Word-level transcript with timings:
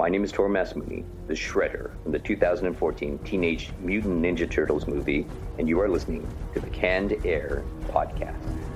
My 0.00 0.08
name 0.08 0.24
is 0.24 0.32
Tohoru 0.32 0.48
Masamune, 0.48 1.04
the 1.26 1.34
Shredder 1.34 1.90
from 2.02 2.12
the 2.12 2.18
2014 2.18 3.18
Teenage 3.18 3.70
Mutant 3.80 4.22
Ninja 4.24 4.50
Turtles 4.50 4.86
movie, 4.86 5.26
and 5.58 5.68
you 5.68 5.78
are 5.78 5.90
listening 5.90 6.26
to 6.54 6.60
the 6.60 6.70
Canned 6.70 7.14
Air 7.26 7.62
Podcast. 7.82 8.69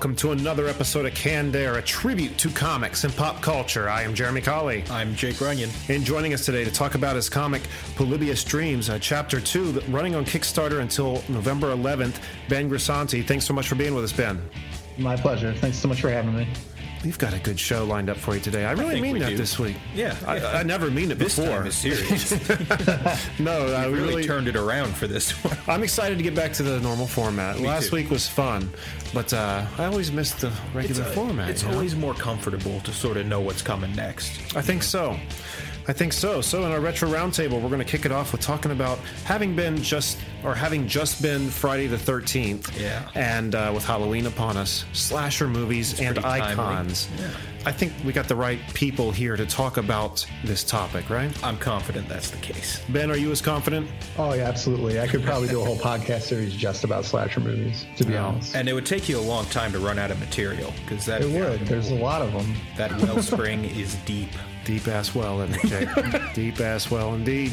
Welcome 0.00 0.16
to 0.16 0.32
another 0.32 0.66
episode 0.66 1.04
of 1.04 1.12
Canned 1.14 1.54
Air, 1.54 1.74
a 1.74 1.82
tribute 1.82 2.38
to 2.38 2.48
comics 2.48 3.04
and 3.04 3.14
pop 3.14 3.42
culture. 3.42 3.90
I 3.90 4.00
am 4.00 4.14
Jeremy 4.14 4.40
Colley. 4.40 4.82
I'm 4.88 5.14
Jake 5.14 5.42
Runyon. 5.42 5.68
And 5.90 6.02
joining 6.04 6.32
us 6.32 6.46
today 6.46 6.64
to 6.64 6.70
talk 6.70 6.94
about 6.94 7.16
his 7.16 7.28
comic 7.28 7.60
Polybius 7.96 8.42
Dreams, 8.42 8.88
uh, 8.88 8.98
Chapter 8.98 9.42
2, 9.42 9.82
running 9.90 10.14
on 10.14 10.24
Kickstarter 10.24 10.80
until 10.80 11.22
November 11.28 11.74
11th, 11.74 12.18
Ben 12.48 12.70
Grisanti. 12.70 13.22
Thanks 13.22 13.44
so 13.44 13.52
much 13.52 13.68
for 13.68 13.74
being 13.74 13.94
with 13.94 14.04
us, 14.04 14.12
Ben. 14.14 14.40
My 14.96 15.16
pleasure. 15.16 15.52
Thanks 15.52 15.76
so 15.76 15.86
much 15.86 16.00
for 16.00 16.08
having 16.08 16.34
me. 16.34 16.48
We've 17.04 17.18
got 17.18 17.32
a 17.32 17.38
good 17.38 17.58
show 17.58 17.84
lined 17.84 18.10
up 18.10 18.18
for 18.18 18.34
you 18.34 18.40
today. 18.40 18.66
I 18.66 18.72
really 18.72 18.92
think 18.92 19.02
mean 19.02 19.18
that 19.20 19.30
do. 19.30 19.36
this 19.38 19.58
week. 19.58 19.76
Yeah, 19.94 20.14
I, 20.26 20.36
yeah. 20.36 20.48
I 20.48 20.62
never 20.62 20.90
mean 20.90 21.10
it 21.10 21.18
This 21.18 21.36
before. 21.36 21.56
time 21.56 21.66
is 21.66 21.74
serious. 21.74 22.32
no, 23.38 23.52
uh, 23.74 23.86
we 23.86 23.94
really, 23.94 24.08
really 24.08 24.24
turned 24.24 24.48
it 24.48 24.56
around 24.56 24.94
for 24.94 25.06
this 25.06 25.32
one. 25.42 25.56
I'm 25.66 25.82
excited 25.82 26.18
to 26.18 26.24
get 26.24 26.34
back 26.34 26.52
to 26.54 26.62
the 26.62 26.78
normal 26.80 27.06
format. 27.06 27.58
Last 27.60 27.88
too. 27.88 27.96
week 27.96 28.10
was 28.10 28.28
fun, 28.28 28.70
but 29.14 29.32
uh, 29.32 29.64
I 29.78 29.86
always 29.86 30.12
miss 30.12 30.32
the 30.34 30.52
regular 30.74 31.04
format. 31.04 31.48
It's 31.48 31.62
you 31.62 31.68
know? 31.68 31.74
always 31.76 31.96
more 31.96 32.12
comfortable 32.12 32.80
to 32.80 32.92
sort 32.92 33.16
of 33.16 33.26
know 33.26 33.40
what's 33.40 33.62
coming 33.62 33.94
next. 33.96 34.54
I 34.54 34.60
think 34.60 34.82
so. 34.82 35.18
I 35.90 35.92
think 35.92 36.12
so. 36.12 36.40
So 36.40 36.64
in 36.66 36.70
our 36.70 36.78
retro 36.78 37.10
roundtable, 37.10 37.60
we're 37.60 37.68
going 37.68 37.80
to 37.80 37.84
kick 37.84 38.04
it 38.06 38.12
off 38.12 38.30
with 38.30 38.40
talking 38.40 38.70
about 38.70 38.98
having 39.24 39.56
been 39.56 39.76
just 39.82 40.18
or 40.44 40.54
having 40.54 40.86
just 40.86 41.20
been 41.20 41.48
Friday 41.50 41.88
the 41.88 41.98
Thirteenth, 41.98 42.78
Yeah. 42.80 43.08
and 43.16 43.56
uh, 43.56 43.72
with 43.74 43.84
Halloween 43.84 44.26
upon 44.26 44.56
us, 44.56 44.84
slasher 44.92 45.48
movies 45.48 45.98
and 46.00 46.16
icons. 46.20 47.08
Yeah. 47.18 47.30
I 47.66 47.72
think 47.72 47.92
we 48.04 48.12
got 48.12 48.28
the 48.28 48.36
right 48.36 48.60
people 48.72 49.10
here 49.10 49.36
to 49.36 49.44
talk 49.46 49.78
about 49.78 50.24
this 50.44 50.62
topic, 50.62 51.10
right? 51.10 51.30
I'm 51.44 51.58
confident 51.58 52.08
that's 52.08 52.30
the 52.30 52.38
case. 52.38 52.80
Ben, 52.88 53.10
are 53.10 53.16
you 53.16 53.32
as 53.32 53.42
confident? 53.42 53.90
Oh, 54.16 54.32
yeah, 54.32 54.44
absolutely. 54.44 55.00
I 55.00 55.08
could 55.08 55.24
probably 55.24 55.48
do 55.48 55.60
a 55.60 55.64
whole 55.64 55.76
podcast 55.90 56.22
series 56.22 56.54
just 56.54 56.84
about 56.84 57.04
slasher 57.04 57.40
movies, 57.40 57.84
to 57.96 58.04
be 58.04 58.16
honest. 58.16 58.54
And 58.54 58.68
it 58.68 58.74
would 58.74 58.86
take 58.86 59.08
you 59.08 59.18
a 59.18 59.20
long 59.20 59.44
time 59.46 59.72
to 59.72 59.80
run 59.80 59.98
out 59.98 60.12
of 60.12 60.20
material 60.20 60.72
because 60.86 61.04
that 61.06 61.20
It 61.22 61.32
would. 61.38 61.66
There's 61.66 61.90
a 61.90 61.96
lot 61.96 62.22
of 62.22 62.32
them. 62.32 62.54
that 62.76 62.92
wellspring 63.02 63.64
is 63.64 63.96
deep. 64.06 64.30
Deep 64.70 64.86
ass 64.86 65.16
well, 65.16 65.40
isn't 65.40 65.64
it, 65.64 65.68
Jake? 65.68 66.32
Deep 66.34 66.60
ass 66.60 66.92
well, 66.92 67.14
indeed. 67.14 67.52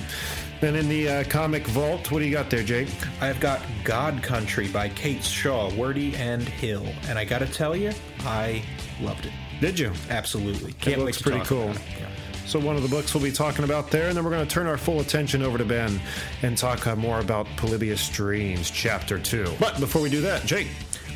Then 0.62 0.76
in 0.76 0.88
the 0.88 1.10
uh, 1.10 1.24
comic 1.24 1.66
vault, 1.66 2.12
what 2.12 2.20
do 2.20 2.26
you 2.26 2.32
got 2.32 2.52
there, 2.52 2.62
Jake? 2.62 2.90
I've 3.20 3.40
got 3.40 3.60
God 3.84 4.22
Country 4.22 4.68
by 4.68 4.90
Cates 4.90 5.28
Shaw, 5.28 5.72
Wordie 5.72 6.14
and 6.14 6.48
Hill, 6.48 6.86
and 7.08 7.18
I 7.18 7.26
got 7.26 7.40
to 7.40 7.48
tell 7.48 7.76
you, 7.76 7.92
I 8.20 8.62
loved 9.02 9.26
it. 9.26 9.32
Did 9.60 9.80
you? 9.80 9.94
Absolutely, 10.12 10.74
can't 10.74 11.02
it 11.02 11.06
looks 11.06 11.20
pretty 11.20 11.44
cool. 11.44 11.70
Yeah. 11.70 12.08
So 12.46 12.60
one 12.60 12.76
of 12.76 12.84
the 12.84 12.88
books 12.88 13.16
we'll 13.16 13.24
be 13.24 13.32
talking 13.32 13.66
about 13.66 13.90
there, 13.90 14.10
and 14.10 14.16
then 14.16 14.24
we're 14.24 14.30
going 14.30 14.48
to 14.48 14.54
turn 14.54 14.68
our 14.68 14.78
full 14.78 15.00
attention 15.00 15.42
over 15.42 15.58
to 15.58 15.66
Ben 15.66 16.00
and 16.44 16.56
talk 16.56 16.86
uh, 16.86 16.96
more 16.96 17.20
about 17.20 17.48
Polybius 17.58 18.10
Dreams, 18.10 18.70
Chapter 18.70 19.18
Two. 19.18 19.52
But 19.60 19.80
before 19.80 20.04
we 20.04 20.12
do 20.12 20.22
that, 20.22 20.46
Jake, 20.46 20.68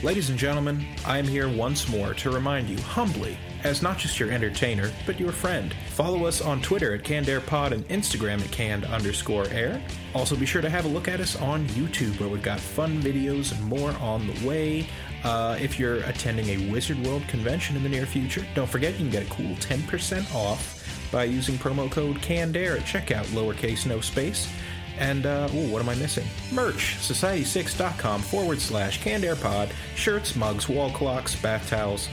Ladies 0.03 0.31
and 0.31 0.39
gentlemen, 0.39 0.83
I 1.05 1.19
am 1.19 1.27
here 1.27 1.47
once 1.47 1.88
more 1.88 2.16
to 2.16 2.31
remind 2.31 2.67
you 2.67 2.77
humbly, 2.79 3.38
as 3.64 3.81
not 3.81 3.98
just 3.98 4.20
your 4.20 4.31
entertainer, 4.31 4.92
but 5.06 5.20
your 5.20 5.31
friend. 5.31 5.73
Follow 5.90 6.26
us 6.26 6.42
on 6.42 6.62
Twitter 6.62 6.94
at 6.94 7.03
CannedAirPod 7.03 7.72
and 7.72 7.88
Instagram 7.88 8.41
at 8.41 8.52
canned 8.52 8.85
underscore 8.85 9.47
air. 9.50 9.81
Also, 10.13 10.35
be 10.35 10.46
sure 10.46 10.62
to 10.62 10.69
have 10.69 10.85
a 10.85 10.88
look 10.88 11.08
at 11.08 11.19
us 11.19 11.35
on 11.41 11.66
YouTube, 11.68 12.19
where 12.19 12.30
we've 12.30 12.41
got 12.41 12.59
fun 12.59 13.02
videos 13.02 13.52
and 13.52 13.63
more 13.63 13.91
on 14.00 14.28
the 14.28 14.47
way. 14.47 14.88
Uh, 15.24 15.58
if 15.62 15.80
you're 15.80 15.97
attending 16.03 16.47
a 16.50 16.72
Wizard 16.72 16.97
World 17.06 17.28
convention 17.28 17.75
in 17.75 17.84
the 17.84 17.90
near 17.90 18.06
future, 18.06 18.46
don't 18.56 18.69
forget 18.69 18.94
you 18.94 19.00
can 19.00 19.09
get 19.09 19.24
a 19.24 19.30
cool 19.30 19.56
10% 19.58 20.34
off 20.34 21.09
by 21.12 21.25
using 21.25 21.56
promo 21.56 21.91
code 21.91 22.22
CANNEDAIR 22.22 22.78
at 22.78 22.84
checkout, 22.84 23.25
lowercase 23.28 23.85
no 23.85 24.02
space. 24.02 24.47
And, 24.97 25.25
uh, 25.25 25.50
ooh, 25.53 25.72
what 25.72 25.81
am 25.81 25.90
I 25.90 25.96
missing? 25.96 26.28
Merch, 26.52 26.97
society6.com 27.00 28.22
forward 28.22 28.59
slash 28.59 29.02
canned 29.02 29.24
airpod, 29.24 29.72
shirts, 29.96 30.35
mugs, 30.35 30.69
wall 30.69 30.91
clocks, 30.91 31.35
bath 31.35 31.69
towels, 31.69 32.08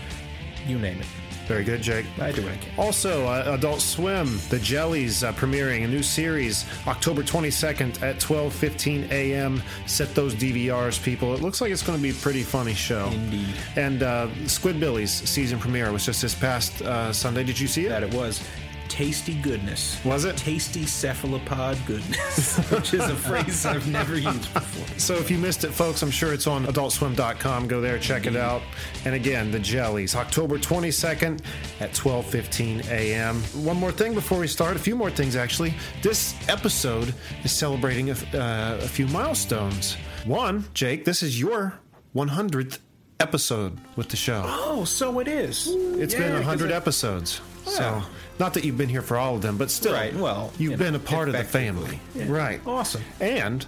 you 0.67 0.79
name 0.79 1.01
it. 1.01 1.07
Very 1.49 1.65
good, 1.65 1.81
Jake. 1.81 2.05
I 2.21 2.31
do 2.31 2.43
what 2.43 2.53
I 2.53 2.57
can. 2.59 2.79
Also, 2.79 3.27
uh, 3.27 3.55
Adult 3.55 3.81
Swim, 3.81 4.39
The 4.51 4.59
Jellies, 4.59 5.25
uh, 5.25 5.33
premiering 5.33 5.85
a 5.85 5.89
new 5.89 6.03
series 6.03 6.67
October 6.87 7.23
22nd 7.23 8.03
at 8.03 8.21
12:15 8.21 9.11
a.m. 9.11 9.63
Set 9.87 10.15
those 10.15 10.35
DVRs, 10.35 11.03
people. 11.03 11.35
It 11.35 11.41
looks 11.41 11.61
like 11.61 11.73
it's 11.73 11.83
going 11.83 11.99
to 11.99 12.03
be 12.03 12.11
a 12.11 12.21
pretty 12.21 12.43
funny 12.43 12.75
show. 12.75 13.09
Indeed. 13.09 13.55
And 13.77 14.03
uh, 14.03 14.29
Squidbillies 14.45 15.09
season 15.09 15.59
premiere 15.59 15.91
was 15.91 16.05
just 16.05 16.21
this 16.21 16.35
past 16.35 16.83
uh, 16.83 17.13
Sunday. 17.13 17.45
Did 17.45 17.59
you 17.59 17.67
see 17.67 17.87
it? 17.87 17.89
That 17.89 18.03
it 18.03 18.13
was 18.13 18.47
tasty 18.89 19.35
goodness. 19.35 20.03
Was 20.05 20.25
it? 20.25 20.37
Tasty 20.37 20.87
cephalopod 20.87 21.79
goodness, 21.87 22.59
which 22.71 22.95
is 22.95 23.09
a 23.09 23.15
phrase 23.17 23.67
I've 23.67 23.89
never 23.89 24.17
used 24.19 24.53
before. 24.55 24.99
So 24.99 25.15
if 25.15 25.31
you 25.31 25.39
missed 25.39 25.65
it, 25.65 25.71
folks, 25.71 26.03
I'm 26.03 26.11
sure 26.11 26.33
it's 26.33 26.47
on 26.47 26.67
adultswim.com. 26.67 27.69
Go 27.69 27.81
there, 27.81 27.99
check 27.99 28.27
it 28.27 28.37
out. 28.37 28.63
And 29.05 29.15
again, 29.15 29.51
the 29.51 29.59
jellies, 29.59 30.15
October 30.15 30.59
22nd 30.59 31.41
at 31.81 31.93
12:15 31.93 32.89
a.m. 32.91 33.37
One 33.65 33.77
more 33.77 33.93
thing 33.93 34.15
before 34.15 34.39
we 34.39 34.47
start, 34.49 34.77
a 34.77 34.79
few 34.79 34.97
more 34.97 35.11
things 35.11 35.37
actually. 35.37 35.75
This 36.03 36.35
episode 36.49 37.15
is 37.45 37.53
celebrating 37.53 38.11
a, 38.11 38.15
uh, 38.35 38.79
a 38.83 38.89
few 38.89 39.07
milestones. 39.09 39.97
One, 40.25 40.65
Jake, 40.75 41.05
this 41.05 41.23
is 41.23 41.41
your 41.41 41.79
100th 42.15 42.79
episode 43.21 43.79
with 43.97 44.09
the 44.09 44.17
show. 44.17 44.43
Oh, 44.47 44.85
so 44.85 45.19
it 45.21 45.29
is. 45.29 45.69
It's 45.69 46.15
been 46.15 46.33
100 46.33 46.71
episodes. 46.71 47.41
So, 47.65 48.03
not 48.39 48.55
that 48.55 48.65
you've 48.65 48.77
been 48.79 48.89
here 48.89 49.03
for 49.03 49.17
all 49.17 49.35
of 49.37 49.43
them, 49.43 49.57
but 49.59 49.71
still, 49.71 49.93
Right, 49.93 50.15
well, 50.15 50.53
you've 50.59 50.73
you 50.73 50.77
been 50.79 50.93
know, 50.95 50.99
a 50.99 51.03
part 51.03 51.29
of 51.29 51.35
the 51.35 51.41
effectively. 51.41 51.99
family, 52.15 52.31
right? 52.31 52.61
Awesome. 52.67 53.03
And 53.21 53.65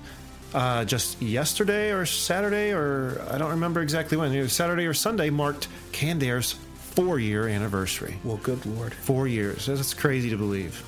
uh, 0.55 0.85
just 0.85 1.21
yesterday 1.23 1.91
or 1.93 2.07
Saturday, 2.07 2.73
or 2.73 3.25
I 3.31 3.39
don't 3.39 3.51
remember 3.51 3.83
exactly 3.83 4.17
when, 4.17 4.33
either 4.33 4.49
Saturday 4.49 4.87
or 4.87 4.95
Sunday, 4.95 5.31
marked 5.31 5.69
Canned 5.93 6.23
Air's 6.23 6.53
four-year 6.75 7.47
anniversary. 7.49 8.17
Well, 8.25 8.39
good 8.39 8.65
lord. 8.67 8.93
Four 8.95 9.29
years. 9.29 9.67
That's 9.67 9.95
crazy 9.95 10.31
to 10.31 10.37
believe. 10.37 10.85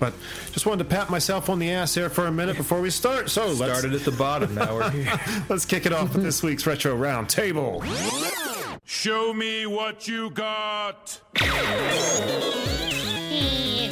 But 0.00 0.12
just 0.50 0.66
wanted 0.66 0.84
to 0.84 0.90
pat 0.90 1.08
myself 1.08 1.48
on 1.48 1.60
the 1.60 1.70
ass 1.70 1.94
there 1.94 2.10
for 2.10 2.26
a 2.26 2.32
minute 2.32 2.56
before 2.56 2.80
we 2.80 2.90
start. 2.90 3.30
So 3.30 3.46
let's 3.46 3.58
Started 3.78 3.94
at 3.94 4.04
the 4.04 4.10
bottom, 4.10 4.54
now 4.54 4.74
we're 4.74 4.90
here. 4.90 5.20
let's 5.48 5.64
kick 5.64 5.86
it 5.86 5.92
off 5.92 6.12
with 6.14 6.24
this 6.24 6.42
week's 6.42 6.66
retro 6.66 6.94
round 6.96 7.28
table. 7.28 7.82
Show 8.84 9.32
me 9.32 9.66
what 9.66 10.08
you 10.08 10.30
got. 10.30 11.20
Hey, 13.44 13.90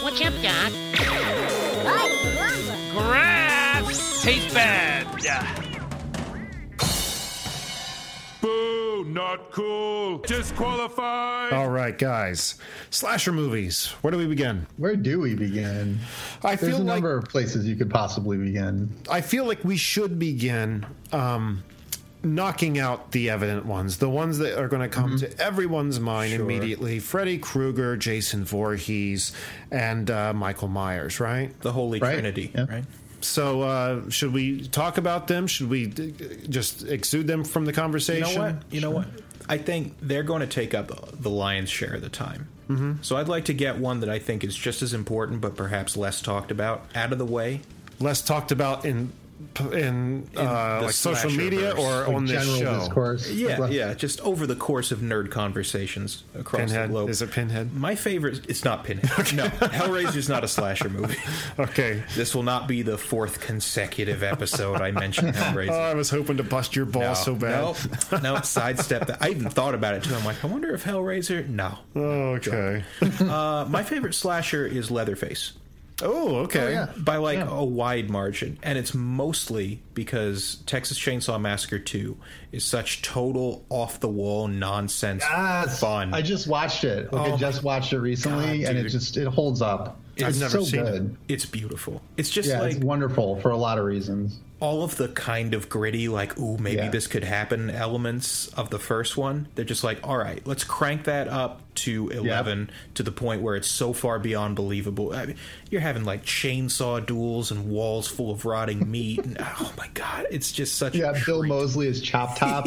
what's 0.00 0.20
up, 0.20 0.32
Doc? 0.42 0.72
Grass 2.92 4.22
tastes 4.22 4.54
bad. 4.54 5.08
Boo, 8.40 9.04
not 9.08 9.50
cool. 9.50 10.18
Disqualified. 10.18 11.52
All 11.52 11.70
right, 11.70 11.98
guys. 11.98 12.60
Slasher 12.90 13.32
movies. 13.32 13.86
Where 14.02 14.12
do 14.12 14.18
we 14.18 14.28
begin? 14.28 14.68
Where 14.76 14.94
do 14.94 15.18
we 15.18 15.34
begin? 15.34 15.98
I 16.44 16.54
There's 16.54 16.74
feel 16.74 16.82
a 16.82 16.84
like 16.84 17.02
number 17.02 17.16
of 17.16 17.24
places 17.24 17.66
you 17.66 17.74
could 17.74 17.90
possibly 17.90 18.36
begin. 18.36 18.88
I 19.10 19.20
feel 19.20 19.46
like 19.46 19.64
we 19.64 19.76
should 19.76 20.20
begin 20.20 20.86
um, 21.10 21.64
knocking 22.24 22.78
out 22.78 23.12
the 23.12 23.30
evident 23.30 23.66
ones, 23.66 23.98
the 23.98 24.08
ones 24.08 24.38
that 24.38 24.58
are 24.58 24.68
going 24.68 24.82
to 24.82 24.88
come 24.88 25.18
to 25.18 25.40
everyone's 25.40 25.98
mind 25.98 26.32
immediately. 26.32 26.98
Freddy 26.98 27.38
Krueger, 27.38 27.96
Jason 27.96 28.44
Voorhees, 28.44 29.32
and 29.70 30.10
uh, 30.10 30.32
Michael 30.32 30.68
Myers. 30.68 31.20
Right. 31.20 31.58
The 31.60 31.72
Holy 31.72 31.98
Right, 31.98 32.12
Trinity, 32.12 32.52
yeah. 32.54 32.66
right? 32.68 32.84
So, 33.20 33.62
uh, 33.62 34.10
should 34.10 34.32
we 34.32 34.66
talk 34.68 34.98
about 34.98 35.28
them? 35.28 35.46
Should 35.46 35.70
we 35.70 35.86
d- 35.86 36.12
just 36.48 36.86
exude 36.86 37.26
them 37.26 37.44
from 37.44 37.64
the 37.64 37.72
conversation? 37.72 38.28
You 38.28 38.34
know 38.34 38.44
what? 38.44 38.62
You 38.70 38.80
know 38.80 38.90
what? 38.90 39.06
I 39.48 39.58
think 39.58 39.96
they're 40.00 40.22
going 40.22 40.40
to 40.40 40.46
take 40.46 40.74
up 40.74 40.90
the 41.20 41.30
lion's 41.30 41.70
share 41.70 41.94
of 41.94 42.02
the 42.02 42.08
time. 42.08 42.48
Mm-hmm. 42.68 43.02
So 43.02 43.16
I'd 43.16 43.28
like 43.28 43.46
to 43.46 43.54
get 43.54 43.78
one 43.78 44.00
that 44.00 44.08
I 44.08 44.18
think 44.18 44.44
is 44.44 44.56
just 44.56 44.82
as 44.82 44.94
important, 44.94 45.40
but 45.40 45.56
perhaps 45.56 45.96
less 45.96 46.20
talked 46.20 46.50
about, 46.50 46.84
out 46.94 47.12
of 47.12 47.18
the 47.18 47.26
way. 47.26 47.60
Less 48.00 48.22
talked 48.22 48.50
about 48.50 48.84
in 48.84 49.12
in 49.72 50.28
uh, 50.36 50.78
the 50.80 50.86
like 50.86 50.94
social 50.94 51.30
media 51.30 51.72
or 51.72 52.04
Like 52.06 52.08
on 52.08 52.24
this 52.26 52.58
show? 52.58 52.78
discourse. 52.80 53.30
Yeah, 53.30 53.66
yeah, 53.68 53.94
just 53.94 54.20
over 54.22 54.46
the 54.46 54.56
course 54.56 54.92
of 54.92 54.98
nerd 55.00 55.30
conversations 55.30 56.24
across 56.34 56.60
Pinhead. 56.70 56.88
the 56.88 56.92
globe. 56.92 57.10
Is 57.10 57.22
it 57.22 57.30
Pinhead? 57.30 57.74
My 57.74 57.94
favorite. 57.94 58.46
It's 58.48 58.64
not 58.64 58.84
Pinhead. 58.84 59.10
No, 59.32 59.44
Hellraiser's 59.48 60.28
not 60.28 60.44
a 60.44 60.48
slasher 60.48 60.88
movie. 60.90 61.16
Okay. 61.58 62.02
This 62.14 62.34
will 62.34 62.42
not 62.42 62.66
be 62.68 62.82
the 62.82 62.96
fourth 62.98 63.40
consecutive 63.40 64.22
episode 64.22 64.80
I 64.80 64.90
mentioned 64.90 65.34
Hellraiser. 65.34 65.70
Oh, 65.70 65.80
I 65.80 65.94
was 65.94 66.10
hoping 66.10 66.36
to 66.38 66.42
bust 66.42 66.74
your 66.76 66.86
ball 66.86 67.14
so 67.14 67.34
bad. 67.34 67.76
No, 68.12 68.18
no, 68.34 68.40
sidestep 68.40 69.06
that. 69.06 69.22
I 69.22 69.30
even 69.30 69.48
thought 69.50 69.74
about 69.74 69.94
it 69.94 70.04
too. 70.04 70.14
I'm 70.14 70.24
like, 70.24 70.42
I 70.44 70.48
wonder 70.48 70.74
if 70.74 70.84
Hellraiser. 70.84 71.48
No. 71.48 71.78
Oh, 71.94 72.00
okay. 72.36 72.84
Uh, 73.20 73.66
my 73.68 73.82
favorite 73.82 74.14
slasher 74.14 74.66
is 74.66 74.90
Leatherface 74.90 75.52
Oh, 76.00 76.36
okay. 76.44 76.60
Oh, 76.66 76.68
yeah. 76.70 76.86
by 76.96 77.16
like 77.16 77.38
Yeah. 77.38 77.48
a 77.50 77.64
wide 77.64 78.10
margin, 78.10 78.58
and 78.62 78.78
it's 78.78 78.94
mostly 78.94 79.82
because 79.94 80.56
Texas 80.66 80.98
Chainsaw 80.98 81.40
Massacre 81.40 81.78
2 81.78 82.16
is 82.50 82.64
such 82.64 83.02
total 83.02 83.64
off 83.68 84.00
the 84.00 84.08
wall 84.08 84.48
nonsense 84.48 85.22
Yes. 85.28 85.78
fun. 85.80 86.12
I 86.14 86.22
just 86.22 86.46
watched 86.48 86.84
it. 86.84 87.12
Like 87.12 87.30
Oh 87.30 87.34
I 87.34 87.36
just 87.36 87.62
watched 87.62 87.92
it 87.92 88.00
recently, 88.00 88.62
God, 88.62 88.70
and 88.70 88.78
it 88.78 88.88
just 88.88 89.16
it 89.16 89.26
holds 89.28 89.62
up. 89.62 89.98
I've 90.18 90.28
It's 90.28 90.40
never 90.40 90.50
so 90.58 90.64
seen 90.64 90.80
it. 90.80 90.90
good. 90.92 91.16
it's 91.28 91.46
beautiful. 91.46 92.02
It's 92.16 92.30
just 92.30 92.48
Yeah, 92.48 92.60
like 92.60 92.76
it's 92.76 92.84
wonderful 92.84 93.40
for 93.40 93.50
a 93.50 93.56
lot 93.56 93.78
of 93.78 93.84
reasons. 93.84 94.40
All 94.62 94.84
of 94.84 94.96
the 94.96 95.08
kind 95.08 95.54
of 95.54 95.68
gritty, 95.68 96.06
like, 96.08 96.38
ooh, 96.38 96.56
maybe 96.56 96.76
Yeah. 96.82 96.90
this 96.90 97.08
could 97.08 97.24
happen 97.24 97.68
elements 97.68 98.46
of 98.54 98.70
the 98.70 98.78
first 98.78 99.16
one. 99.16 99.48
They're 99.56 99.64
just 99.64 99.82
like, 99.82 99.98
all 100.06 100.16
right, 100.16 100.40
let's 100.46 100.62
crank 100.62 101.04
that 101.04 101.26
up 101.26 101.60
to 101.74 102.10
11 102.10 102.70
to 102.94 103.02
the 103.02 103.10
point 103.10 103.42
where 103.42 103.56
it's 103.56 103.66
so 103.66 103.92
far 103.92 104.20
beyond 104.20 104.54
believable. 104.54 105.12
I 105.14 105.26
mean, 105.26 105.36
you're 105.68 105.80
having 105.80 106.04
like 106.04 106.24
chainsaw 106.24 107.04
duels 107.04 107.50
and 107.50 107.70
walls 107.70 108.06
full 108.06 108.30
of 108.30 108.44
rotting 108.44 108.88
meat. 108.90 109.18
And, 109.24 109.36
oh 109.40 109.72
my 109.76 109.88
God, 109.94 110.26
it's 110.30 110.52
just 110.52 110.76
such 110.76 110.94
Yeah, 110.94 111.10
a 111.10 111.24
Bill 111.24 111.40
treat. 111.40 111.48
Moseley 111.48 111.88
is 111.88 112.00
Chop 112.00 112.36
Top. 112.38 112.64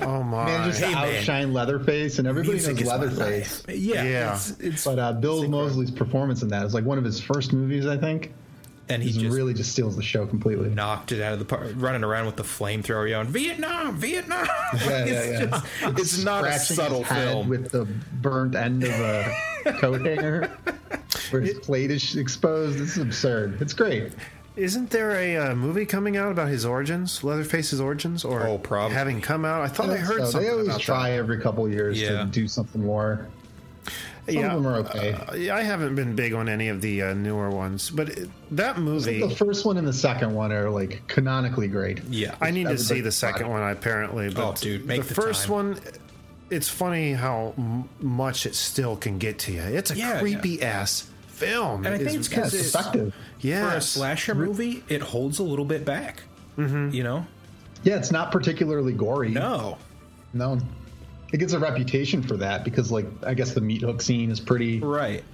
Oh 0.00 0.22
my. 0.22 0.46
Man, 0.46 0.70
just 0.70 0.80
Hey, 0.82 0.90
to 0.90 0.96
man. 0.96 1.16
outshine 1.18 1.52
Leatherface, 1.52 2.18
and 2.18 2.26
everybody 2.26 2.54
Music 2.54 2.76
knows 2.76 2.86
Leatherface. 2.86 3.62
Yeah, 3.68 4.04
Yeah. 4.04 4.34
It's, 4.36 4.50
it's, 4.60 4.84
But 4.86 4.98
uh, 4.98 5.12
Bill 5.12 5.46
Moseley's 5.48 5.90
performance 5.90 6.40
in 6.42 6.48
that 6.48 6.64
is 6.64 6.72
like 6.72 6.84
one 6.86 6.96
of 6.96 7.04
his 7.04 7.20
first 7.20 7.52
movies, 7.52 7.86
I 7.86 7.98
think. 7.98 8.32
And 8.88 9.02
he 9.02 9.10
He 9.10 9.20
just 9.22 9.36
really 9.36 9.52
just 9.54 9.72
steals 9.72 9.96
the 9.96 10.02
show 10.02 10.26
completely. 10.26 10.68
knocked 10.70 11.12
it 11.12 11.20
out 11.22 11.32
of 11.32 11.38
the 11.38 11.44
park, 11.44 11.72
running 11.76 12.04
around 12.04 12.26
with 12.26 12.36
the 12.36 12.42
flamethrower 12.44 13.08
yelling, 13.08 13.28
Vietnam, 13.28 13.96
Vietnam. 13.96 14.46
Yeah, 14.74 14.88
yeah, 14.88 15.04
it's, 15.04 15.40
yeah. 15.40 15.46
just- 15.92 15.98
it's 15.98 16.24
not 16.24 16.46
a 16.46 16.58
subtle 16.58 16.98
his 17.00 17.08
head 17.08 17.28
film. 17.28 17.48
with 17.48 17.70
the 17.70 17.84
burnt 18.20 18.54
end 18.54 18.84
of 18.84 18.90
a 18.92 19.32
coat 19.80 20.04
hanger, 20.06 20.50
where 21.30 21.42
his 21.42 21.58
plate 21.60 21.90
is 21.90 22.16
exposed. 22.16 22.78
This 22.78 22.96
is 22.96 22.98
absurd. 23.02 23.60
It's 23.62 23.72
great. 23.74 24.12
Isn't 24.56 24.88
there 24.88 25.10
a 25.12 25.36
uh, 25.36 25.54
movie 25.54 25.84
coming 25.84 26.16
out 26.16 26.30
about 26.32 26.48
his 26.48 26.64
origins, 26.64 27.22
Leatherface's 27.22 27.78
origins, 27.78 28.24
or 28.24 28.46
Oh, 28.46 28.88
having 28.88 29.20
come 29.20 29.44
out? 29.44 29.60
I 29.60 29.68
thought 29.68 29.90
I 29.90 29.96
heard 29.98 30.20
So 30.20 30.30
something 30.30 30.42
they 30.46 30.50
always 30.50 30.68
about 30.68 30.80
try 30.80 31.10
every 31.10 31.38
couple 31.40 31.68
years 31.68 32.00
Yeah. 32.00 32.20
to 32.20 32.24
do 32.24 32.48
something 32.48 32.82
more. 32.82 33.26
That. 34.26 34.32
Some 34.32 34.42
Yeah, 34.42 34.54
of 34.54 34.62
them 34.62 34.66
are 34.72 34.76
okay. 34.80 35.12
uh, 35.50 35.54
I 35.54 35.62
haven't 35.62 35.94
been 35.94 36.14
big 36.14 36.34
on 36.34 36.48
any 36.48 36.68
of 36.68 36.80
the 36.80 37.02
uh, 37.02 37.14
newer 37.14 37.50
ones, 37.50 37.90
but 37.90 38.08
it, 38.10 38.28
that 38.52 38.78
movie, 38.78 39.20
the 39.20 39.34
first 39.34 39.64
one 39.64 39.76
and 39.78 39.86
the 39.86 39.92
second 39.92 40.34
one 40.34 40.52
are 40.52 40.68
like 40.70 41.06
canonically 41.06 41.68
great. 41.68 42.02
yeah. 42.04 42.34
I 42.40 42.50
need 42.50 42.68
to 42.68 42.78
see 42.78 43.00
the 43.00 43.12
second 43.12 43.48
one 43.48 43.62
apparently. 43.70 44.30
But 44.30 44.44
Oh, 44.44 44.52
dude, 44.60 44.84
make 44.86 45.02
the 45.02 45.08
the 45.08 45.14
first 45.14 45.44
time. 45.46 45.52
one. 45.52 45.80
It's 46.48 46.68
funny 46.68 47.12
how 47.12 47.54
m- 47.58 47.88
much 48.00 48.46
it 48.46 48.54
still 48.54 48.96
can 48.96 49.18
get 49.18 49.40
to 49.40 49.52
you. 49.52 49.62
It's 49.62 49.90
a 49.90 49.96
Yeah, 49.96 50.20
creepy 50.20 50.62
ass 50.62 51.08
film. 51.28 51.84
And 51.84 51.94
I 51.94 51.98
think 51.98 52.10
It's- 52.10 52.16
it's 52.26 52.30
Yeah, 52.30 52.38
'Cause 52.42 52.54
it's 52.54 52.68
it's- 52.68 52.74
effective. 52.86 53.14
for 53.42 53.76
a 53.76 53.80
slasher 53.80 54.34
movie, 54.36 54.84
it 54.88 55.02
holds 55.02 55.38
a 55.40 55.42
little 55.42 55.64
bit 55.64 55.84
back. 55.84 56.22
Mm-hmm. 56.56 56.90
You 56.94 57.02
know? 57.02 57.26
Yeah, 57.82 57.96
it's 57.96 58.10
not 58.12 58.30
particularly 58.32 58.92
gory. 58.92 59.30
No. 59.30 59.76
no. 60.32 60.58
It 61.32 61.38
gets 61.38 61.52
a 61.52 61.58
reputation 61.58 62.22
for 62.22 62.36
that 62.38 62.64
because, 62.64 62.90
like, 62.92 63.06
I 63.24 63.34
guess 63.34 63.52
the 63.54 63.60
meat 63.60 63.82
hook 63.82 64.00
scene 64.02 64.30
is 64.30 64.40
pretty 64.40 64.78
Right. 64.80 65.24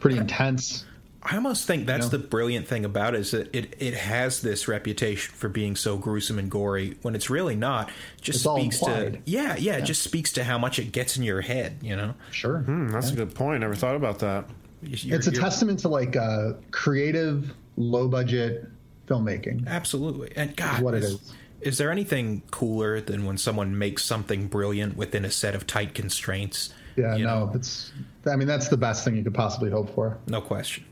pretty 0.00 0.16
intense. 0.16 0.84
I 1.24 1.36
almost 1.36 1.68
think 1.68 1.86
that's 1.86 2.06
know? 2.10 2.18
the 2.18 2.18
brilliant 2.18 2.66
thing 2.66 2.84
about 2.84 3.14
it 3.14 3.20
is 3.20 3.30
that 3.30 3.54
it, 3.54 3.76
it 3.78 3.94
has 3.94 4.40
this 4.40 4.66
reputation 4.66 5.32
for 5.32 5.48
being 5.48 5.76
so 5.76 5.96
gruesome 5.96 6.36
and 6.38 6.50
gory 6.50 6.96
when 7.02 7.14
it's 7.14 7.30
really 7.30 7.54
not. 7.54 7.90
It 7.90 8.22
just 8.22 8.38
It's 8.38 8.46
all 8.46 8.58
speaks 8.58 8.80
to 8.80 8.86
implied. 8.90 9.22
yeah, 9.24 9.54
yeah, 9.56 9.76
it 9.76 9.82
just 9.84 10.02
speaks 10.02 10.32
to 10.32 10.42
how 10.42 10.58
much 10.58 10.80
it 10.80 10.90
gets 10.90 11.16
in 11.16 11.22
your 11.22 11.40
head, 11.42 11.76
you 11.80 11.94
know? 11.94 12.14
Sure, 12.32 12.58
Hmm, 12.62 12.88
that's 12.88 13.12
a 13.12 13.14
good 13.14 13.36
point. 13.36 13.60
Never 13.60 13.76
thought 13.76 13.94
about 13.94 14.18
that. 14.18 14.46
You're- 14.82 15.16
it's 15.16 15.28
a 15.28 15.30
testament 15.30 15.78
to 15.80 15.88
like 15.88 16.16
uh, 16.16 16.54
creative, 16.72 17.54
low 17.76 18.08
budget 18.08 18.66
filmmaking. 19.06 19.68
Absolutely. 19.68 20.32
And 20.34 20.56
God, 20.56 20.82
what 20.82 20.94
it 20.94 21.04
is, 21.04 21.32
is. 21.62 21.78
there 21.78 21.90
anything 21.90 22.42
cooler 22.50 23.00
than 23.00 23.24
when 23.24 23.38
someone 23.38 23.76
makes 23.78 24.04
something 24.04 24.46
brilliant 24.48 24.96
within 24.96 25.24
a 25.24 25.30
set 25.30 25.54
of 25.54 25.66
tight 25.66 25.94
constraints? 25.94 26.72
Yeah, 26.96 27.16
You 27.16 27.24
no, 27.24 27.46
know? 27.46 27.52
it's. 27.54 27.92
I 28.26 28.36
mean, 28.36 28.46
that's 28.48 28.68
the 28.68 28.76
best 28.76 29.04
thing 29.04 29.16
you 29.16 29.24
could 29.24 29.34
possibly 29.34 29.70
hope 29.70 29.94
for. 29.94 30.18
No 30.28 30.40
question. 30.40 30.84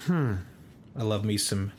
Hmm. 0.00 0.34
I 0.96 1.02
love 1.04 1.24
me 1.24 1.36
some 1.38 1.72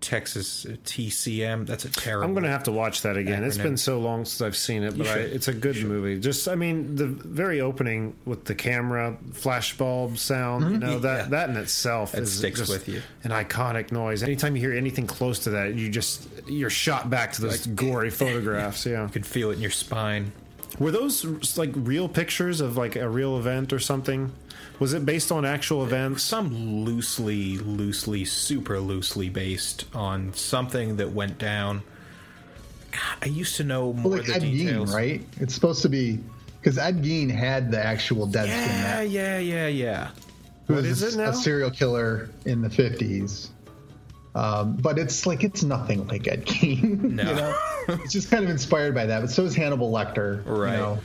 Texas 0.00 0.64
TCM. 0.84 1.66
That's 1.66 1.84
a 1.84 1.90
terrible. 1.90 2.24
I'm 2.24 2.32
going 2.32 2.44
to 2.44 2.50
have 2.50 2.64
to 2.64 2.72
watch 2.72 3.02
that 3.02 3.16
again. 3.16 3.44
It's 3.44 3.58
been 3.58 3.76
so 3.76 3.98
long 4.00 4.24
since 4.24 4.40
I've 4.40 4.56
seen 4.56 4.82
it, 4.82 4.96
but 4.96 5.06
I, 5.08 5.18
it's 5.18 5.48
a 5.48 5.52
good 5.52 5.76
movie. 5.84 6.18
Just, 6.20 6.48
I 6.48 6.54
mean, 6.54 6.96
the 6.96 7.06
very 7.06 7.60
opening 7.60 8.14
with 8.24 8.44
the 8.44 8.54
camera 8.54 9.16
flashbulb 9.32 10.18
sound, 10.18 10.70
you 10.70 10.78
know, 10.78 10.98
that 11.00 11.08
Mm-hmm. 11.24 11.32
Yeah. 11.32 11.38
that 11.40 11.50
in 11.50 11.56
itself 11.56 12.12
That 12.12 12.22
is 12.22 12.38
sticks 12.38 12.60
just 12.60 12.70
with 12.70 12.88
you. 12.88 13.02
An 13.24 13.30
iconic 13.30 13.90
noise. 13.92 14.22
Anytime 14.22 14.54
you 14.56 14.62
hear 14.62 14.76
anything 14.76 15.06
close 15.06 15.40
to 15.40 15.50
that, 15.50 15.74
you 15.74 15.88
just 15.90 16.28
you're 16.46 16.70
shot 16.70 17.10
back 17.10 17.32
to 17.32 17.42
those 17.42 17.66
gory 17.66 18.10
photographs. 18.22 18.86
Yeah. 18.86 19.02
You 19.04 19.08
can 19.08 19.22
feel 19.22 19.50
it 19.50 19.54
in 19.54 19.60
your 19.60 19.70
spine. 19.70 20.32
Were 20.78 20.90
those 20.90 21.24
like 21.58 21.70
real 21.74 22.08
pictures 22.08 22.60
of 22.60 22.76
like 22.76 22.94
a 22.96 23.08
real 23.08 23.36
event 23.38 23.72
or 23.72 23.78
something? 23.78 24.30
Was 24.78 24.92
it 24.94 25.04
based 25.04 25.32
on 25.32 25.44
actual 25.44 25.82
events? 25.84 26.22
Some 26.22 26.84
loosely, 26.84 27.58
loosely, 27.58 28.24
super 28.24 28.78
loosely 28.80 29.28
based 29.28 29.84
on 29.94 30.32
something 30.34 30.96
that 30.96 31.12
went 31.12 31.38
down. 31.38 31.82
God, 32.92 33.18
I 33.22 33.26
used 33.26 33.56
to 33.56 33.64
know 33.64 33.92
more 33.92 34.12
Well, 34.12 34.20
of 34.20 34.26
the 34.26 34.34
Ed 34.34 34.40
details. 34.40 34.90
Gein, 34.90 34.94
right? 34.94 35.22
It's 35.40 35.54
supposed 35.54 35.82
to 35.82 35.88
be 35.88 36.20
because 36.60 36.78
Ed 36.78 37.02
Gein 37.02 37.30
had 37.30 37.70
the 37.70 37.84
actual 37.84 38.26
dead 38.26 38.44
skin 38.46 38.80
Yeah, 38.80 39.00
yeah, 39.02 39.38
yeah, 39.38 39.66
yeah. 39.66 40.10
who 40.66 40.74
What 40.74 40.84
was 40.84 41.02
is 41.02 41.16
it 41.16 41.20
a 41.20 41.34
serial 41.34 41.70
killer 41.70 42.30
in 42.44 42.62
the 42.62 42.68
50s. 42.68 43.48
Um, 44.34 44.76
but 44.76 44.98
it's 44.98 45.26
like 45.26 45.42
it's 45.42 45.64
nothing 45.64 46.06
like 46.06 46.28
Ed 46.28 46.46
Gein. 46.46 47.00
No. 47.18 47.22
you 47.28 47.34
know? 47.34 47.58
it's 48.04 48.12
just 48.12 48.30
kind 48.30 48.44
of 48.44 48.50
inspired 48.50 48.94
by 48.94 49.06
that. 49.06 49.20
But 49.22 49.30
so 49.30 49.44
is 49.44 49.56
Hannibal 49.56 49.90
Lecter, 49.90 50.42
Right. 50.46 50.72
You 50.72 50.78
know, 50.78 50.98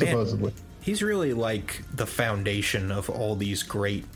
Man. 0.00 0.52
He's 0.88 1.02
really 1.02 1.34
like 1.34 1.82
the 1.94 2.06
foundation 2.06 2.90
of 2.90 3.10
all 3.10 3.36
these 3.36 3.62
great 3.62 4.06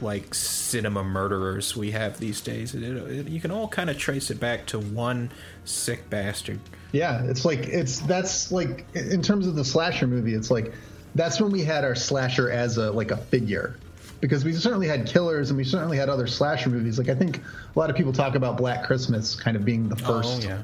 like 0.00 0.34
cinema 0.34 1.04
murderers 1.04 1.76
we 1.76 1.92
have 1.92 2.18
these 2.18 2.40
days. 2.40 2.74
It, 2.74 2.82
it- 2.82 3.28
you 3.28 3.40
can 3.40 3.52
all 3.52 3.68
kind 3.68 3.88
of 3.88 3.96
trace 3.98 4.30
it 4.32 4.40
back 4.40 4.66
to 4.66 4.80
one 4.80 5.30
sick 5.64 6.10
bastard. 6.10 6.58
Yeah, 6.90 7.22
it's 7.24 7.44
like 7.44 7.60
it's 7.68 8.00
that's 8.00 8.50
like 8.50 8.84
in 8.94 9.22
terms 9.22 9.46
of 9.46 9.54
the 9.54 9.64
slasher 9.64 10.08
movie, 10.08 10.34
it's 10.34 10.50
like 10.50 10.72
that's 11.14 11.40
when 11.40 11.52
we 11.52 11.62
had 11.62 11.84
our 11.84 11.94
slasher 11.94 12.50
as 12.50 12.78
a 12.78 12.90
like 12.90 13.12
a 13.12 13.16
figure. 13.16 13.76
Because 14.20 14.44
we 14.44 14.52
certainly 14.54 14.88
had 14.88 15.06
killers 15.06 15.50
and 15.50 15.56
we 15.56 15.62
certainly 15.64 15.96
had 15.98 16.08
other 16.08 16.26
slasher 16.26 16.68
movies. 16.70 16.98
Like 16.98 17.08
I 17.10 17.14
think 17.14 17.38
a 17.38 17.78
lot 17.78 17.90
of 17.90 17.96
people 17.96 18.12
talk 18.12 18.34
about 18.34 18.56
Black 18.56 18.84
Christmas 18.84 19.36
kind 19.36 19.56
of 19.56 19.64
being 19.64 19.88
the 19.88 19.96
first 19.96 20.44
Oh 20.44 20.48
yeah. 20.48 20.62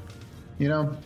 you 0.59 0.66
know 0.68 0.97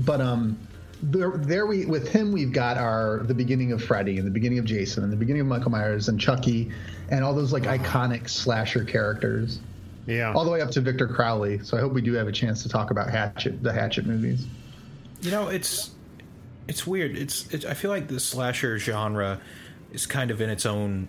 but 0.00 0.20
um 0.22 0.58
there, 1.02 1.30
there 1.36 1.66
we 1.66 1.84
with 1.86 2.08
him 2.08 2.32
we've 2.32 2.52
got 2.52 2.76
our 2.76 3.18
the 3.24 3.34
beginning 3.34 3.72
of 3.72 3.82
freddy 3.82 4.18
and 4.18 4.26
the 4.26 4.30
beginning 4.30 4.58
of 4.58 4.64
jason 4.64 5.04
and 5.04 5.12
the 5.12 5.16
beginning 5.16 5.40
of 5.42 5.46
michael 5.46 5.70
myers 5.70 6.08
and 6.08 6.18
chucky 6.20 6.70
and 7.10 7.22
all 7.24 7.34
those 7.34 7.52
like 7.52 7.62
iconic 7.64 8.28
slasher 8.28 8.84
characters 8.84 9.60
Yeah. 10.06 10.32
all 10.32 10.44
the 10.44 10.50
way 10.50 10.60
up 10.60 10.70
to 10.72 10.80
victor 10.80 11.06
crowley 11.06 11.60
so 11.60 11.76
i 11.76 11.80
hope 11.80 11.92
we 11.92 12.02
do 12.02 12.14
have 12.14 12.26
a 12.28 12.32
chance 12.32 12.62
to 12.64 12.68
talk 12.68 12.90
about 12.90 13.10
hatchet 13.10 13.62
the 13.62 13.72
hatchet 13.72 14.06
movies 14.06 14.46
You 15.20 15.30
know, 15.30 15.48
it's 15.48 15.90
it's 16.68 16.86
weird. 16.86 17.16
It's, 17.16 17.46
it's 17.52 17.64
I 17.64 17.72
feel 17.74 17.90
like 17.90 18.08
the 18.08 18.20
slasher 18.20 18.78
genre 18.78 19.40
is 19.92 20.04
kind 20.06 20.30
of 20.30 20.40
in 20.40 20.50
its 20.50 20.66
own 20.66 21.08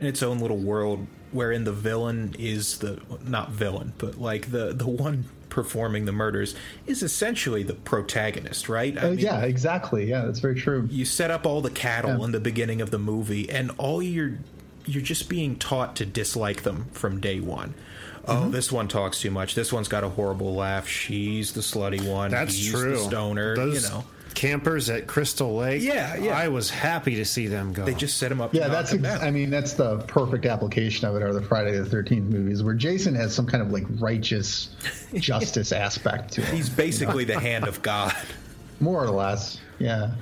in 0.00 0.06
its 0.06 0.22
own 0.24 0.38
little 0.40 0.56
world 0.58 1.06
wherein 1.32 1.62
the 1.64 1.72
villain 1.72 2.34
is 2.38 2.78
the 2.78 3.00
not 3.24 3.50
villain, 3.50 3.92
but 3.98 4.18
like 4.20 4.50
the 4.50 4.72
the 4.74 4.88
one 4.88 5.24
performing 5.62 6.04
the 6.04 6.12
murders 6.12 6.54
is 6.86 7.02
essentially 7.02 7.64
the 7.64 7.74
protagonist, 7.74 8.68
right? 8.68 8.96
I 8.96 9.02
Oh 9.02 9.10
mean, 9.10 9.18
yeah 9.18 9.40
exactly 9.42 10.08
yeah 10.08 10.24
that's 10.24 10.38
very 10.38 10.54
true 10.54 10.86
you 10.90 11.04
set 11.04 11.30
up 11.32 11.46
all 11.46 11.60
the 11.60 11.70
cattle 11.70 12.18
Yeah. 12.18 12.24
in 12.26 12.30
the 12.32 12.38
beginning 12.40 12.80
of 12.80 12.90
the 12.92 12.98
movie 12.98 13.50
and 13.50 13.72
all 13.76 14.00
you're 14.00 14.38
you're 14.86 15.02
just 15.02 15.28
being 15.28 15.56
taught 15.56 15.96
to 15.96 16.06
dislike 16.06 16.62
them 16.62 16.86
from 16.92 17.18
day 17.20 17.40
one 17.40 17.74
Mm-hmm. 18.26 18.44
oh 18.46 18.50
this 18.50 18.70
one 18.70 18.88
talks 18.88 19.20
too 19.20 19.30
much 19.30 19.54
this 19.54 19.72
one's 19.72 19.88
got 19.88 20.04
a 20.04 20.08
horrible 20.10 20.54
laugh 20.54 20.86
she's 20.86 21.52
the 21.54 21.60
slutty 21.62 22.06
one 22.06 22.30
That's 22.30 22.54
he's 22.54 22.70
true. 22.70 22.90
the 22.92 22.98
stoner 22.98 23.56
Those 23.56 23.82
you 23.82 23.88
know 23.88 24.04
campers 24.34 24.88
at 24.90 25.06
Crystal 25.06 25.56
Lake. 25.56 25.82
Yeah, 25.82 26.16
yeah. 26.16 26.36
I 26.38 26.48
was 26.48 26.70
happy 26.70 27.16
to 27.16 27.24
see 27.24 27.46
them 27.46 27.72
go. 27.72 27.84
They 27.84 27.94
just 27.94 28.16
set 28.18 28.30
him 28.32 28.40
up. 28.40 28.54
Yeah, 28.54 28.68
that's. 28.68 28.92
him 28.92 29.04
Ex- 29.04 29.22
I 29.22 29.30
mean, 29.30 29.50
that's 29.50 29.72
the 29.74 29.98
perfect 30.08 30.46
application 30.46 31.08
of 31.08 31.16
it. 31.16 31.22
Are 31.22 31.32
the 31.32 31.42
Friday 31.42 31.76
the 31.76 31.84
Thirteenth 31.84 32.30
movies 32.32 32.62
where 32.62 32.74
Jason 32.74 33.14
has 33.14 33.34
some 33.34 33.46
kind 33.46 33.62
of 33.62 33.70
like 33.72 33.84
righteous 33.98 34.70
justice 35.14 35.72
aspect 35.72 36.32
to 36.34 36.42
it, 36.42 36.48
He's 36.48 36.68
basically 36.68 37.24
the 37.24 37.38
hand 37.38 37.66
of 37.66 37.82
God. 37.82 38.14
more 38.80 39.02
or 39.02 39.10
less. 39.10 39.58
Yeah. 39.78 40.12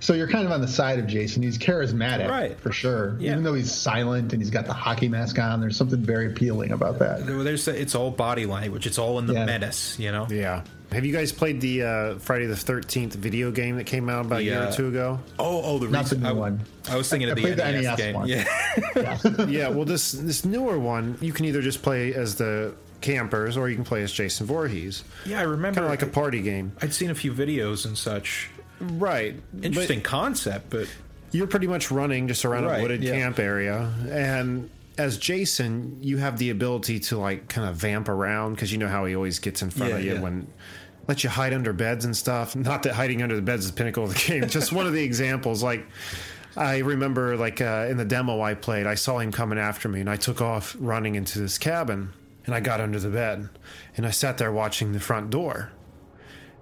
So 0.00 0.12
you're 0.12 0.28
kind 0.28 0.44
of 0.44 0.52
on 0.52 0.60
the 0.60 0.68
side 0.68 0.98
of 0.98 1.06
Jason. 1.06 1.42
He's 1.42 1.56
charismatic, 1.56 2.28
Right. 2.28 2.60
for 2.60 2.70
sure. 2.70 3.16
Yeah. 3.18 3.32
Even 3.32 3.42
though 3.42 3.54
he's 3.54 3.72
silent 3.72 4.34
and 4.34 4.42
he's 4.42 4.50
got 4.50 4.66
the 4.66 4.74
hockey 4.74 5.08
mask 5.08 5.38
on, 5.38 5.62
there's 5.62 5.78
something 5.78 6.02
very 6.02 6.26
appealing 6.26 6.72
about 6.72 6.98
that. 6.98 7.26
There's 7.26 7.66
it's 7.68 7.94
all 7.94 8.10
body 8.10 8.44
language. 8.44 8.86
It's 8.86 8.98
all 8.98 9.18
in 9.18 9.24
the 9.26 9.32
Yeah. 9.32 9.46
menace. 9.46 9.98
You 9.98 10.12
know. 10.12 10.26
yeah. 10.28 10.62
Have 10.94 11.04
you 11.04 11.12
guys 11.12 11.32
played 11.32 11.60
the 11.60 11.82
uh, 11.82 12.14
Friday 12.18 12.46
the 12.46 12.56
Thirteenth 12.56 13.14
video 13.14 13.50
game 13.50 13.76
that 13.76 13.84
came 13.84 14.08
out 14.08 14.26
about 14.26 14.36
a 14.36 14.38
The, 14.38 14.44
year 14.44 14.68
or 14.68 14.72
two 14.72 14.88
ago? 14.88 15.18
Oh, 15.38 15.60
oh, 15.64 15.78
the 15.78 15.88
Not 15.88 16.06
the 16.06 16.16
recent- 16.16 16.22
new 16.22 16.28
I, 16.28 16.32
one. 16.32 16.60
I 16.88 16.96
was 16.96 17.08
thinking 17.10 17.28
I 17.28 17.32
of 17.32 17.36
the 17.36 17.42
played 17.42 17.56
the 17.56 17.64
NES, 17.64 17.82
NES 17.84 17.96
game. 17.98 18.14
one. 18.14 18.28
Yeah. 18.28 19.18
yeah. 19.48 19.68
Well, 19.68 19.84
this 19.84 20.12
this 20.12 20.44
newer 20.44 20.78
one, 20.78 21.18
you 21.20 21.32
can 21.32 21.44
either 21.46 21.60
just 21.62 21.82
play 21.82 22.14
as 22.14 22.36
the 22.36 22.74
campers 23.00 23.56
or 23.56 23.68
you 23.68 23.74
can 23.74 23.84
play 23.84 24.02
as 24.02 24.12
Jason 24.12 24.46
Voorhees. 24.46 25.04
Yeah, 25.26 25.40
I 25.40 25.42
remember. 25.42 25.80
Kind 25.80 25.84
of 25.84 25.90
like 25.90 26.02
a 26.02 26.06
party 26.06 26.40
game, 26.40 26.72
I'd 26.80 26.94
seen 26.94 27.10
a 27.10 27.14
few 27.14 27.32
videos 27.32 27.84
and 27.84 27.98
such. 27.98 28.48
right? 28.80 29.34
Interesting 29.62 29.98
But 29.98 30.04
concept, 30.08 30.70
but 30.70 30.88
you're 31.32 31.46
pretty 31.48 31.66
much 31.66 31.90
running 31.90 32.28
just 32.28 32.44
around 32.44 32.64
Right, 32.64 32.78
a 32.78 32.82
wooded 32.82 33.02
yeah. 33.02 33.12
camp 33.12 33.38
area, 33.38 33.92
and 34.08 34.70
as 34.96 35.18
Jason, 35.18 35.98
you 36.02 36.18
have 36.18 36.38
the 36.38 36.50
ability 36.50 37.00
to 37.00 37.18
like 37.18 37.48
kind 37.48 37.68
of 37.68 37.74
vamp 37.74 38.08
around 38.08 38.54
because 38.54 38.70
you 38.70 38.78
know 38.78 38.86
how 38.88 39.04
he 39.06 39.16
always 39.16 39.40
gets 39.40 39.60
in 39.60 39.70
front 39.70 39.90
Yeah, 39.90 39.98
of 39.98 40.04
you 40.04 40.14
yeah. 40.14 40.20
when 40.20 40.46
let 41.08 41.24
you 41.24 41.30
hide 41.30 41.52
under 41.52 41.72
beds 41.72 42.04
and 42.04 42.16
stuff. 42.16 42.56
Not 42.56 42.82
that 42.84 42.94
hiding 42.94 43.22
under 43.22 43.36
the 43.36 43.42
beds 43.42 43.64
is 43.64 43.70
the 43.70 43.76
pinnacle 43.76 44.04
of 44.04 44.14
the 44.14 44.18
game. 44.18 44.48
Just 44.48 44.72
one 44.72 44.86
of 44.86 44.92
the 44.92 45.02
examples. 45.04 45.62
Like 45.62 45.86
I 46.56 46.78
remember, 46.78 47.36
like 47.36 47.60
uh, 47.60 47.86
in 47.90 47.96
the 47.96 48.04
demo 48.04 48.40
I 48.40 48.54
played, 48.54 48.86
I 48.86 48.94
saw 48.94 49.18
him 49.18 49.32
coming 49.32 49.58
after 49.58 49.88
me, 49.88 50.00
and 50.00 50.08
I 50.08 50.16
took 50.16 50.40
off 50.40 50.76
running 50.78 51.14
into 51.14 51.38
this 51.38 51.58
cabin, 51.58 52.12
and 52.46 52.54
I 52.54 52.60
got 52.60 52.80
under 52.80 52.98
the 52.98 53.10
bed, 53.10 53.48
and 53.96 54.06
I 54.06 54.10
sat 54.10 54.38
there 54.38 54.52
watching 54.52 54.92
the 54.92 55.00
front 55.00 55.30
door. 55.30 55.72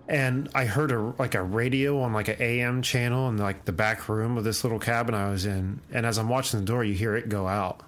And 0.09 0.51
I 0.55 0.65
heard 0.65 0.91
a 0.91 1.15
like 1.19 1.35
a 1.35 1.43
radio 1.43 2.01
on 2.01 2.13
like 2.13 2.29
an 2.29 2.37
AM 2.41 2.83
channel 2.83 3.29
in 3.29 3.37
like 3.37 3.65
the 3.65 3.73
back 3.73 4.09
room 4.09 4.37
of 4.37 4.45
this 4.45 4.65
little 4.65 4.81
cabin 4.81 5.15
I 5.15 5.31
was 5.31 5.47
in. 5.47 5.81
And 5.93 6.05
as 6.05 6.19
I'm 6.19 6.29
watching 6.29 6.61
the 6.61 6.67
door, 6.67 6.85
you 6.85 6.95
hear 6.95 7.17
it 7.17 7.29
go 7.29 7.47
out. 7.47 7.83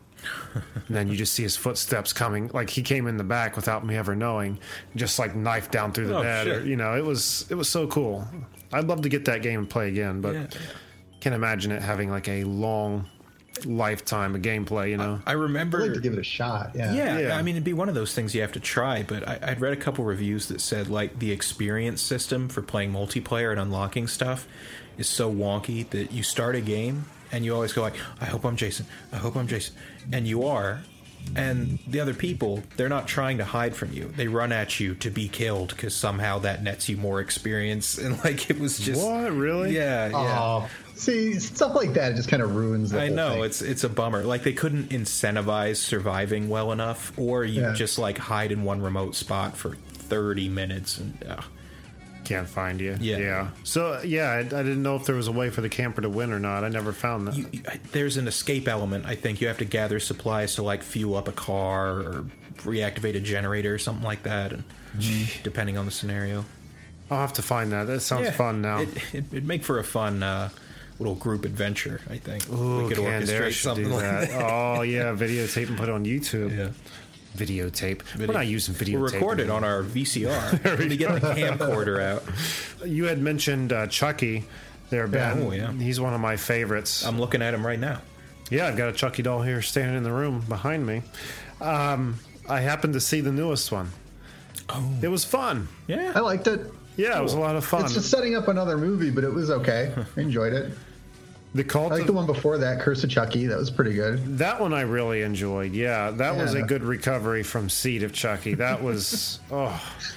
And 0.54 0.62
then 0.90 1.08
you 1.08 1.16
just 1.16 1.32
see 1.34 1.42
his 1.42 1.56
footsteps 1.56 2.12
coming. 2.12 2.50
Like 2.52 2.70
he 2.70 2.82
came 2.82 3.06
in 3.06 3.16
the 3.16 3.24
back 3.24 3.56
without 3.56 3.84
me 3.86 3.96
ever 3.96 4.14
knowing, 4.14 4.58
just 4.96 5.18
like 5.18 5.34
knife 5.34 5.70
down 5.70 5.92
through 5.92 6.08
the 6.08 6.18
Oh, 6.18 6.22
bed. 6.22 6.46
Or, 6.46 6.64
you 6.64 6.76
know, 6.76 6.96
it 6.96 7.04
was 7.04 7.46
it 7.50 7.54
was 7.54 7.68
so 7.68 7.86
cool. 7.86 8.26
I'd 8.72 8.84
love 8.86 9.02
to 9.02 9.08
get 9.08 9.24
that 9.26 9.42
game 9.42 9.60
and 9.60 9.70
play 9.70 9.88
again, 9.88 10.20
but 10.20 10.34
Yeah. 10.34 10.46
can't 11.20 11.34
imagine 11.34 11.70
it 11.72 11.82
having 11.82 12.10
like 12.10 12.28
a 12.28 12.44
long 12.44 13.06
lifetime 13.64 14.34
of 14.34 14.42
gameplay. 14.42 14.90
You 14.90 14.96
know, 14.96 15.20
I 15.26 15.32
remember. 15.32 15.78
I'd 15.78 15.84
like 15.86 15.94
to 15.94 16.00
give 16.00 16.12
it 16.12 16.18
a 16.18 16.24
shot. 16.24 16.72
Yeah. 16.74 16.92
Yeah, 16.92 17.18
Yeah. 17.18 17.36
I 17.36 17.42
mean, 17.42 17.54
it'd 17.54 17.64
be 17.64 17.72
one 17.72 17.88
of 17.88 17.94
those 17.94 18.14
things 18.14 18.34
you 18.34 18.40
have 18.40 18.52
to 18.52 18.60
try. 18.60 19.02
But 19.02 19.26
I, 19.28 19.38
I'd 19.42 19.60
read 19.60 19.72
a 19.72 19.76
couple 19.76 20.04
reviews 20.04 20.48
that 20.48 20.60
said 20.60 20.88
like 20.88 21.18
the 21.18 21.30
experience 21.30 22.02
system 22.02 22.48
for 22.48 22.62
playing 22.62 22.92
multiplayer 22.92 23.50
and 23.52 23.60
unlocking 23.60 24.06
stuff 24.08 24.46
is 24.98 25.08
so 25.08 25.32
wonky 25.32 25.88
that 25.90 26.12
you 26.12 26.22
start 26.22 26.54
a 26.56 26.60
game 26.60 27.04
and 27.34 27.44
you 27.44 27.54
always 27.54 27.72
go 27.72 27.82
like, 27.82 27.96
"I 28.20 28.26
hope 28.26 28.44
I'm 28.44 28.56
Jason. 28.56 28.86
I 29.12 29.16
hope 29.16 29.36
I'm 29.36 29.46
Jason," 29.48 29.74
and 30.12 30.26
you 30.26 30.44
are. 30.44 30.80
And 31.36 31.78
the 31.86 32.00
other 32.00 32.12
people, 32.12 32.62
they're 32.76 32.90
not 32.90 33.08
trying 33.08 33.38
to 33.38 33.46
hide 33.46 33.74
from 33.74 33.90
you. 33.94 34.12
They 34.14 34.28
run 34.28 34.52
at 34.52 34.78
you 34.78 34.94
to 34.96 35.10
be 35.10 35.26
killed 35.26 35.70
because 35.70 35.96
somehow 35.96 36.40
that 36.40 36.62
nets 36.62 36.86
you 36.90 36.98
more 36.98 37.18
experience. 37.20 37.96
And 38.04 38.22
like 38.22 38.50
it 38.50 38.58
was 38.60 38.78
just 38.78 39.02
What? 39.02 39.32
Really? 39.32 39.74
Yeah, 39.74 40.08
yeah. 40.08 40.38
Oh, 40.38 40.68
see, 40.94 41.38
stuff 41.40 41.74
like 41.74 41.94
that 41.94 42.12
it 42.12 42.16
just 42.16 42.28
kind 42.28 42.42
of 42.42 42.54
ruins. 42.54 42.90
The 42.90 43.00
I 43.00 43.06
whole 43.06 43.16
know 43.16 43.30
thing. 43.30 43.44
it's 43.44 43.62
it's 43.62 43.84
a 43.84 43.88
bummer. 43.88 44.22
Like 44.22 44.42
they 44.42 44.52
couldn't 44.52 44.90
incentivize 44.90 45.76
surviving 45.76 46.50
well 46.50 46.72
enough, 46.72 47.12
or 47.16 47.42
you 47.42 47.62
Yeah. 47.62 47.72
just 47.72 47.98
like 47.98 48.18
hide 48.18 48.52
in 48.52 48.62
one 48.62 48.82
remote 48.82 49.14
spot 49.14 49.56
for 49.56 49.76
thirty 49.92 50.50
minutes 50.50 50.98
and 50.98 51.24
uh, 51.26 51.40
can't 52.24 52.48
find 52.48 52.80
you. 52.80 52.96
Yeah. 53.00 53.18
yeah. 53.18 53.48
So 53.62 54.00
yeah, 54.02 54.30
I, 54.30 54.38
I 54.38 54.42
didn't 54.42 54.82
know 54.82 54.96
if 54.96 55.06
there 55.06 55.16
was 55.16 55.28
a 55.28 55.32
way 55.32 55.50
for 55.50 55.60
the 55.60 55.68
camper 55.68 56.02
to 56.02 56.08
win 56.08 56.32
or 56.32 56.40
not. 56.40 56.64
I 56.64 56.68
never 56.68 56.92
found 56.92 57.28
that. 57.28 57.36
you, 57.36 57.62
there's 57.92 58.16
an 58.16 58.26
escape 58.26 58.68
element. 58.68 59.06
I 59.06 59.14
think 59.14 59.40
you 59.40 59.48
have 59.48 59.58
to 59.58 59.64
gather 59.64 60.00
supplies 60.00 60.56
to 60.56 60.62
like 60.62 60.82
fuel 60.82 61.16
up 61.16 61.28
a 61.28 61.32
car 61.32 61.98
or 62.00 62.26
reactivate 62.58 63.16
a 63.16 63.20
generator 63.20 63.74
or 63.74 63.78
something 63.78 64.04
like 64.04 64.22
that, 64.24 64.52
and 64.52 64.64
depending 65.42 65.76
on 65.78 65.86
the 65.86 65.92
scenario. 65.92 66.44
I'll 67.10 67.18
have 67.20 67.34
to 67.34 67.42
find 67.42 67.72
that. 67.72 67.84
That 67.86 68.00
sounds 68.00 68.30
fun 68.30 68.62
now. 68.62 68.78
It, 68.78 68.88
it, 69.14 69.24
it'd 69.30 69.46
make 69.46 69.62
for 69.62 69.78
a 69.78 69.84
fun 69.84 70.22
uh, 70.22 70.48
little 70.98 71.14
group 71.14 71.44
adventure. 71.44 72.00
I 72.08 72.16
think 72.16 72.50
Ooh, 72.50 72.82
we 72.82 72.88
could 72.88 72.98
orchestrate 72.98 73.60
something 73.60 73.90
like 73.90 74.02
that. 74.02 74.30
oh 74.42 74.82
yeah, 74.82 75.14
videotape 75.14 75.68
and 75.68 75.76
put 75.76 75.88
it 75.88 75.92
on 75.92 76.04
YouTube. 76.06 76.56
Yeah. 76.56 76.70
Videotape. 77.36 78.02
Video- 78.02 78.28
We're 78.28 78.34
not 78.34 78.46
using 78.46 78.74
videotape. 78.74 78.92
We'll 79.00 79.10
record 79.12 79.40
it 79.40 79.50
on 79.50 79.64
our 79.64 79.82
VCR. 79.82 80.64
Let 80.64 80.78
me 80.78 80.96
get 80.96 81.20
the 81.20 81.32
camcorder 81.34 82.00
out. 82.02 82.22
You 82.88 83.04
had 83.06 83.18
mentioned 83.20 83.72
uh, 83.72 83.86
Chucky 83.88 84.44
there, 84.90 85.08
Ben. 85.08 85.42
oh, 85.42 85.50
yeah. 85.52 85.72
He's 85.72 86.00
one 86.00 86.14
of 86.14 86.20
my 86.20 86.36
favorites. 86.36 87.04
I'm 87.04 87.18
looking 87.18 87.42
at 87.42 87.52
him 87.54 87.66
right 87.66 87.78
now. 87.78 88.00
yeah, 88.50 88.68
I've 88.68 88.76
got 88.76 88.88
a 88.88 88.92
Chucky 88.92 89.22
doll 89.22 89.42
here 89.42 89.62
standing 89.62 89.96
in 89.96 90.02
the 90.04 90.12
room 90.12 90.40
behind 90.48 90.86
me. 90.86 91.02
Um, 91.60 92.18
I 92.48 92.60
happened 92.60 92.94
to 92.94 93.00
see 93.00 93.20
the 93.20 93.32
newest 93.32 93.72
one. 93.72 93.90
Oh, 94.68 94.92
It 95.02 95.08
was 95.08 95.24
fun. 95.24 95.68
yeah. 95.88 96.12
I 96.14 96.20
liked 96.20 96.46
it. 96.46 96.60
Yeah, 96.96 97.18
it 97.18 97.22
was 97.22 97.32
a 97.34 97.40
lot 97.40 97.56
of 97.56 97.64
fun. 97.64 97.84
It's 97.84 97.94
just 97.94 98.08
setting 98.10 98.36
up 98.36 98.46
another 98.46 98.78
movie, 98.78 99.10
but 99.10 99.24
it 99.24 99.32
was 99.32 99.50
okay. 99.50 99.92
I 100.16 100.20
enjoyed 100.20 100.52
it. 100.52 100.72
The 101.54 101.62
cult. 101.64 101.92
I 101.92 101.94
like 101.94 102.00
of- 102.02 102.06
the 102.08 102.12
one 102.12 102.26
before 102.26 102.58
that, 102.58 102.80
Curse 102.80 103.04
of 103.04 103.10
Chucky. 103.10 103.46
That 103.46 103.58
was 103.58 103.70
pretty 103.70 103.94
good. 103.94 104.38
That 104.38 104.60
one 104.60 104.74
I 104.74 104.80
really 104.82 105.22
enjoyed. 105.22 105.72
Yeah, 105.72 106.10
that 106.12 106.36
was 106.36 106.54
a 106.54 106.62
good 106.62 106.82
recovery 106.82 107.42
from 107.42 107.68
Seed 107.70 108.02
of 108.02 108.12
Chucky. 108.12 108.54
That 108.54 108.82
was 108.82 109.38
oh, 109.50 109.80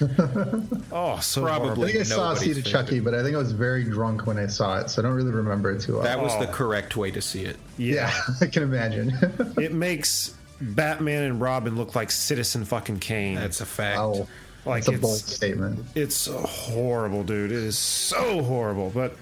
oh, 0.92 1.18
so 1.20 1.42
Probably. 1.42 1.66
horrible. 1.66 1.84
I 1.84 1.86
think 1.88 2.00
I 2.00 2.02
saw 2.02 2.34
Seed 2.34 2.50
of 2.58 2.64
favorite. 2.64 2.70
Chucky, 2.70 3.00
but 3.00 3.14
I 3.14 3.22
think 3.22 3.34
I 3.34 3.38
was 3.38 3.52
very 3.52 3.84
drunk 3.84 4.26
when 4.26 4.38
I 4.38 4.46
saw 4.46 4.78
it, 4.80 4.90
so 4.90 5.00
I 5.00 5.04
don't 5.04 5.14
really 5.14 5.30
remember 5.30 5.70
it 5.70 5.80
too 5.80 5.94
well. 5.94 6.02
That 6.02 6.20
was 6.20 6.32
the 6.38 6.48
Oh. 6.48 6.52
correct 6.52 6.96
way 6.96 7.10
to 7.10 7.20
see 7.22 7.42
it. 7.44 7.56
yeah, 7.76 8.12
I 8.40 8.46
can 8.46 8.62
imagine. 8.62 9.12
It 9.56 9.72
makes 9.72 10.34
Batman 10.60 11.22
and 11.24 11.40
Robin 11.40 11.76
look 11.76 11.94
like 11.94 12.10
Citizen 12.10 12.64
fucking 12.64 12.98
Kane. 12.98 13.36
That's 13.36 13.60
a 13.60 13.66
fact. 13.66 13.98
wow, 13.98 14.26
like 14.64 14.84
that's 14.84 14.98
a 14.98 15.00
bold 15.00 15.18
it's 15.20 15.34
statement. 15.34 15.84
it's 15.94 16.26
horrible, 16.26 17.22
dude. 17.22 17.52
It 17.52 17.58
is 17.58 17.78
so 17.78 18.42
horrible. 18.42 18.90
But 18.92 19.16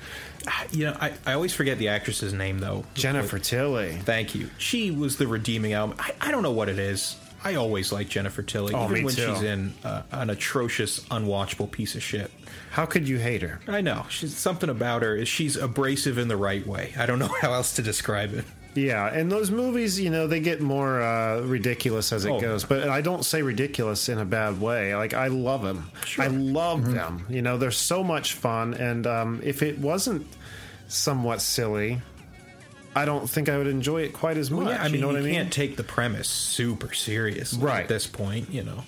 You 0.72 0.86
know, 0.86 0.96
I, 1.00 1.12
I 1.24 1.32
always 1.34 1.52
forget 1.54 1.78
the 1.78 1.88
actress's 1.88 2.32
name 2.32 2.58
though. 2.60 2.84
Jennifer 2.94 3.38
Tilly. 3.38 3.92
Thank 4.04 4.34
you. 4.34 4.50
She 4.58 4.90
was 4.90 5.16
the 5.16 5.26
redeeming 5.26 5.72
element. 5.72 6.00
I, 6.00 6.12
I 6.20 6.30
don't 6.30 6.42
know 6.42 6.52
what 6.52 6.68
it 6.68 6.78
is. 6.78 7.16
I 7.44 7.54
always 7.54 7.92
like 7.92 8.08
Jennifer 8.08 8.42
Tilly, 8.42 8.74
Oh, 8.74 8.90
even 8.90 9.04
when 9.04 9.14
too. 9.14 9.26
she's 9.34 9.42
in 9.42 9.72
uh, 9.84 10.02
an 10.10 10.30
atrocious, 10.30 11.00
unwatchable 11.10 11.70
piece 11.70 11.94
of 11.94 12.02
shit. 12.02 12.30
How 12.70 12.86
could 12.86 13.08
you 13.08 13.18
hate 13.18 13.42
her? 13.42 13.60
I 13.68 13.82
know. 13.82 14.04
She's 14.10 14.36
something 14.36 14.68
about 14.68 15.02
her 15.02 15.14
is 15.14 15.28
she's 15.28 15.56
abrasive 15.56 16.18
in 16.18 16.26
the 16.28 16.36
right 16.36 16.66
way. 16.66 16.92
I 16.98 17.06
don't 17.06 17.18
know 17.20 17.28
how 17.40 17.52
else 17.52 17.74
to 17.76 17.82
describe 17.82 18.34
it. 18.34 18.44
Yeah, 18.76 19.06
and 19.06 19.32
those 19.32 19.50
movies, 19.50 19.98
you 19.98 20.10
know, 20.10 20.26
they 20.26 20.38
get 20.40 20.60
more 20.60 21.00
uh, 21.02 21.40
ridiculous 21.40 22.12
as 22.12 22.24
it 22.24 22.30
Oh. 22.30 22.40
goes. 22.40 22.64
But 22.64 22.88
I 22.88 23.00
don't 23.00 23.24
say 23.24 23.42
ridiculous 23.42 24.08
in 24.08 24.18
a 24.18 24.24
bad 24.24 24.60
way. 24.60 24.94
Like 24.94 25.14
I 25.14 25.28
love 25.28 25.62
them. 25.62 25.90
Sure. 26.04 26.24
I 26.24 26.28
love 26.28 26.92
them. 26.92 27.24
You 27.28 27.42
know, 27.42 27.56
they're 27.58 27.70
so 27.70 28.04
much 28.04 28.34
fun. 28.34 28.74
And 28.74 29.06
um, 29.06 29.40
if 29.42 29.62
it 29.62 29.78
wasn't 29.78 30.26
somewhat 30.88 31.40
silly, 31.40 32.00
I 32.94 33.04
don't 33.04 33.28
think 33.28 33.48
I 33.48 33.58
would 33.58 33.66
enjoy 33.66 34.02
it 34.02 34.12
quite 34.12 34.36
as 34.36 34.50
much. 34.50 34.68
yeah, 34.68 34.82
I 34.82 34.84
mean, 34.86 34.94
you 34.96 35.00
know 35.00 35.08
what 35.08 35.16
I 35.16 35.20
mean? 35.20 35.34
can't 35.34 35.52
take 35.52 35.76
the 35.76 35.82
premise 35.84 36.28
super 36.28 36.94
seriously 36.94 37.62
Right. 37.62 37.82
at 37.82 37.88
this 37.88 38.06
point. 38.06 38.50
You 38.52 38.62
know, 38.62 38.84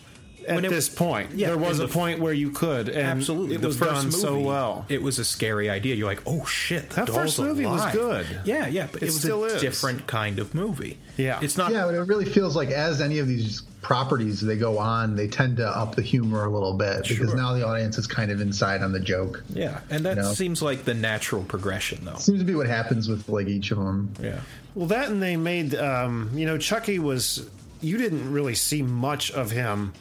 At 0.49 0.65
it- 0.65 0.71
this 0.71 0.89
point, 0.89 1.31
Yeah, 1.35 1.49
there 1.49 1.59
was 1.59 1.79
a 1.81 1.87
the- 1.87 1.93
point 1.93 2.21
where 2.21 2.33
you 2.33 2.51
could, 2.51 2.89
and 2.89 3.07
absolutely. 3.07 3.57
it 3.57 3.61
the 3.61 3.69
was 3.69 3.77
first 3.79 3.93
done 4.03 4.13
so 4.13 4.39
well. 4.41 4.85
It 4.89 5.03
was 5.03 5.19
a 5.19 5.25
scary 5.25 5.69
idea. 5.71 5.95
You're 5.95 6.09
like, 6.09 6.23
oh 6.27 6.45
shit, 6.47 6.89
the 6.91 6.97
That 6.97 7.07
doll's 7.07 7.19
first 7.19 7.39
movie 7.39 7.67
was 7.67 7.85
good. 7.93 8.27
Yeah, 8.45 8.67
yeah, 8.67 8.89
but 8.91 9.03
It 9.03 9.07
it, 9.07 9.07
was 9.07 9.21
still 9.21 9.45
a 9.45 9.49
is. 9.49 9.61
different 9.61 10.07
kind 10.07 10.39
of 10.39 10.55
movie. 10.55 10.99
Yeah. 11.17 11.39
it's 11.43 11.57
not. 11.57 11.73
Yeah, 11.73 11.85
but 11.87 11.95
it 11.95 12.01
really 12.03 12.25
feels 12.25 12.55
like 12.57 12.71
as 12.71 13.01
any 13.01 13.19
of 13.19 13.27
these 13.29 13.63
properties 13.83 14.41
they 14.41 14.57
go 14.57 14.79
on, 14.79 15.17
they 15.17 15.29
tend 15.29 15.57
to 15.57 15.67
up 15.67 15.95
the 15.95 16.03
humor 16.03 16.45
a 16.45 16.51
little 16.51 16.75
bit 16.75 17.07
because 17.09 17.33
now 17.35 17.55
the 17.55 17.65
audience 17.67 17.97
is 17.97 18.07
kind 18.07 18.31
of 18.31 18.41
inside 18.41 18.83
on 18.83 18.93
the 18.93 19.01
joke. 19.01 19.43
Yeah, 19.51 19.81
and 19.91 20.05
that 20.05 20.17
You 20.17 20.23
know? 20.25 20.33
seems 20.33 20.61
like 20.63 20.85
the 20.85 20.95
natural 20.95 21.43
progression, 21.45 22.05
though. 22.05 22.17
Seems 22.17 22.39
to 22.41 22.45
be 22.45 22.55
what 22.55 22.67
happens 22.67 23.09
with 23.09 23.29
like 23.29 23.47
each 23.49 23.71
of 23.71 23.79
them. 23.79 24.13
Yeah, 24.23 24.41
Well, 24.75 24.87
that 24.89 25.09
and 25.11 25.23
they 25.23 25.37
made, 25.37 25.75
um, 25.75 26.31
you 26.35 26.45
know, 26.47 26.59
Chucky 26.59 26.99
was, 26.99 27.49
you 27.81 27.97
didn't 27.99 28.31
really 28.33 28.55
see 28.57 28.83
much 28.83 29.31
of 29.31 29.51
him 29.53 29.93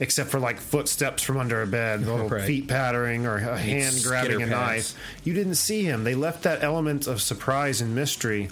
except 0.00 0.30
for 0.30 0.40
like 0.40 0.58
footsteps 0.58 1.22
from 1.22 1.36
under 1.38 1.62
a 1.62 1.66
bed, 1.66 2.00
little 2.06 2.28
Right. 2.28 2.44
feet 2.44 2.68
pattering 2.68 3.26
or 3.26 3.36
a 3.36 3.56
hand 3.58 3.96
grabbing 4.02 4.42
a 4.42 4.46
knife. 4.46 4.94
You 5.24 5.34
didn't 5.34 5.54
see 5.56 5.84
him. 5.84 6.04
They 6.04 6.14
left 6.14 6.42
that 6.44 6.62
element 6.62 7.06
of 7.06 7.20
surprise 7.22 7.80
and 7.80 7.94
mystery. 7.94 8.48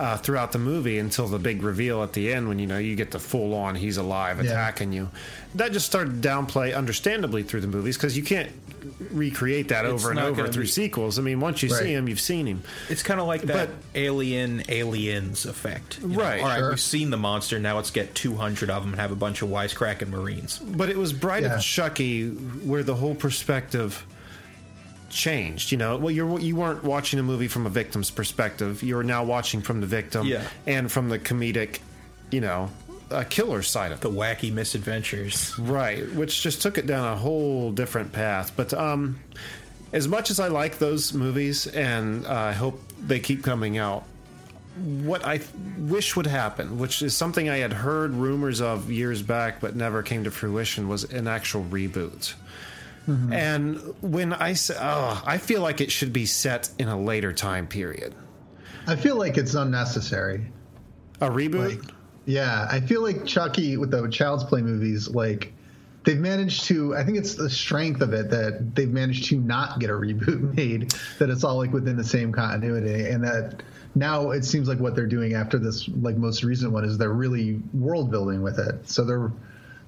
Uh, 0.00 0.16
throughout 0.16 0.50
the 0.52 0.58
movie 0.58 0.98
until 0.98 1.28
the 1.28 1.38
big 1.38 1.62
reveal 1.62 2.02
at 2.02 2.14
the 2.14 2.32
end 2.32 2.48
when 2.48 2.58
you 2.58 2.66
know 2.66 2.78
you 2.78 2.96
get 2.96 3.10
the 3.10 3.18
full 3.18 3.52
on 3.54 3.74
he's 3.74 3.98
alive 3.98 4.42
Yeah. 4.42 4.50
attacking 4.52 4.94
you 4.94 5.10
that 5.56 5.72
just 5.72 5.84
started 5.84 6.22
to 6.22 6.26
downplay 6.28 6.74
understandably 6.74 7.42
through 7.42 7.60
the 7.60 7.66
movies 7.66 7.98
because 7.98 8.16
you 8.16 8.22
can't 8.22 8.48
recreate 9.10 9.68
that 9.68 9.84
It's 9.84 9.92
over 9.92 10.10
and 10.10 10.18
over 10.18 10.48
through 10.48 10.62
be- 10.62 10.68
sequels. 10.70 11.18
I 11.18 11.22
mean, 11.22 11.38
once 11.38 11.62
you 11.62 11.68
Right. 11.68 11.82
see 11.82 11.92
him, 11.92 12.08
you've 12.08 12.18
seen 12.20 12.46
him. 12.46 12.62
It's 12.88 13.02
kind 13.02 13.20
of 13.20 13.26
like 13.26 13.42
that 13.42 13.68
But- 13.68 13.70
alien 13.94 14.62
aliens 14.70 15.44
effect. 15.44 15.98
you 16.00 16.08
know? 16.08 16.18
Right. 16.18 16.40
All 16.40 16.48
right, 16.48 16.58
Sure. 16.60 16.70
we've 16.70 16.80
seen 16.80 17.10
the 17.10 17.18
monster. 17.18 17.58
Now 17.58 17.76
let's 17.76 17.90
get 17.90 18.14
200 18.14 18.70
of 18.70 18.82
them 18.82 18.92
and 18.94 19.00
have 19.02 19.12
a 19.12 19.16
bunch 19.16 19.42
of 19.42 19.50
wisecracking 19.50 20.08
Marines. 20.08 20.58
But 20.64 20.88
it 20.88 20.96
was 20.96 21.12
Bride 21.12 21.42
Yeah. 21.42 21.56
of 21.56 21.60
Chucky 21.62 22.28
where 22.30 22.82
the 22.82 22.94
whole 22.94 23.14
perspective 23.14 24.06
changed. 25.10 25.70
You 25.72 25.78
know, 25.78 25.96
well, 25.98 26.10
you're 26.10 26.38
you 26.40 26.56
weren't 26.56 26.82
watching 26.84 27.18
a 27.18 27.22
movie 27.22 27.48
from 27.48 27.66
a 27.66 27.70
victim's 27.70 28.10
perspective. 28.10 28.82
You're 28.82 29.02
now 29.02 29.24
watching 29.24 29.60
from 29.60 29.80
the 29.80 29.86
victim 29.86 30.26
Yeah. 30.26 30.44
and 30.66 30.90
from 30.90 31.08
the 31.08 31.18
comedic, 31.18 31.80
you 32.30 32.40
know, 32.40 32.70
uh, 33.10 33.24
killer 33.28 33.62
side 33.62 33.92
of 33.92 33.98
it. 33.98 34.02
The 34.02 34.10
wacky 34.10 34.52
misadventures. 34.52 35.58
Right, 35.58 36.10
which 36.14 36.42
just 36.42 36.62
took 36.62 36.78
it 36.78 36.86
down 36.86 37.06
a 37.12 37.16
whole 37.16 37.72
different 37.72 38.12
path. 38.12 38.52
But 38.56 38.72
um, 38.72 39.18
as 39.92 40.06
much 40.08 40.30
as 40.30 40.38
I 40.40 40.48
like 40.48 40.78
those 40.78 41.12
movies 41.12 41.66
and 41.66 42.24
uh, 42.26 42.32
I 42.32 42.52
hope 42.52 42.80
they 43.04 43.18
keep 43.20 43.42
coming 43.42 43.76
out, 43.78 44.04
what 44.76 45.24
I 45.26 45.38
th- 45.38 45.50
wish 45.78 46.14
would 46.14 46.28
happen, 46.28 46.78
which 46.78 47.02
is 47.02 47.16
something 47.16 47.48
I 47.50 47.56
had 47.58 47.72
heard 47.72 48.12
rumors 48.12 48.60
of 48.60 48.90
years 48.90 49.20
back 49.20 49.60
but 49.60 49.74
never 49.74 50.02
came 50.04 50.24
to 50.24 50.30
fruition, 50.30 50.86
was 50.88 51.04
an 51.04 51.26
actual 51.26 51.64
reboot. 51.64 52.34
Mm-hmm. 53.10 53.32
And 53.32 53.94
when 54.02 54.32
I 54.32 54.52
say, 54.52 54.76
oh, 54.78 55.22
I 55.26 55.38
feel 55.38 55.62
like 55.62 55.80
it 55.80 55.90
should 55.90 56.12
be 56.12 56.26
set 56.26 56.70
in 56.78 56.88
a 56.88 56.98
later 56.98 57.32
time 57.32 57.66
period. 57.66 58.14
I 58.86 58.96
feel 58.96 59.16
like 59.16 59.36
it's 59.36 59.54
unnecessary. 59.54 60.46
A 61.20 61.28
reboot? 61.28 61.80
Like, 61.80 61.94
yeah, 62.24 62.68
I 62.70 62.80
feel 62.80 63.02
like 63.02 63.26
Chucky 63.26 63.76
with 63.76 63.90
the 63.90 64.08
Child's 64.08 64.44
Play 64.44 64.62
movies, 64.62 65.08
like 65.08 65.52
they've 66.04 66.20
managed 66.20 66.64
to. 66.64 66.94
I 66.94 67.04
think 67.04 67.18
it's 67.18 67.34
the 67.34 67.50
strength 67.50 68.00
of 68.00 68.12
it 68.12 68.30
that 68.30 68.74
they've 68.74 68.90
managed 68.90 69.26
to 69.26 69.36
not 69.36 69.80
get 69.80 69.90
a 69.90 69.94
reboot 69.94 70.54
made. 70.56 70.92
That 71.18 71.30
it's 71.30 71.42
all 71.42 71.56
like 71.56 71.72
within 71.72 71.96
the 71.96 72.04
same 72.04 72.32
continuity, 72.32 73.08
and 73.08 73.24
that 73.24 73.62
now 73.94 74.30
it 74.30 74.44
seems 74.44 74.68
like 74.68 74.78
what 74.78 74.94
they're 74.94 75.06
doing 75.06 75.34
after 75.34 75.58
this, 75.58 75.88
like 75.88 76.16
most 76.16 76.44
recent 76.44 76.72
one, 76.72 76.84
is 76.84 76.96
they're 76.96 77.12
really 77.12 77.60
world 77.74 78.10
building 78.10 78.42
with 78.42 78.58
it. 78.58 78.88
So 78.88 79.04
they're 79.04 79.32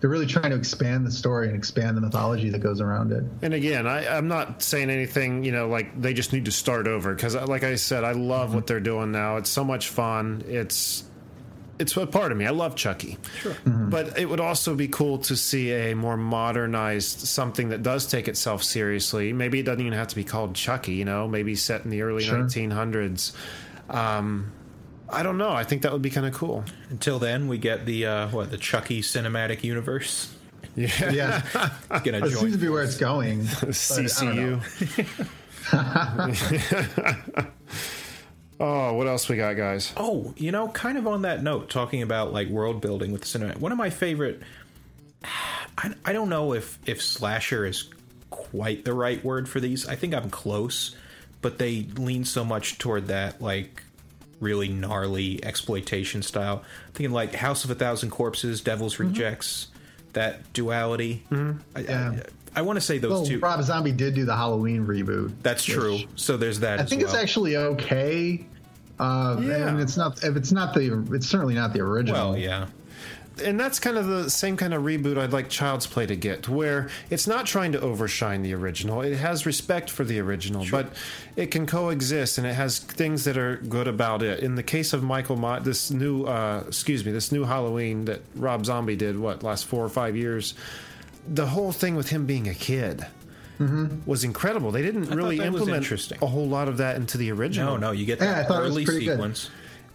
they're 0.03 0.11
really 0.11 0.27
trying 0.27 0.51
to 0.51 0.57
expand 0.57 1.07
the 1.07 1.13
story 1.13 1.47
and 1.47 1.57
expand 1.57 1.97
the 1.97 2.01
mythology 2.01 2.51
that 2.51 2.59
goes 2.59 2.81
around 2.81 3.13
it. 3.13 3.23
And 3.41 3.55
again, 3.55 3.87
I, 3.87 4.09
I'm 4.09 4.27
not 4.27 4.61
saying 4.61 4.91
anything, 4.91 5.45
you 5.45 5.53
know, 5.53 5.69
like 5.69 6.03
they 6.03 6.13
just 6.13 6.33
need 6.33 6.47
to 6.47 6.51
start 6.51 6.89
over 6.89 7.15
because, 7.15 7.37
like 7.37 7.63
I 7.63 7.77
said, 7.77 8.03
I 8.03 8.11
love 8.11 8.53
what 8.53 8.67
they're 8.67 8.81
doing 8.81 9.13
now. 9.13 9.37
It's 9.37 9.49
so 9.49 9.63
much 9.63 9.91
fun. 9.91 10.43
It's 10.49 11.05
it's 11.79 11.97
a 11.97 12.05
part 12.05 12.33
of 12.33 12.39
me. 12.39 12.47
I 12.47 12.51
love 12.51 12.75
Chucky. 12.75 13.17
Sure. 13.41 13.55
But 13.65 14.19
it 14.19 14.29
would 14.29 14.41
also 14.41 14.75
be 14.75 14.89
cool 14.89 15.19
to 15.19 15.37
see 15.37 15.71
a 15.71 15.95
more 15.95 16.17
modernized 16.17 17.21
something 17.21 17.69
that 17.69 17.85
does 17.85 18.05
take 18.09 18.27
itself 18.27 18.65
seriously. 18.65 19.33
Maybe 19.33 19.61
it 19.61 19.63
doesn't 19.63 19.81
even 19.81 19.93
have 19.93 20.09
to 20.09 20.17
be 20.17 20.25
called 20.25 20.57
Chucky, 20.57 20.95
you 20.95 21.05
know, 21.05 21.29
maybe 21.29 21.55
set 21.55 21.85
in 21.85 21.91
the 21.91 22.03
early 22.03 22.25
Sure. 22.25 22.39
1900s. 22.39 23.33
Um, 23.89 24.51
I 25.12 25.23
don't 25.23 25.38
know. 25.38 25.50
I 25.50 25.64
think 25.64 25.83
that 25.83 25.92
would 25.92 26.02
be 26.02 26.11
kind 26.11 26.26
of 26.26 26.33
cool. 26.33 26.64
Until 26.90 27.19
then, 27.19 27.49
we 27.49 27.59
get 27.59 27.87
the 27.87 28.07
uh, 28.07 28.28
what 28.28 28.50
the 28.50 28.59
Chucky 28.59 29.02
cinematic 29.02 29.62
universe. 29.62 30.35
Yeah. 30.75 31.11
Yeah, 31.11 31.42
Gonna 32.02 32.25
it 32.25 32.31
seems 32.31 32.52
to 32.52 32.59
be 32.59 32.69
where 32.69 32.83
it's 32.83 32.97
going. 32.97 33.45
but 33.45 33.62
I 33.62 33.66
don't 33.66 34.37
know. 34.37 34.59
CCU. 34.59 35.73
oh, 38.61 38.95
what 38.95 39.07
else 39.07 39.28
we 39.28 39.37
got, 39.37 39.57
guys? 39.57 39.92
Oh, 39.97 40.33
you 40.37 40.50
know, 40.50 40.69
kind 40.69 40.97
of 40.97 41.07
on 41.07 41.23
that 41.23 41.42
note, 41.42 41.69
talking 41.69 42.02
about 42.02 42.33
like 42.33 42.49
world 42.49 42.81
building 42.81 43.12
with 43.12 43.25
cinema. 43.25 43.54
One 43.59 43.73
of 43.73 43.78
my 43.78 43.90
favorite. 43.90 44.40
I, 45.78 45.95
I 46.04 46.12
don't 46.12 46.28
know 46.28 46.54
if 46.54 46.78
if 46.87 47.02
slasher 47.02 47.66
is 47.66 47.88
quite 48.31 48.85
the 48.85 48.95
right 48.95 49.23
word 49.25 49.49
for 49.49 49.61
these. 49.61 49.87
I 49.87 49.95
think 49.95 50.14
I'm 50.14 50.31
close, 50.31 50.97
but 51.42 51.59
they 51.59 51.87
lean 51.97 52.25
so 52.25 52.45
much 52.45 52.78
toward 52.78 53.09
that 53.09 53.42
like 53.42 53.83
really 54.43 54.69
gnarly 54.69 55.43
exploitation 55.45 56.21
style. 56.23 56.63
thinking 56.93 57.13
like 57.13 57.35
House 57.35 57.65
of 57.65 57.71
a 57.71 57.75
Thousand 57.75 58.11
Corpses, 58.11 58.61
Devil's 58.61 58.99
Rejects, 58.99 59.69
that 60.13 60.53
duality. 60.53 61.25
I, 61.31 61.81
Yeah. 61.81 62.11
I, 62.55 62.59
I 62.61 62.63
want 62.63 62.77
to 62.77 62.81
say 62.83 62.99
those 62.99 63.13
Well, 63.13 63.25
two. 63.25 63.39
Rob 63.39 63.63
Zombie 63.63 63.93
did 63.93 64.15
do 64.15 64.27
the 64.27 64.37
Halloween 64.37 64.87
reboot. 64.87 65.33
That's 65.43 65.65
true. 65.65 66.01
So 66.17 66.37
there's 66.37 66.61
that. 66.61 66.81
I 66.81 66.85
think 66.85 67.01
it's 67.01 67.15
actually 67.15 67.57
okay. 67.57 68.45
Uh, 68.99 69.39
Yeah. 69.41 69.69
and 69.69 69.81
it's 69.81 69.97
not. 69.97 70.23
If 70.23 70.37
it's 70.37 70.53
not 70.53 70.75
the, 70.75 71.03
it's 71.13 71.27
certainly 71.27 71.55
not 71.55 71.73
the 71.73 71.81
original. 71.81 72.31
well, 72.33 72.39
yeah. 72.39 72.67
And 73.45 73.59
that's 73.59 73.79
kind 73.79 73.97
of 73.97 74.07
the 74.07 74.29
same 74.31 74.57
kind 74.57 74.75
of 74.75 74.83
reboot 74.83 75.17
I'd 75.19 75.33
like 75.33 75.49
Child's 75.49 75.87
Play 75.87 76.07
to 76.07 76.17
get, 76.17 76.49
where 76.49 76.89
it's 77.11 77.27
not 77.27 77.47
trying 77.47 77.73
to 77.73 77.81
overshine 77.81 78.43
the 78.43 78.53
original. 78.55 79.01
It 79.03 79.17
has 79.17 79.47
respect 79.47 79.89
for 79.91 80.05
the 80.05 80.19
original, 80.21 80.67
but 80.71 80.89
it 81.37 81.51
can 81.51 81.67
coexist, 81.67 82.39
and 82.39 82.47
it 82.47 82.55
has 82.55 82.79
things 82.79 83.25
that 83.25 83.37
are 83.39 83.57
good 83.57 83.89
about 83.89 84.23
it. 84.23 84.41
In 84.41 84.57
the 84.57 84.62
case 84.62 84.92
of 84.92 85.03
Michael, 85.03 85.37
My- 85.37 85.61
this 85.61 85.90
new, 85.90 86.25
uh, 86.25 86.64
excuse 86.66 87.05
me, 87.05 87.12
this 87.12 87.31
new 87.33 87.45
Halloween 87.45 88.05
that 88.07 88.21
Rob 88.35 88.66
Zombie 88.66 88.97
did, 88.97 89.18
what 89.18 89.42
last 89.42 89.64
four 89.66 89.85
or 89.85 89.88
five 89.88 90.16
years, 90.16 90.55
the 91.27 91.47
whole 91.47 91.73
thing 91.73 91.95
with 91.95 92.09
him 92.11 92.27
being 92.27 92.49
a 92.49 92.55
kid. 92.55 93.07
Was 94.07 94.25
incredible. 94.25 94.73
They 94.73 94.83
didn't 94.83 95.05
thought 95.05 95.16
really 95.16 95.38
implement 95.38 95.88
a 96.21 96.27
whole 96.27 96.49
lot 96.49 96.66
of 96.66 96.79
that 96.79 96.97
into 96.97 97.16
the 97.16 97.31
original. 97.31 97.75
No, 97.75 97.87
no, 97.88 97.92
you 97.92 98.05
get 98.05 98.18
Yeah, 98.18 98.35
that 98.35 98.49
thought 98.49 98.62
early 98.62 98.85
sequence. 98.85 99.45
good. 99.45 99.53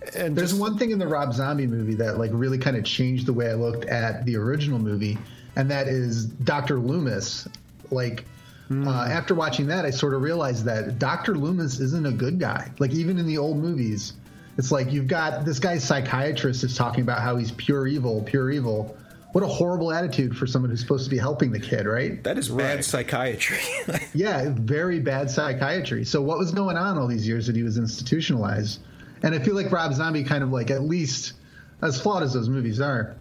Sequence. 0.07 0.25
And 0.27 0.35
There's 0.35 0.49
just- 0.51 0.61
one 0.61 0.77
thing 0.77 0.91
in 0.91 0.99
the 0.99 1.07
Rob 1.07 1.33
Zombie 1.33 1.67
movie 1.67 1.95
that 1.95 2.17
like 2.17 2.31
really 2.33 2.57
kind 2.57 2.75
of 2.77 2.83
changed 2.83 3.25
the 3.25 3.33
way 3.33 3.49
I 3.49 3.53
looked 3.53 3.85
at 3.85 4.25
the 4.25 4.35
original 4.37 4.79
movie, 4.79 5.17
and 5.55 5.69
that 5.71 5.87
is 5.87 6.25
Dr. 6.25 6.79
Loomis. 6.79 7.47
Like 7.91 8.25
uh, 8.69 8.89
after 8.89 9.33
watching 9.33 9.67
that, 9.67 9.85
I 9.85 9.91
sort 9.91 10.13
of 10.13 10.21
realized 10.21 10.65
that 10.65 10.99
Dr. 10.99 11.35
Loomis 11.37 11.79
isn't 11.79 12.05
a 12.05 12.11
good 12.11 12.37
guy. 12.39 12.69
Like 12.79 12.91
even 12.91 13.17
in 13.17 13.25
the 13.25 13.37
old 13.37 13.57
movies, 13.57 14.11
it's 14.57 14.71
like 14.73 14.91
you've 14.91 15.07
got 15.07 15.45
this 15.45 15.57
guy's 15.59 15.83
psychiatrist 15.85 16.63
is 16.65 16.75
talking 16.75 17.01
about 17.01 17.21
how 17.21 17.37
he's 17.37 17.51
pure 17.51 17.87
evil, 17.87 18.21
pure 18.23 18.51
evil. 18.51 18.97
What 19.33 19.43
a 19.43 19.47
horrible 19.47 19.91
attitude 19.93 20.35
for 20.35 20.47
someone 20.47 20.71
who's 20.71 20.79
supposed 20.81 21.03
to 21.03 21.09
be 21.09 21.17
helping 21.17 21.51
the 21.51 21.59
kid, 21.59 21.85
right? 21.85 22.21
That 22.23 22.37
is 22.37 22.49
bad 22.49 22.75
Right. 22.77 22.83
psychiatry. 22.83 23.59
Yeah, 24.13 24.49
very 24.55 24.99
bad 24.99 25.29
psychiatry. 25.29 26.03
So 26.05 26.21
what 26.21 26.37
was 26.39 26.51
going 26.51 26.75
on 26.75 26.97
all 26.97 27.07
these 27.07 27.27
years 27.27 27.45
that 27.47 27.55
he 27.55 27.61
was 27.61 27.77
institutionalized? 27.77 28.79
And 29.23 29.33
I 29.35 29.39
feel 29.39 29.55
like 29.55 29.71
Rob 29.71 29.93
Zombie 29.93 30.23
kind 30.23 30.43
of 30.43 30.51
like 30.51 30.69
at 30.71 30.81
least 30.83 31.33
as 31.81 31.99
flawed 31.99 32.23
as 32.23 32.33
those 32.33 32.49
movies 32.49 32.79
are, 32.79 33.15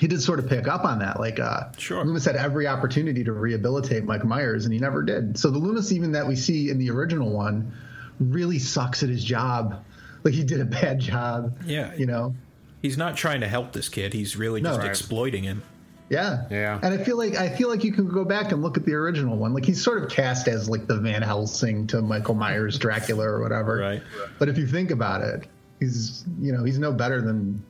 he 0.00 0.06
did 0.06 0.20
sort 0.22 0.38
of 0.38 0.48
pick 0.48 0.68
up 0.68 0.84
on 0.84 0.98
that. 0.98 1.18
Like 1.20 1.38
uh 1.40 1.64
Sure. 1.78 2.04
Loomis 2.04 2.24
had 2.24 2.36
every 2.36 2.66
opportunity 2.66 3.24
to 3.24 3.32
rehabilitate 3.32 4.04
Mike 4.04 4.24
Myers 4.24 4.64
and 4.64 4.74
he 4.74 4.80
never 4.80 5.02
did. 5.02 5.38
So 5.38 5.50
the 5.50 5.58
Loomis 5.58 5.92
even 5.92 6.12
that 6.12 6.26
we 6.26 6.36
see 6.36 6.70
in 6.70 6.78
the 6.78 6.90
original 6.90 7.30
one 7.30 7.72
really 8.20 8.58
sucks 8.58 9.02
at 9.02 9.08
his 9.08 9.24
job. 9.24 9.84
Like 10.24 10.34
he 10.34 10.44
did 10.44 10.60
a 10.60 10.64
bad 10.64 10.98
job. 11.00 11.58
Yeah. 11.64 11.94
You 11.94 12.06
know? 12.06 12.34
He's 12.82 12.98
not 12.98 13.16
trying 13.16 13.40
to 13.40 13.48
help 13.48 13.72
this 13.72 13.88
kid. 13.88 14.12
He's 14.12 14.36
really 14.36 14.60
No. 14.60 14.70
just 14.70 14.80
Right. 14.80 14.88
exploiting 14.90 15.44
him. 15.44 15.62
Yeah. 16.08 16.44
Yeah. 16.50 16.78
And 16.82 16.94
I 16.94 17.02
feel 17.02 17.16
like 17.16 17.34
I 17.34 17.48
feel 17.48 17.68
like 17.68 17.82
you 17.84 17.92
can 17.92 18.08
go 18.08 18.24
back 18.24 18.52
and 18.52 18.62
look 18.62 18.76
at 18.76 18.84
the 18.84 18.94
original 18.94 19.36
one. 19.36 19.54
Like 19.54 19.64
he's 19.64 19.82
sort 19.82 20.02
of 20.02 20.10
cast 20.10 20.48
as 20.48 20.68
like 20.68 20.86
the 20.86 20.98
Van 20.98 21.22
Helsing 21.22 21.86
to 21.88 22.00
Michael 22.02 22.34
Myers 22.34 22.78
Dracula 22.78 23.24
or 23.24 23.42
whatever. 23.42 23.76
Right. 23.86 24.02
But 24.38 24.48
if 24.48 24.56
you 24.58 24.66
think 24.66 24.90
about 24.90 25.22
it, 25.22 25.46
he's 25.80 26.24
you 26.40 26.52
know, 26.52 26.64
he's 26.64 26.78
no 26.78 26.92
better 26.92 27.20
than 27.20 27.62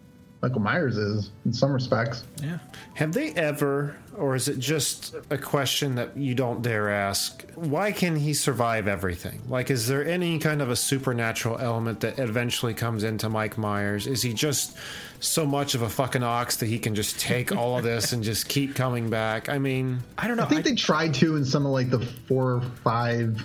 Michael 0.42 0.60
Myers 0.60 0.96
is 0.96 1.30
in 1.44 1.52
some 1.52 1.72
respects. 1.72 2.24
Yeah. 2.42 2.58
Have 2.94 3.12
they 3.12 3.32
ever, 3.32 3.96
or 4.16 4.34
is 4.34 4.48
it 4.48 4.58
just 4.58 5.16
a 5.30 5.38
question 5.38 5.96
that 5.96 6.16
you 6.16 6.34
don't 6.34 6.62
dare 6.62 6.88
ask? 6.90 7.44
Why 7.54 7.90
can 7.90 8.16
he 8.16 8.34
survive 8.34 8.86
everything? 8.86 9.42
Like, 9.48 9.70
is 9.70 9.88
there 9.88 10.04
any 10.04 10.38
kind 10.38 10.62
of 10.62 10.70
a 10.70 10.76
supernatural 10.76 11.58
element 11.58 12.00
that 12.00 12.18
eventually 12.18 12.74
comes 12.74 13.02
into 13.02 13.28
Mike 13.28 13.58
Myers? 13.58 14.06
Is 14.06 14.22
he 14.22 14.34
just 14.34 14.76
so 15.20 15.46
much 15.46 15.74
of 15.74 15.82
a 15.82 15.88
fucking 15.88 16.22
ox 16.22 16.56
that 16.56 16.66
he 16.66 16.78
can 16.78 16.94
just 16.94 17.18
take 17.18 17.54
all 17.54 17.76
of 17.78 17.84
this 17.84 18.12
and 18.12 18.22
just 18.22 18.48
keep 18.48 18.74
coming 18.74 19.08
back? 19.10 19.48
I 19.48 19.58
mean, 19.58 20.00
I 20.18 20.28
don't 20.28 20.36
know. 20.36 20.44
I 20.44 20.46
think 20.46 20.60
I- 20.60 20.70
they 20.70 20.74
tried 20.74 21.14
to 21.14 21.36
in 21.36 21.44
some 21.44 21.64
of 21.66 21.72
like 21.72 21.90
the 21.90 22.00
four 22.00 22.52
or 22.54 22.60
five 22.84 23.44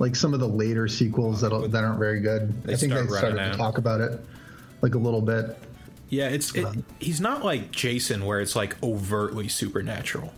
like 0.00 0.14
some 0.14 0.32
of 0.32 0.38
the 0.40 0.48
later 0.48 0.86
sequels 0.86 1.40
that 1.40 1.50
that 1.72 1.84
aren't 1.84 1.98
very 1.98 2.20
good. 2.20 2.54
I 2.64 2.76
think 2.76 2.92
start 2.92 3.08
they 3.08 3.16
started 3.16 3.38
out. 3.40 3.52
to 3.52 3.58
talk 3.58 3.78
about 3.78 4.00
it 4.00 4.20
like 4.80 4.94
a 4.94 4.98
little 4.98 5.20
bit. 5.22 5.56
yeah, 6.08 6.28
it's 6.28 6.54
it, 6.54 6.66
he's 7.00 7.20
not 7.20 7.44
like 7.44 7.70
Jason 7.72 8.24
where 8.24 8.40
it's 8.40 8.54
like 8.54 8.80
overtly 8.82 9.48
supernatural. 9.48 10.32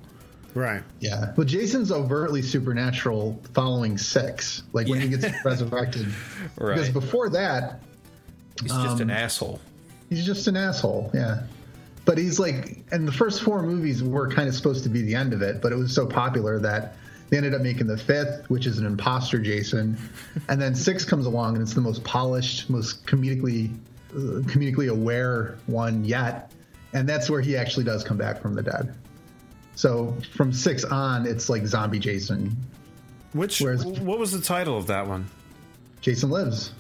right. 0.55 0.83
Yeah. 1.01 1.33
But 1.37 1.47
Jason's 1.47 1.93
overtly 1.93 2.41
supernatural 2.43 3.41
following 3.55 3.99
six, 3.99 4.63
like 4.73 4.89
when 4.89 5.01
he 5.01 5.09
gets 5.09 5.27
resurrected. 5.45 6.07
Because 6.57 6.89
before 6.91 7.29
that, 7.31 7.81
He's 8.63 8.71
just 8.73 8.87
Um, 8.97 9.01
an 9.03 9.11
asshole. 9.11 9.61
He's 10.11 10.27
just 10.27 10.47
an 10.49 10.57
asshole. 10.57 11.11
Yeah. 11.15 11.45
But 12.05 12.19
he's 12.19 12.39
like, 12.39 12.85
and 12.93 13.07
the 13.09 13.13
first 13.13 13.43
four 13.43 13.63
movies 13.63 14.03
were 14.03 14.29
kind 14.29 14.49
of 14.49 14.55
supposed 14.55 14.83
to 14.85 14.91
be 14.91 15.03
the 15.03 15.15
end 15.15 15.33
of 15.33 15.41
it, 15.43 15.63
but 15.63 15.73
it 15.73 15.77
was 15.77 15.95
so 15.95 16.07
popular 16.07 16.59
that 16.59 16.97
they 17.29 17.37
ended 17.37 17.55
up 17.55 17.63
making 17.63 17.87
the 17.87 17.97
fifth, 17.97 18.51
which 18.51 18.67
is 18.67 18.79
an 18.79 18.87
imposter 18.87 19.39
Jason, 19.39 19.97
and 20.49 20.61
then 20.61 20.75
six 20.75 21.05
comes 21.05 21.27
along 21.27 21.55
and 21.55 21.63
it's 21.63 21.75
the 21.75 21.81
most 21.81 22.03
polished, 22.03 22.69
most 22.69 23.07
comedically, 23.07 23.73
uh, 24.13 24.43
comedically 24.49 24.91
aware 24.91 25.57
one 25.67 26.05
yet, 26.05 26.53
and 26.93 27.09
that's 27.09 27.31
where 27.31 27.41
he 27.41 27.57
actually 27.57 27.85
does 27.85 28.03
come 28.03 28.17
back 28.17 28.43
from 28.43 28.55
the 28.55 28.63
dead. 28.63 28.95
So 29.77 30.17
from 30.35 30.53
six 30.53 30.83
on, 30.85 31.27
it's 31.27 31.49
like 31.49 31.65
zombie 31.67 32.01
Jason 32.01 32.57
Which 33.33 33.61
Whereas- 33.61 33.85
what 33.87 34.19
was 34.19 34.33
the 34.33 34.41
title 34.41 34.77
of 34.77 34.89
that 34.89 35.07
one? 35.07 35.29
Jason 36.01 36.31
Lives. 36.31 36.73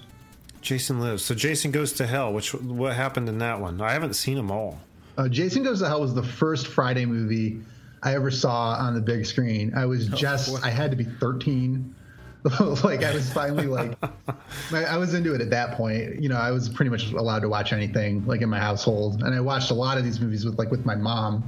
Jason 0.61 1.01
Lives. 1.01 1.25
So 1.25 1.35
Jason 1.35 1.71
Goes 1.71 1.93
to 1.95 2.07
Hell. 2.07 2.33
Which 2.33 2.55
what 2.55 2.95
happened 2.95 3.29
in 3.29 3.39
that 3.39 3.61
one? 3.61 3.81
I 3.81 3.93
haven't 3.93 4.15
seen 4.15 4.37
them 4.37 4.51
all. 4.51 4.79
Uh, 5.17 5.29
Jason 5.29 5.63
Goes 5.63 5.81
to 5.81 5.89
Hell 5.89 6.01
was 6.01 6.15
the 6.15 6.23
first 6.23 6.67
Friday 6.67 7.05
movie 7.05 7.61
I 8.03 8.15
ever 8.15 8.31
saw 8.31 8.75
on 8.75 8.95
the 8.95 9.01
big 9.01 9.27
screen. 9.27 9.75
I 9.75 9.85
was 9.87 10.07
just, 10.09 10.65
I 10.65 10.71
had 10.71 10.91
to 10.91 10.97
be 10.97 11.05
13. 11.05 11.95
like, 12.83 13.05
I 13.05 13.13
was 13.13 13.31
finally 13.31 13.67
like, 13.67 13.99
I, 14.73 14.85
I 14.85 14.97
was 14.97 15.13
into 15.13 15.35
it 15.35 15.43
at 15.43 15.51
that 15.51 15.77
point. 15.77 16.21
You 16.23 16.31
know, 16.31 16.37
I 16.37 16.51
was 16.53 16.69
pretty 16.69 16.91
much 16.91 17.13
allowed 17.13 17.41
to 17.41 17.49
watch 17.49 17.73
anything 17.73 18.27
like 18.27 18.41
in 18.41 18.49
my 18.49 18.59
household. 18.59 19.23
And 19.23 19.35
I 19.35 19.41
watched 19.41 19.71
a 19.71 19.75
lot 19.75 19.99
of 19.99 20.05
these 20.05 20.21
movies 20.21 20.45
with 20.45 20.59
like 20.59 20.71
with 20.71 20.87
my 20.87 20.95
mom. 20.95 21.45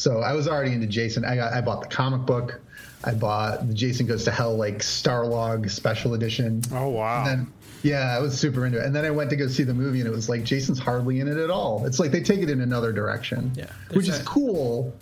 So 0.00 0.20
I 0.20 0.32
was 0.32 0.48
already 0.48 0.72
into 0.72 0.86
Jason. 0.86 1.26
I 1.26 1.36
got, 1.36 1.52
I 1.52 1.60
bought 1.60 1.82
the 1.82 1.94
comic 1.94 2.22
book. 2.22 2.58
I 3.04 3.12
bought 3.12 3.68
the 3.68 3.74
Jason 3.74 4.06
Goes 4.06 4.24
to 4.24 4.30
Hell 4.30 4.56
like 4.56 4.78
Starlog 4.78 5.70
special 5.70 6.14
edition. 6.14 6.62
Oh 6.72 6.88
wow. 6.88 7.18
And 7.18 7.26
then, 7.26 7.52
yeah, 7.82 8.16
I 8.16 8.18
was 8.18 8.38
super 8.38 8.64
into 8.64 8.78
it. 8.78 8.86
And 8.86 8.96
then 8.96 9.04
I 9.04 9.10
went 9.10 9.28
to 9.28 9.36
go 9.36 9.46
see 9.46 9.62
the 9.62 9.74
movie, 9.74 10.00
and 10.00 10.08
it 10.08 10.10
was 10.10 10.30
like 10.30 10.42
Jason's 10.42 10.78
hardly 10.78 11.20
in 11.20 11.28
it 11.28 11.36
at 11.36 11.50
all. 11.50 11.84
It's 11.84 11.98
like 12.00 12.12
they 12.12 12.22
take 12.22 12.40
it 12.40 12.48
in 12.48 12.62
another 12.62 12.92
direction, 12.92 13.52
Yeah, 13.54 13.66
which 13.92 14.06
there's 14.06 14.20
is 14.20 14.26
cool. 14.26 14.94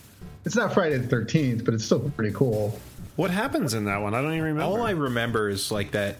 It's 0.44 0.56
not 0.56 0.74
Friday 0.74 0.98
the 0.98 1.06
Thirteenth, 1.06 1.64
but 1.64 1.74
it's 1.74 1.84
still 1.84 2.00
pretty 2.10 2.34
cool. 2.34 2.76
what 3.14 3.30
happens 3.30 3.74
in 3.74 3.84
that 3.84 3.98
one? 4.02 4.14
I 4.14 4.20
don't 4.20 4.32
even 4.32 4.42
remember. 4.46 4.62
All 4.64 4.82
I 4.82 4.90
remember 4.90 5.48
is 5.48 5.70
like 5.70 5.92
that, 5.92 6.16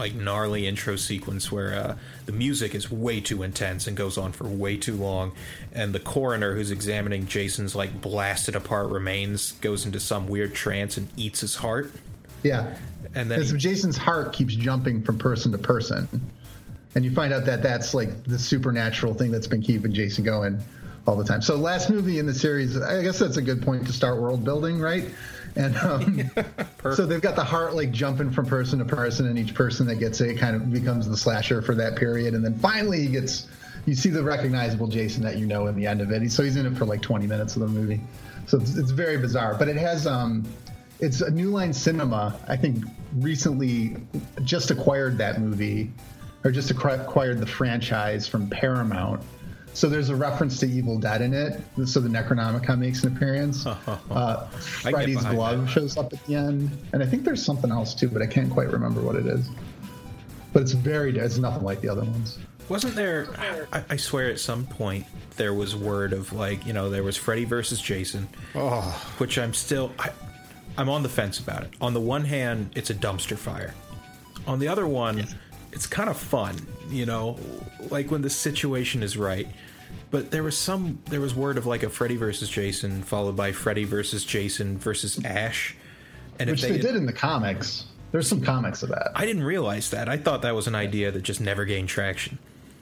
like 0.00 0.14
gnarly 0.14 0.66
intro 0.66 0.96
sequence 0.96 1.52
where 1.52 1.74
uh, 1.74 1.96
the 2.26 2.32
music 2.32 2.74
is 2.74 2.90
way 2.90 3.20
too 3.20 3.42
intense 3.44 3.86
and 3.86 3.96
goes 3.96 4.18
on 4.18 4.32
for 4.32 4.44
way 4.48 4.76
too 4.76 4.96
long, 4.96 5.30
and 5.72 5.92
the 5.94 6.00
coroner 6.00 6.54
who's 6.54 6.70
examining 6.72 7.26
Jason's 7.26 7.74
like 7.76 8.00
blasted 8.00 8.56
apart 8.56 8.88
remains 8.90 9.52
goes 9.60 9.84
into 9.86 10.00
some 10.00 10.26
weird 10.26 10.54
trance 10.54 10.96
and 10.96 11.08
eats 11.16 11.40
his 11.42 11.54
heart, 11.56 11.92
Yeah, 12.42 12.74
and 13.14 13.30
then 13.30 13.42
he- 13.42 13.56
Jason's 13.58 13.96
heart 13.98 14.32
keeps 14.32 14.54
jumping 14.54 15.02
from 15.02 15.18
person 15.18 15.52
to 15.52 15.58
person, 15.58 16.08
and 16.94 17.04
you 17.04 17.12
find 17.12 17.32
out 17.32 17.44
that 17.44 17.62
that's 17.62 17.92
like 17.94 18.24
the 18.24 18.38
supernatural 18.38 19.14
thing 19.14 19.30
that's 19.30 19.46
been 19.46 19.62
keeping 19.62 19.92
Jason 19.92 20.24
going 20.24 20.58
all 21.06 21.16
the 21.16 21.24
time. 21.24 21.42
So 21.42 21.56
last 21.56 21.90
movie 21.90 22.18
in 22.18 22.26
the 22.26 22.34
series, 22.34 22.76
I 22.80 23.02
guess 23.02 23.18
that's 23.18 23.36
a 23.36 23.42
good 23.42 23.62
point 23.62 23.86
to 23.86 23.92
start 23.92 24.18
world 24.20 24.44
building, 24.44 24.80
right? 24.80 25.04
And 25.56 25.76
um, 25.78 26.30
so 26.94 27.06
they've 27.06 27.20
got 27.20 27.36
the 27.36 27.44
heart 27.44 27.74
like 27.74 27.90
jumping 27.90 28.30
from 28.30 28.46
person 28.46 28.78
to 28.78 28.84
person, 28.84 29.26
and 29.26 29.38
each 29.38 29.54
person 29.54 29.86
that 29.86 29.96
gets 29.96 30.20
it 30.20 30.38
kind 30.38 30.56
of 30.56 30.72
becomes 30.72 31.08
the 31.08 31.16
slasher 31.16 31.62
for 31.62 31.74
that 31.74 31.96
period. 31.96 32.34
And 32.34 32.44
then 32.44 32.58
finally, 32.58 33.02
he 33.02 33.08
gets 33.08 33.48
you 33.86 33.94
see 33.94 34.10
the 34.10 34.22
recognizable 34.22 34.86
Jason 34.86 35.22
that 35.22 35.38
you 35.38 35.46
know 35.46 35.66
in 35.66 35.76
the 35.76 35.86
end 35.86 36.00
of 36.00 36.10
it. 36.10 36.30
So 36.30 36.42
he's 36.42 36.56
in 36.56 36.66
it 36.66 36.76
for 36.76 36.84
like 36.84 37.02
20 37.02 37.26
minutes 37.26 37.56
of 37.56 37.62
the 37.62 37.68
movie. 37.68 38.00
So 38.46 38.58
it's, 38.58 38.76
it's 38.76 38.90
very 38.90 39.16
bizarre, 39.16 39.54
but 39.54 39.68
it 39.68 39.76
has 39.76 40.06
um, 40.06 40.44
it's 41.00 41.20
a 41.20 41.30
New 41.30 41.50
Line 41.50 41.72
Cinema. 41.72 42.38
I 42.48 42.56
think 42.56 42.84
recently 43.16 43.96
just 44.44 44.70
acquired 44.70 45.18
that 45.18 45.40
movie, 45.40 45.90
or 46.44 46.50
just 46.50 46.70
acquired 46.70 47.40
the 47.40 47.46
franchise 47.46 48.26
from 48.26 48.48
Paramount. 48.48 49.22
So 49.72 49.88
there's 49.88 50.08
a 50.08 50.16
reference 50.16 50.58
to 50.60 50.66
Evil 50.66 50.98
Dead 50.98 51.22
in 51.22 51.32
it. 51.32 51.60
So 51.86 52.00
the 52.00 52.08
Necronomicon 52.08 52.78
makes 52.78 53.02
an 53.04 53.16
appearance. 53.16 53.66
Uh, 54.10 54.48
Freddy's 54.48 55.24
glove 55.24 55.62
that. 55.66 55.70
shows 55.70 55.96
up 55.96 56.12
at 56.12 56.24
the 56.26 56.34
end, 56.34 56.70
and 56.92 57.02
I 57.02 57.06
think 57.06 57.24
there's 57.24 57.44
something 57.44 57.70
else 57.70 57.94
too, 57.94 58.08
but 58.08 58.20
I 58.22 58.26
can't 58.26 58.50
quite 58.50 58.68
remember 58.70 59.00
what 59.00 59.14
it 59.14 59.26
is. 59.26 59.48
But 60.52 60.62
it's 60.62 60.72
very, 60.72 61.16
it's 61.16 61.38
nothing 61.38 61.62
like 61.62 61.80
the 61.80 61.88
other 61.88 62.02
ones. 62.02 62.38
Wasn't 62.68 62.94
there? 62.96 63.28
I, 63.72 63.84
I 63.90 63.96
swear, 63.96 64.28
at 64.30 64.40
some 64.40 64.66
point 64.66 65.06
there 65.36 65.54
was 65.54 65.74
word 65.76 66.12
of 66.12 66.32
like 66.32 66.66
you 66.66 66.72
know 66.72 66.90
there 66.90 67.02
was 67.02 67.16
Freddy 67.16 67.44
versus 67.44 67.80
Jason, 67.80 68.28
Oh, 68.54 68.80
which 69.18 69.38
I'm 69.38 69.54
still 69.54 69.92
I, 69.98 70.10
I'm 70.76 70.88
on 70.88 71.02
the 71.02 71.08
fence 71.08 71.38
about 71.38 71.62
it. 71.64 71.70
On 71.80 71.94
the 71.94 72.00
one 72.00 72.24
hand, 72.24 72.70
it's 72.74 72.90
a 72.90 72.94
dumpster 72.94 73.36
fire. 73.36 73.74
On 74.46 74.58
the 74.58 74.68
other 74.68 74.86
one, 74.86 75.26
it's 75.72 75.86
kind 75.86 76.08
of 76.10 76.16
fun, 76.16 76.56
you 76.90 77.06
know, 77.06 77.38
like 77.90 78.10
when 78.10 78.22
the 78.22 78.30
situation 78.30 79.02
is 79.02 79.16
right. 79.16 79.48
But 80.10 80.30
there 80.30 80.42
was 80.42 80.56
some 80.56 81.00
there 81.06 81.20
was 81.20 81.34
word 81.34 81.56
of 81.56 81.66
like 81.66 81.82
a 81.82 81.90
Freddy 81.90 82.16
versus 82.16 82.48
Jason 82.48 83.02
followed 83.02 83.36
by 83.36 83.52
Freddy 83.52 83.84
versus 83.84 84.24
Jason 84.24 84.78
versus 84.78 85.24
Ash, 85.24 85.76
and 86.38 86.50
Which 86.50 86.62
if 86.62 86.68
they, 86.68 86.76
they, 86.76 86.82
did 86.82 86.96
in 86.96 87.06
the 87.06 87.12
comics. 87.12 87.86
There's 88.12 88.28
some 88.28 88.40
comics 88.40 88.82
of 88.82 88.88
that. 88.88 89.12
I 89.14 89.24
didn't 89.24 89.44
realize 89.44 89.90
that. 89.90 90.08
I 90.08 90.16
thought 90.16 90.42
that 90.42 90.54
was 90.54 90.66
an 90.66 90.74
idea 90.74 91.12
that 91.12 91.22
just 91.22 91.40
never 91.40 91.64
gained 91.64 91.88
traction. 91.88 92.38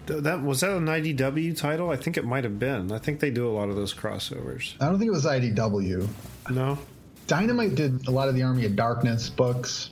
Th- 0.06 0.22
that 0.22 0.42
was 0.42 0.60
that 0.60 0.70
an 0.70 0.86
IDW 0.86 1.56
title? 1.56 1.90
I 1.90 1.96
think 1.96 2.16
it 2.16 2.24
might 2.24 2.44
have 2.44 2.58
been. 2.58 2.92
I 2.92 2.98
think 2.98 3.20
they 3.20 3.30
do 3.30 3.46
a 3.46 3.52
lot 3.52 3.68
of 3.68 3.76
those 3.76 3.92
crossovers. 3.92 4.74
I 4.80 4.86
don't 4.86 4.98
think 4.98 5.08
it 5.08 5.12
was 5.12 5.26
IDW. 5.26 6.08
No, 6.50 6.78
Dynamite 7.26 7.74
did 7.74 8.08
a 8.08 8.10
lot 8.10 8.28
of 8.28 8.34
the 8.34 8.42
Army 8.42 8.64
of 8.64 8.74
Darkness 8.74 9.28
books. 9.28 9.90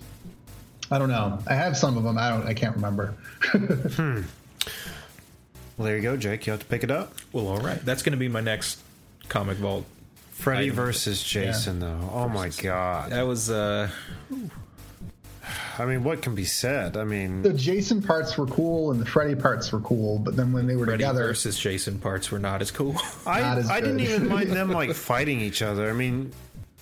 I 0.90 0.98
don't 0.98 1.08
know. 1.08 1.38
I 1.46 1.54
have 1.54 1.76
some 1.76 1.96
of 1.96 2.04
them. 2.04 2.16
I 2.18 2.28
don't. 2.30 2.46
I 2.46 2.54
can't 2.54 2.76
remember. 2.76 3.14
well 3.98 4.24
there 5.78 5.96
you 5.96 6.02
go, 6.02 6.16
Jake. 6.16 6.46
You 6.46 6.52
have 6.52 6.60
to 6.60 6.66
pick 6.66 6.84
it 6.84 6.90
up. 6.90 7.14
Well, 7.32 7.48
all 7.48 7.58
right, 7.58 7.84
that's 7.84 8.02
going 8.02 8.12
to 8.12 8.18
be 8.18 8.28
my 8.28 8.40
next 8.40 8.80
comic 9.28 9.58
vault. 9.58 9.84
Freddy 10.30 10.66
Item. 10.66 10.76
versus 10.76 11.22
Jason, 11.22 11.80
though. 11.80 12.10
Oh 12.12 12.28
my 12.28 12.50
god. 12.50 13.10
That 13.10 13.26
was 13.26 13.50
uh 13.50 13.90
I 15.78 15.84
mean, 15.84 16.02
what 16.04 16.22
can 16.22 16.34
be 16.34 16.44
said? 16.44 16.96
I 16.96 17.04
mean, 17.04 17.42
the 17.42 17.52
Jason 17.52 18.02
parts 18.02 18.36
were 18.36 18.46
cool 18.46 18.90
and 18.90 19.00
the 19.00 19.06
Freddy 19.06 19.34
parts 19.34 19.70
were 19.70 19.80
cool, 19.80 20.18
but 20.18 20.34
then 20.36 20.52
when 20.52 20.66
they 20.66 20.74
were 20.74 20.86
Freddy 20.86 20.98
together, 21.04 21.26
versus 21.26 21.58
Jason 21.58 21.98
parts 22.00 22.30
were 22.30 22.38
not 22.38 22.62
as 22.62 22.70
cool. 22.70 22.96
I, 23.26 23.40
Not 23.40 23.58
as 23.58 23.70
I 23.70 23.80
didn't 23.80 24.00
even 24.00 24.28
mind 24.28 24.50
them 24.52 24.70
like 24.70 24.92
fighting 24.94 25.40
each 25.40 25.62
other. 25.62 25.88
I 25.88 25.92
mean, 25.92 26.32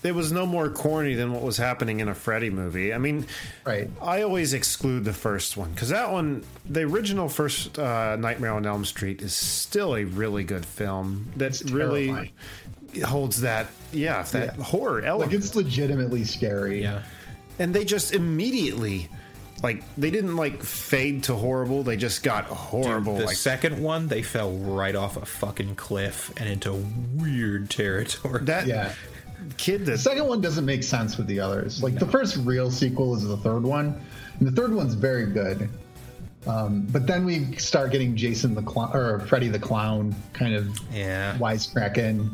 it 0.05 0.15
was 0.15 0.31
no 0.31 0.45
more 0.47 0.69
corny 0.69 1.15
than 1.15 1.33
what 1.33 1.43
was 1.43 1.57
happening 1.57 2.01
in 2.01 2.09
a 2.09 2.15
Freddy 2.15 2.51
movie. 2.51 2.93
I 2.93 2.99
mean, 2.99 3.27
right? 3.65 3.89
I 4.03 4.23
always 4.23 4.53
exclude 4.53 5.05
the 5.05 5.13
first 5.15 5.57
one 5.57 5.71
because 5.71 5.89
that 5.89 6.13
one, 6.13 6.45
the 6.69 6.83
original 6.83 7.29
first 7.29 7.79
uh, 7.79 8.15
Nightmare 8.17 8.53
on 8.53 8.67
Elm 8.67 8.85
Street, 8.85 9.23
is 9.23 9.35
still 9.35 9.97
a 9.97 10.05
really 10.05 10.45
good 10.45 10.65
film 10.67 11.33
that 11.37 11.61
really 11.73 12.33
holds 13.05 13.41
that, 13.41 13.67
yeah, 13.93 14.23
that 14.23 14.57
Yeah. 14.59 14.63
horror 14.63 15.01
Like 15.17 15.33
it's 15.33 15.55
legitimately 15.57 16.25
scary. 16.25 16.83
yeah. 16.83 17.03
and 17.59 17.75
they 17.75 17.85
just 17.85 18.13
immediately, 18.13 19.09
like, 19.63 19.83
they 19.97 20.11
didn't 20.11 20.37
like 20.37 20.63
fade 20.63 21.23
to 21.25 21.35
horrible. 21.35 21.83
They 21.83 21.97
just 21.97 22.23
got 22.23 22.45
horrible. 22.45 23.17
the 23.17 23.25
like, 23.25 23.37
second 23.37 23.83
one, 23.83 24.09
they 24.09 24.23
fell 24.23 24.53
right 24.53 24.95
off 24.95 25.17
a 25.17 25.25
fucking 25.25 25.77
cliff 25.77 26.31
and 26.37 26.49
into 26.49 26.73
weird 27.15 27.71
territory. 27.71 28.45
that 28.45 28.67
Yeah. 28.67 28.93
Kid 29.57 29.85
The 29.85 29.93
that 29.93 29.99
second 29.99 30.27
one 30.27 30.41
doesn't 30.41 30.65
make 30.65 30.83
sense 30.83 31.17
with 31.17 31.27
the 31.27 31.41
others. 31.41 31.83
Like 31.83 31.99
the 31.99 32.07
first 32.07 32.37
real 32.39 32.71
sequel 32.71 33.15
is 33.15 33.27
the 33.27 33.37
third 33.37 33.63
one, 33.63 34.01
and 34.39 34.49
the 34.49 34.53
third 34.53 34.73
one's 34.75 34.95
very 34.95 35.27
good. 35.27 35.69
Um, 36.47 36.87
but 36.91 37.07
then 37.07 37.25
we 37.25 37.55
start 37.57 37.91
getting 37.91 38.15
Jason 38.17 38.55
the 38.55 38.63
clown 38.63 38.95
or 38.95 39.21
Freddy 39.21 39.49
the 39.49 39.59
clown 39.59 40.15
kind 40.35 40.55
of 40.55 40.79
Yeah. 40.93 41.37
wisecracking 41.39 42.31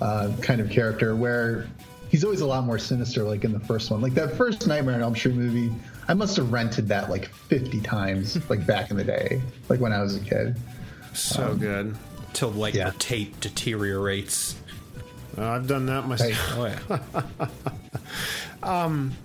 uh, 0.00 0.32
kind 0.40 0.60
of 0.60 0.70
character 0.70 1.16
where 1.16 1.66
he's 2.10 2.22
always 2.24 2.40
a 2.42 2.46
lot 2.46 2.64
more 2.64 2.78
sinister. 2.78 3.24
Like 3.24 3.44
in 3.44 3.52
the 3.52 3.60
first 3.60 3.90
one, 3.90 4.00
like 4.00 4.14
that 4.14 4.36
first 4.36 4.66
Nightmare 4.66 4.94
on 4.94 5.02
Elm 5.02 5.16
Street 5.16 5.34
movie, 5.34 5.72
I 6.08 6.14
must 6.14 6.36
have 6.36 6.52
rented 6.52 6.86
that 6.88 7.10
like 7.10 7.26
50 7.34 7.80
times, 7.80 8.38
like 8.50 8.64
back 8.66 8.90
in 8.92 8.96
the 8.96 9.04
day, 9.04 9.42
like 9.68 9.80
when 9.80 9.92
I 9.92 10.00
was 10.02 10.16
a 10.16 10.20
kid. 10.20 10.56
so 11.12 11.54
good. 11.56 11.96
Till 12.32 12.50
like 12.52 12.74
Yeah. 12.74 12.90
the 12.90 12.98
tape 12.98 13.40
deteriorates. 13.40 14.54
Uh, 15.38 15.46
I've 15.48 15.66
done 15.66 15.86
that 15.86 16.06
myself. 16.06 16.32
Hey, 16.32 16.74
Oh 16.92 17.48
yeah. 18.62 19.08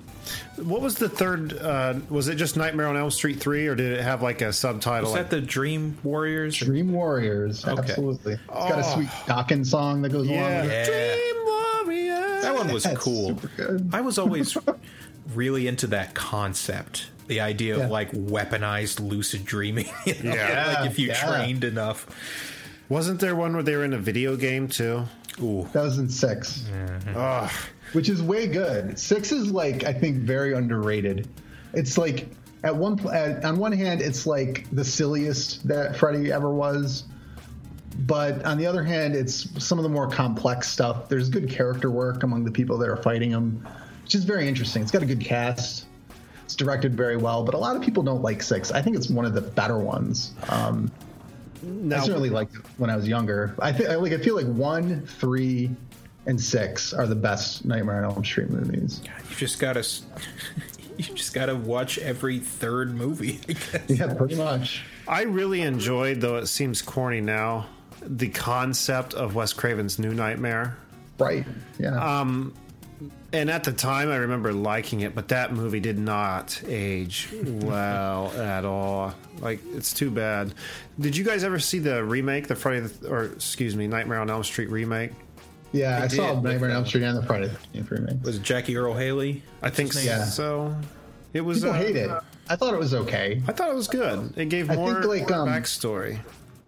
What 0.57 0.81
was 0.81 0.95
the 0.95 1.09
third? 1.09 1.51
Uh, 1.57 1.95
was 2.09 2.29
it 2.29 2.35
just 2.35 2.55
Nightmare 2.55 2.87
on 2.87 2.95
Elm 2.95 3.11
Street 3.11 3.41
three, 3.41 3.67
or 3.67 3.75
did 3.75 3.91
it 3.91 4.01
have 4.01 4.21
like 4.21 4.41
a 4.41 4.53
subtitle? 4.53 5.11
Was 5.11 5.19
like, 5.19 5.29
that 5.29 5.35
the 5.35 5.45
Dream 5.45 5.97
Warriors? 6.01 6.55
Dream 6.57 6.93
Warriors, 6.93 7.65
Okay. 7.67 7.77
absolutely. 7.81 8.33
It's 8.33 8.41
got 8.47 8.71
a 8.79 8.85
Oh. 8.85 8.93
sweet 8.95 9.09
Dokken 9.27 9.65
song 9.65 10.01
that 10.03 10.09
goes 10.13 10.27
along 10.29 10.41
with 10.61 10.71
it. 10.71 10.87
Yeah. 10.89 11.15
Dream 11.15 11.45
Warriors. 11.45 12.41
That 12.43 12.55
one 12.55 12.71
was 12.73 12.83
That's 12.83 12.97
cool. 12.97 13.37
I 13.91 13.99
was 13.99 14.17
always 14.17 14.57
really 15.35 15.67
into 15.67 15.87
that 15.87 16.13
concept. 16.13 17.07
The 17.27 17.41
idea 17.41 17.77
Yeah. 17.77 17.83
of 17.85 17.91
like 17.91 18.11
weaponized 18.13 19.01
lucid 19.05 19.43
dreaming. 19.45 19.89
you 20.05 20.15
know? 20.23 20.33
Yeah. 20.35 20.75
like 20.79 20.89
if 20.91 20.97
you 20.99 21.07
Yeah. 21.07 21.25
trained 21.35 21.65
enough. 21.65 22.07
Wasn't 22.87 23.19
there 23.19 23.35
one 23.35 23.53
where 23.55 23.63
they 23.63 23.75
were 23.75 23.83
in 23.83 23.93
a 23.93 23.97
video 23.97 24.37
game 24.37 24.69
too? 24.69 25.05
Ooh. 25.41 25.67
That 25.73 25.83
was 25.83 25.97
in 25.97 26.09
six. 26.09 26.65
Ugh. 27.15 27.51
which 27.93 28.09
is 28.09 28.21
way 28.21 28.47
good. 28.47 28.97
Six 28.97 29.31
is 29.31 29.51
like 29.51 29.83
I 29.83 29.93
think 29.93 30.17
very 30.17 30.53
underrated. 30.53 31.27
It's 31.73 31.97
like 31.97 32.29
at 32.63 32.75
one 32.75 32.99
at, 33.09 33.43
on 33.43 33.57
one 33.57 33.71
hand, 33.71 34.01
it's 34.01 34.25
like 34.25 34.67
the 34.71 34.83
silliest 34.83 35.67
that 35.67 35.95
Freddy 35.97 36.31
ever 36.31 36.49
was, 36.49 37.03
but 37.99 38.43
on 38.45 38.57
the 38.57 38.65
other 38.65 38.83
hand, 38.83 39.15
it's 39.15 39.63
some 39.63 39.77
of 39.77 39.83
the 39.83 39.89
more 39.89 40.07
complex 40.07 40.69
stuff. 40.69 41.09
There's 41.09 41.29
good 41.29 41.49
character 41.49 41.91
work 41.91 42.23
among 42.23 42.43
the 42.43 42.51
people 42.51 42.77
that 42.79 42.89
are 42.89 42.97
fighting 42.97 43.31
him, 43.31 43.65
which 44.03 44.15
is 44.15 44.23
very 44.23 44.47
interesting. 44.47 44.81
It's 44.81 44.91
got 44.91 45.03
a 45.03 45.05
good 45.05 45.21
cast. 45.21 45.85
It's 46.43 46.55
directed 46.55 46.95
very 46.95 47.17
well, 47.17 47.43
but 47.43 47.55
a 47.55 47.57
lot 47.57 47.75
of 47.75 47.81
people 47.81 48.03
don't 48.03 48.21
like 48.21 48.41
six. 48.43 48.71
I 48.71 48.81
think 48.81 48.95
it's 48.95 49.09
one 49.09 49.25
of 49.25 49.33
the 49.33 49.41
better 49.41 49.79
ones. 49.79 50.33
Um, 50.49 50.91
Now, 51.65 51.97
I 51.97 52.05
certainly 52.05 52.29
liked 52.29 52.55
it 52.55 52.61
when 52.77 52.89
I 52.89 52.95
was 52.95 53.07
younger. 53.07 53.55
I 53.59 53.73
feel 53.73 53.99
like 54.01 54.13
I 54.13 54.17
feel 54.17 54.35
like 54.35 54.45
one, 54.45 55.05
three, 55.05 55.71
and 56.27 56.39
six 56.39 56.93
are 56.93 57.07
the 57.07 57.15
best 57.15 57.65
Nightmare 57.65 58.03
on 58.05 58.11
Elm 58.11 58.23
Street 58.23 58.49
movies. 58.49 59.01
You 59.29 59.35
just 59.35 59.59
gotta, 59.59 59.85
you 60.97 61.03
just 61.03 61.33
gotta 61.33 61.55
watch 61.55 61.97
every 61.97 62.39
third 62.39 62.95
movie. 62.95 63.39
I 63.49 63.53
guess. 63.53 63.81
Yeah, 63.87 64.13
pretty 64.13 64.35
much. 64.35 64.83
I 65.07 65.23
really 65.23 65.61
enjoyed, 65.61 66.21
though 66.21 66.37
it 66.37 66.47
seems 66.47 66.81
corny 66.81 67.21
now, 67.21 67.67
the 68.01 68.29
concept 68.29 69.13
of 69.13 69.35
Wes 69.35 69.53
Craven's 69.53 69.99
New 69.99 70.13
Nightmare. 70.13 70.77
Right. 71.17 71.45
Yeah. 71.79 71.95
Um, 71.95 72.53
And 73.33 73.49
at 73.49 73.63
the 73.63 73.73
time, 73.73 74.09
I 74.09 74.15
remember 74.17 74.53
liking 74.53 75.01
it, 75.01 75.13
but 75.13 75.27
that 75.29 75.51
movie 75.51 75.79
did 75.79 75.99
not 75.99 76.61
age 76.67 77.29
well 77.43 78.31
at 78.39 78.63
all. 78.63 79.13
Like, 79.39 79.59
it's 79.73 79.93
too 79.93 80.09
bad. 80.09 80.53
Did 80.99 81.17
you 81.17 81.23
guys 81.25 81.43
ever 81.43 81.59
see 81.59 81.79
the 81.79 82.03
remake, 82.03 82.47
the 82.47 82.55
Friday, 82.55 82.81
the, 82.81 83.09
or 83.09 83.25
excuse 83.25 83.75
me, 83.75 83.87
Nightmare 83.87 84.19
on 84.19 84.29
Elm 84.29 84.43
Street 84.43 84.69
remake? 84.69 85.11
yeah, 85.71 86.01
I, 86.03 86.07
saw 86.07 86.39
Nightmare 86.39 86.69
on 86.69 86.77
Elm 86.77 86.85
Street 86.85 87.03
and 87.03 87.17
the 87.17 87.23
Friday 87.23 87.47
the 87.47 87.79
13th 87.79 87.91
remake. 87.91 88.23
Was 88.23 88.37
it 88.37 88.43
Jackie 88.43 88.77
Earle 88.77 88.93
Haley? 88.93 89.43
I 89.61 89.69
think 89.69 89.89
What's 89.89 89.99
his 89.99 90.05
name? 90.07 90.19
Yeah. 90.19 90.25
so. 90.25 90.75
It 91.33 91.41
was. 91.41 91.59
People 91.59 91.71
uh, 91.71 91.77
hate 91.77 91.95
it. 91.97 92.09
I 92.47 92.55
thought 92.55 92.73
it 92.73 92.79
was 92.79 92.93
okay. 92.93 93.41
I 93.47 93.51
thought 93.51 93.69
it 93.69 93.75
was 93.75 93.89
good. 93.89 94.33
It 94.37 94.47
gave 94.47 94.69
I 94.69 94.75
more, 94.75 94.93
think, 94.93 95.05
like, 95.05 95.29
more 95.29 95.39
um, 95.39 95.49
backstory. 95.49 96.19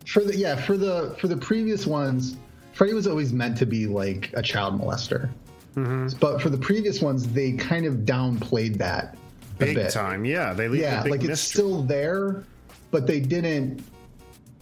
For 0.06 0.24
the 0.24 0.36
yeah, 0.36 0.56
for 0.58 0.76
the 0.76 1.16
for 1.20 1.30
the 1.30 1.38
previous 1.38 1.88
ones, 1.88 2.36
Freddy 2.74 2.94
was 2.94 3.08
always 3.08 3.32
meant 3.32 3.58
to 3.60 3.66
be 3.66 3.88
like 3.88 4.32
a 4.34 4.42
child 4.42 4.80
molester. 4.80 5.30
Mm-hmm. 5.78 6.18
But 6.20 6.42
for 6.42 6.50
the 6.50 6.58
previous 6.58 7.02
ones, 7.02 7.28
they 7.28 7.52
kind 7.54 7.86
of 7.86 7.98
downplayed 7.98 8.78
that 8.80 9.16
a 9.60 9.66
Big 9.66 9.76
bit. 9.76 9.92
time, 9.92 10.26
yeah. 10.26 10.54
They 10.54 10.68
leave 10.68 10.82
Yeah, 10.82 11.02
a 11.02 11.04
big 11.04 11.12
like 11.12 11.24
it's 11.24 11.40
still 11.42 11.84
there, 11.84 12.44
but 12.92 13.06
they 13.08 13.20
didn't 13.20 13.84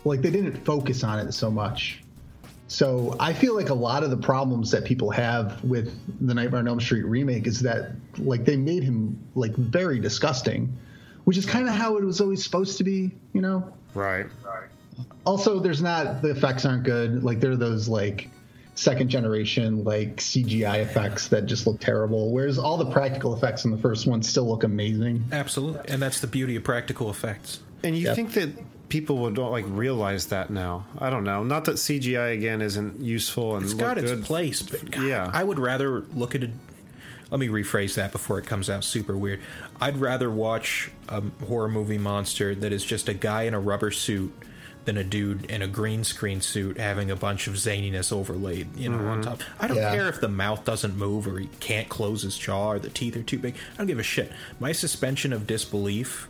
like 0.04 0.22
they 0.22 0.30
didn't 0.30 0.58
focus 0.66 1.04
on 1.04 1.20
it 1.20 1.32
so 1.32 1.50
much. 1.50 2.02
So 2.68 3.16
I 3.20 3.32
feel 3.32 3.56
like 3.56 3.70
a 3.70 3.74
lot 3.76 4.04
of 4.04 4.10
the 4.10 4.18
problems 4.18 4.72
that 4.72 4.84
people 4.86 5.10
have 5.12 5.64
with 5.64 5.94
the 6.28 6.34
Nightmare 6.34 6.60
on 6.60 6.68
Elm 6.68 6.80
Street 6.82 7.04
remake 7.04 7.48
is 7.48 7.60
that 7.62 7.92
like 8.18 8.44
they 8.44 8.58
made 8.58 8.84
him 8.84 9.18
like 9.36 9.56
very 9.56 10.00
disgusting, 10.00 10.76
which 11.26 11.38
is 11.38 11.46
kind 11.46 11.68
of 11.70 11.76
how 11.76 11.96
it 11.98 12.04
was 12.04 12.20
always 12.20 12.44
supposed 12.44 12.78
to 12.80 12.84
be, 12.84 13.12
you 13.34 13.42
know. 13.42 13.72
Right. 13.94 14.26
Right. 14.44 14.68
Also, 15.26 15.60
there's 15.60 15.82
not 15.82 16.22
the 16.22 16.32
effects 16.32 16.66
aren't 16.66 16.84
good. 16.84 17.24
Like 17.24 17.40
there 17.40 17.52
are 17.52 17.56
those 17.56 17.88
like 17.88 18.30
second 18.76 19.10
generation 19.10 19.84
like 19.84 20.18
CGI 20.18 20.80
effects 20.82 21.30
that 21.30 21.46
just 21.46 21.66
look 21.66 21.80
terrible. 21.80 22.32
Whereas 22.32 22.58
all 22.60 22.78
the 22.78 22.92
practical 22.92 23.34
effects 23.36 23.66
in 23.66 23.72
the 23.72 23.78
first 23.78 24.06
one 24.06 24.22
still 24.22 24.48
look 24.48 24.64
amazing. 24.64 25.24
Absolutely, 25.32 25.82
and 25.90 26.02
that's 26.02 26.20
the 26.20 26.28
beauty 26.28 26.56
of 26.58 26.64
practical 26.64 27.10
effects. 27.10 27.60
And 27.84 27.98
you 27.98 28.06
Yep. 28.08 28.16
think 28.16 28.34
that 28.34 28.50
people 28.90 29.18
would 29.20 29.38
like 29.38 29.66
realize 29.68 30.28
that 30.28 30.50
now? 30.50 30.86
I 31.00 31.10
don't 31.10 31.24
know. 31.24 31.44
Not 31.44 31.66
that 31.66 31.78
CGI 31.80 32.34
again 32.34 32.62
isn't 32.62 33.00
useful 33.02 33.56
and 33.56 33.64
it's 33.66 33.74
got 33.74 33.98
its 33.98 34.12
good. 34.12 34.24
place, 34.24 34.62
but 34.62 34.92
God, 34.92 35.04
Yeah. 35.04 35.30
I 35.34 35.44
would 35.44 35.58
rather 35.60 36.04
look 36.14 36.36
at 36.36 36.44
it. 36.44 36.52
Let 37.32 37.40
me 37.40 37.48
rephrase 37.48 37.96
that 37.96 38.12
before 38.12 38.38
it 38.40 38.46
comes 38.46 38.70
out 38.70 38.84
super 38.84 39.18
weird. 39.18 39.40
I'd 39.82 39.98
rather 39.98 40.30
watch 40.30 40.92
a 41.10 41.24
horror 41.48 41.68
movie 41.68 41.98
monster 41.98 42.54
that 42.54 42.72
is 42.72 42.84
just 42.86 43.10
a 43.10 43.14
guy 43.16 43.44
in 43.44 43.54
a 43.56 43.60
rubber 43.60 43.90
suit 43.90 44.32
than 44.86 44.98
a 44.98 45.04
dude 45.04 45.46
in 45.46 45.62
a 45.62 45.68
green 45.68 46.04
screen 46.04 46.42
suit 46.42 46.78
having 46.78 47.10
a 47.12 47.16
bunch 47.16 47.48
of 47.48 47.56
zaniness 47.56 48.12
overlaid, 48.14 48.76
you 48.78 48.88
know, 48.90 48.98
on 49.08 49.22
top. 49.22 49.42
I 49.60 49.68
don't 49.68 49.78
Yeah. 49.78 49.94
care 49.96 50.08
if 50.08 50.22
the 50.22 50.30
mouth 50.30 50.64
doesn't 50.64 50.96
move 50.96 51.28
or 51.28 51.40
he 51.40 51.48
can't 51.60 51.90
close 51.90 52.22
his 52.22 52.38
jaw 52.38 52.74
or 52.74 52.80
the 52.80 52.90
teeth 52.90 53.16
are 53.18 53.24
too 53.24 53.40
big. 53.40 53.56
I 53.74 53.78
don't 53.80 53.88
give 53.88 54.00
a 54.00 54.04
shit. 54.04 54.32
My 54.60 54.72
suspension 54.72 55.34
of 55.34 55.48
disbelief 55.48 56.28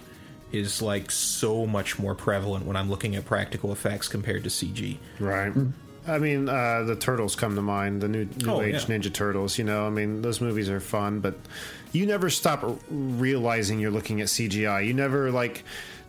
is 0.52 0.82
like 0.82 1.12
so 1.12 1.66
much 1.66 2.00
more 2.00 2.16
prevalent 2.16 2.66
when 2.66 2.78
I'm 2.78 2.90
looking 2.90 3.16
at 3.16 3.26
practical 3.26 3.72
effects 3.74 4.08
compared 4.08 4.44
to 4.46 4.50
CG. 4.50 4.98
Right. 5.20 5.52
I 6.08 6.20
mean, 6.20 6.48
uh, 6.48 6.84
the 6.84 6.96
turtles 6.96 7.36
come 7.36 7.56
to 7.56 7.62
mind. 7.64 8.00
The 8.02 8.08
new 8.08 8.26
new 8.44 8.52
Oh, 8.52 8.62
age 8.62 8.74
yeah. 8.88 8.96
Ninja 8.98 9.12
Turtles. 9.12 9.58
You 9.58 9.64
know, 9.66 9.88
I 9.88 9.90
mean, 9.90 10.22
those 10.22 10.40
movies 10.40 10.70
are 10.70 10.80
fun, 10.80 11.20
but 11.20 11.36
you 11.92 12.06
never 12.06 12.30
stop 12.30 12.64
r- 12.64 12.76
realizing 12.92 13.80
you're 13.80 13.90
looking 13.92 14.22
at 14.22 14.28
CGI. 14.28 14.86
You 14.86 14.94
never 14.94 15.32
like 15.32 15.64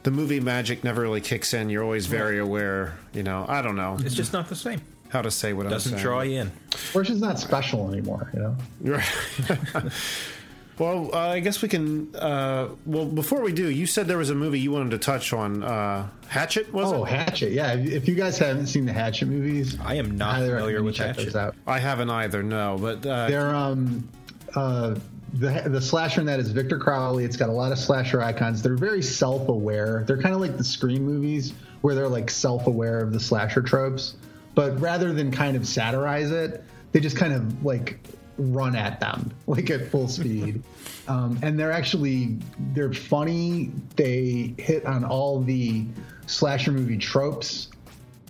the 0.06 0.12
movie 0.12 0.38
magic 0.38 0.84
never 0.84 1.00
really 1.02 1.20
kicks 1.20 1.52
in. 1.52 1.68
You're 1.68 1.82
always 1.82 2.06
very 2.06 2.38
aware. 2.38 2.96
You 3.12 3.24
know, 3.24 3.44
I 3.48 3.60
don't 3.60 3.74
know 3.74 3.96
It's 4.00 4.14
just 4.14 4.32
not 4.32 4.48
the 4.48 4.54
same. 4.54 4.80
how 5.08 5.20
to 5.20 5.32
say 5.32 5.52
what 5.52 5.68
Doesn't 5.68 5.94
I'm 5.94 5.98
saying. 5.98 6.02
draw 6.02 6.20
you 6.22 6.40
in. 6.42 6.52
Or 6.94 7.00
it's 7.02 7.10
not 7.10 7.40
special 7.40 7.90
anymore, 7.92 8.30
you 8.32 8.38
know. 8.40 8.56
Right. 8.82 9.92
well, 10.78 11.10
uh, 11.12 11.18
I 11.30 11.40
guess 11.40 11.60
we 11.60 11.68
can. 11.68 12.14
Uh, 12.14 12.68
well, 12.84 13.04
before 13.06 13.40
we 13.42 13.50
do, 13.52 13.68
you 13.68 13.86
said 13.86 14.06
there 14.06 14.18
was 14.18 14.30
a 14.30 14.34
movie 14.34 14.60
you 14.60 14.70
wanted 14.70 14.90
to 14.92 14.98
touch 14.98 15.32
on. 15.32 15.62
Uh, 15.64 16.08
Hatchet, 16.28 16.72
was 16.72 16.92
Oh, 16.92 17.04
it? 17.04 17.08
Hatchet! 17.10 17.52
Yeah, 17.52 17.72
if 17.74 17.90
if 17.90 18.08
you 18.08 18.14
guys 18.14 18.38
haven't 18.38 18.66
seen 18.68 18.84
the 18.86 18.92
Hatchet 18.92 19.26
movies, 19.26 19.76
I 19.82 19.94
am 19.94 20.16
not 20.16 20.36
familiar 20.40 20.82
with 20.82 20.94
check 20.96 21.08
Hatchet. 21.16 21.24
those 21.26 21.36
out. 21.36 21.54
I 21.66 21.78
haven't 21.80 22.10
either. 22.10 22.42
No, 22.42 22.76
but 22.80 23.04
uh, 23.06 23.28
They're 23.28 23.54
um 23.54 24.08
uh 24.54 24.94
the 25.34 25.62
the 25.66 25.80
slasher 25.80 26.20
in 26.20 26.26
that 26.26 26.40
is 26.40 26.50
Victor 26.50 26.78
Crowley. 26.78 27.24
It's 27.24 27.36
got 27.36 27.48
a 27.48 27.52
lot 27.52 27.72
of 27.72 27.78
slasher 27.78 28.22
icons. 28.22 28.62
They're 28.62 28.76
very 28.76 29.02
self 29.02 29.48
aware. 29.48 30.04
They're 30.06 30.20
kind 30.20 30.34
of 30.34 30.40
like 30.40 30.56
the 30.56 30.64
Scream 30.64 31.04
movies 31.04 31.52
where 31.80 31.94
they're 31.94 32.08
like 32.08 32.30
self 32.30 32.66
aware 32.66 33.00
of 33.00 33.12
the 33.12 33.20
slasher 33.20 33.62
tropes, 33.62 34.16
but 34.54 34.80
rather 34.80 35.12
than 35.12 35.30
kind 35.30 35.56
of 35.56 35.66
satirize 35.66 36.30
it, 36.30 36.64
they 36.92 37.00
just 37.00 37.16
kind 37.16 37.32
of 37.32 37.64
like 37.64 37.98
run 38.38 38.76
at 38.76 39.00
them 39.00 39.32
like 39.46 39.70
at 39.70 39.88
full 39.88 40.08
speed. 40.08 40.62
Um, 41.08 41.38
and 41.40 41.56
they're 41.56 41.70
actually 41.70 42.36
they're 42.74 42.92
funny. 42.92 43.70
They 43.94 44.54
hit 44.58 44.84
on 44.86 45.04
all 45.04 45.40
the 45.40 45.86
slasher 46.26 46.72
movie 46.72 46.98
tropes 46.98 47.68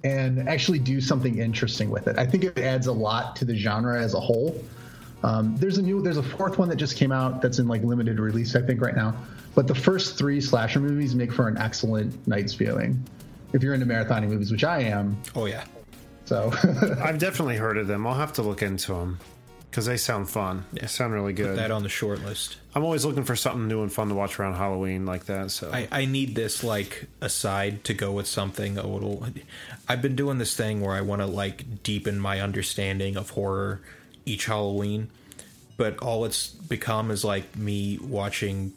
and 0.04 0.46
actually 0.46 0.78
do 0.78 1.00
something 1.00 1.38
interesting 1.38 1.88
with 1.88 2.06
it. 2.06 2.18
I 2.18 2.26
think 2.26 2.44
it 2.44 2.59
adds 2.59 2.87
a 2.87 2.92
lot 2.92 3.35
to 3.37 3.46
the 3.46 3.56
genre 3.56 3.98
as 3.98 4.12
a 4.12 4.20
whole. 4.20 4.62
Um, 5.26 5.56
there's 5.56 5.76
a 5.76 5.82
new, 5.82 6.00
there's 6.00 6.18
a 6.18 6.22
fourth 6.22 6.56
one 6.56 6.68
that 6.68 6.76
just 6.76 6.96
came 6.96 7.10
out 7.10 7.42
that's 7.42 7.58
in 7.58 7.66
like 7.66 7.82
limited 7.82 8.20
release, 8.20 8.54
I 8.54 8.62
think, 8.62 8.80
right 8.80 8.94
now. 8.94 9.16
But 9.56 9.66
the 9.66 9.74
first 9.74 10.16
three 10.16 10.40
slasher 10.40 10.78
movies 10.78 11.16
make 11.16 11.32
for 11.32 11.48
an 11.48 11.58
excellent 11.58 12.26
night's 12.28 12.54
viewing. 12.54 13.02
If 13.52 13.60
you're 13.60 13.74
into 13.74 13.86
marathoning 13.86 14.28
movies, 14.28 14.52
which 14.52 14.62
I 14.62 14.82
am, 14.82 15.20
Oh 15.34 15.46
yeah, 15.46 15.64
so 16.26 16.52
I've 17.02 17.18
definitely 17.18 17.56
heard 17.56 17.76
of 17.76 17.88
them. 17.88 18.06
I'll 18.06 18.14
have 18.14 18.34
to 18.34 18.42
look 18.42 18.62
into 18.62 18.92
them 18.92 19.18
because 19.68 19.86
they 19.86 19.96
sound 19.96 20.30
fun. 20.30 20.64
They 20.72 20.86
sound 20.86 21.12
really 21.12 21.32
good. 21.32 21.58
that 21.58 21.72
on 21.72 21.82
the 21.82 21.88
short 21.88 22.22
list. 22.24 22.58
I'm 22.74 22.84
always 22.84 23.04
looking 23.04 23.24
for 23.24 23.34
something 23.34 23.66
new 23.66 23.82
and 23.82 23.92
fun 23.92 24.08
to 24.10 24.14
watch 24.14 24.38
around 24.38 24.54
Halloween 24.54 25.06
like 25.06 25.26
that. 25.26 25.50
So 25.50 25.72
I, 25.72 25.88
I 25.90 26.04
need 26.04 26.36
this 26.36 26.62
like 26.62 27.06
aside 27.20 27.82
to 27.84 27.94
go 27.94 28.12
with 28.12 28.28
something 28.28 28.78
a 28.78 28.86
little. 28.86 29.26
I've 29.88 30.02
been 30.02 30.14
doing 30.14 30.38
this 30.38 30.56
thing 30.56 30.82
where 30.82 30.94
I 30.94 31.00
want 31.00 31.20
to 31.22 31.26
like 31.26 31.82
deepen 31.82 32.20
my 32.20 32.40
understanding 32.40 33.16
of 33.16 33.30
horror 33.30 33.80
each 34.26 34.44
Halloween, 34.46 35.08
but 35.78 35.98
all 36.00 36.24
it's 36.26 36.48
become 36.48 37.10
is 37.10 37.24
like 37.24 37.56
me 37.56 37.98
watching 38.02 38.72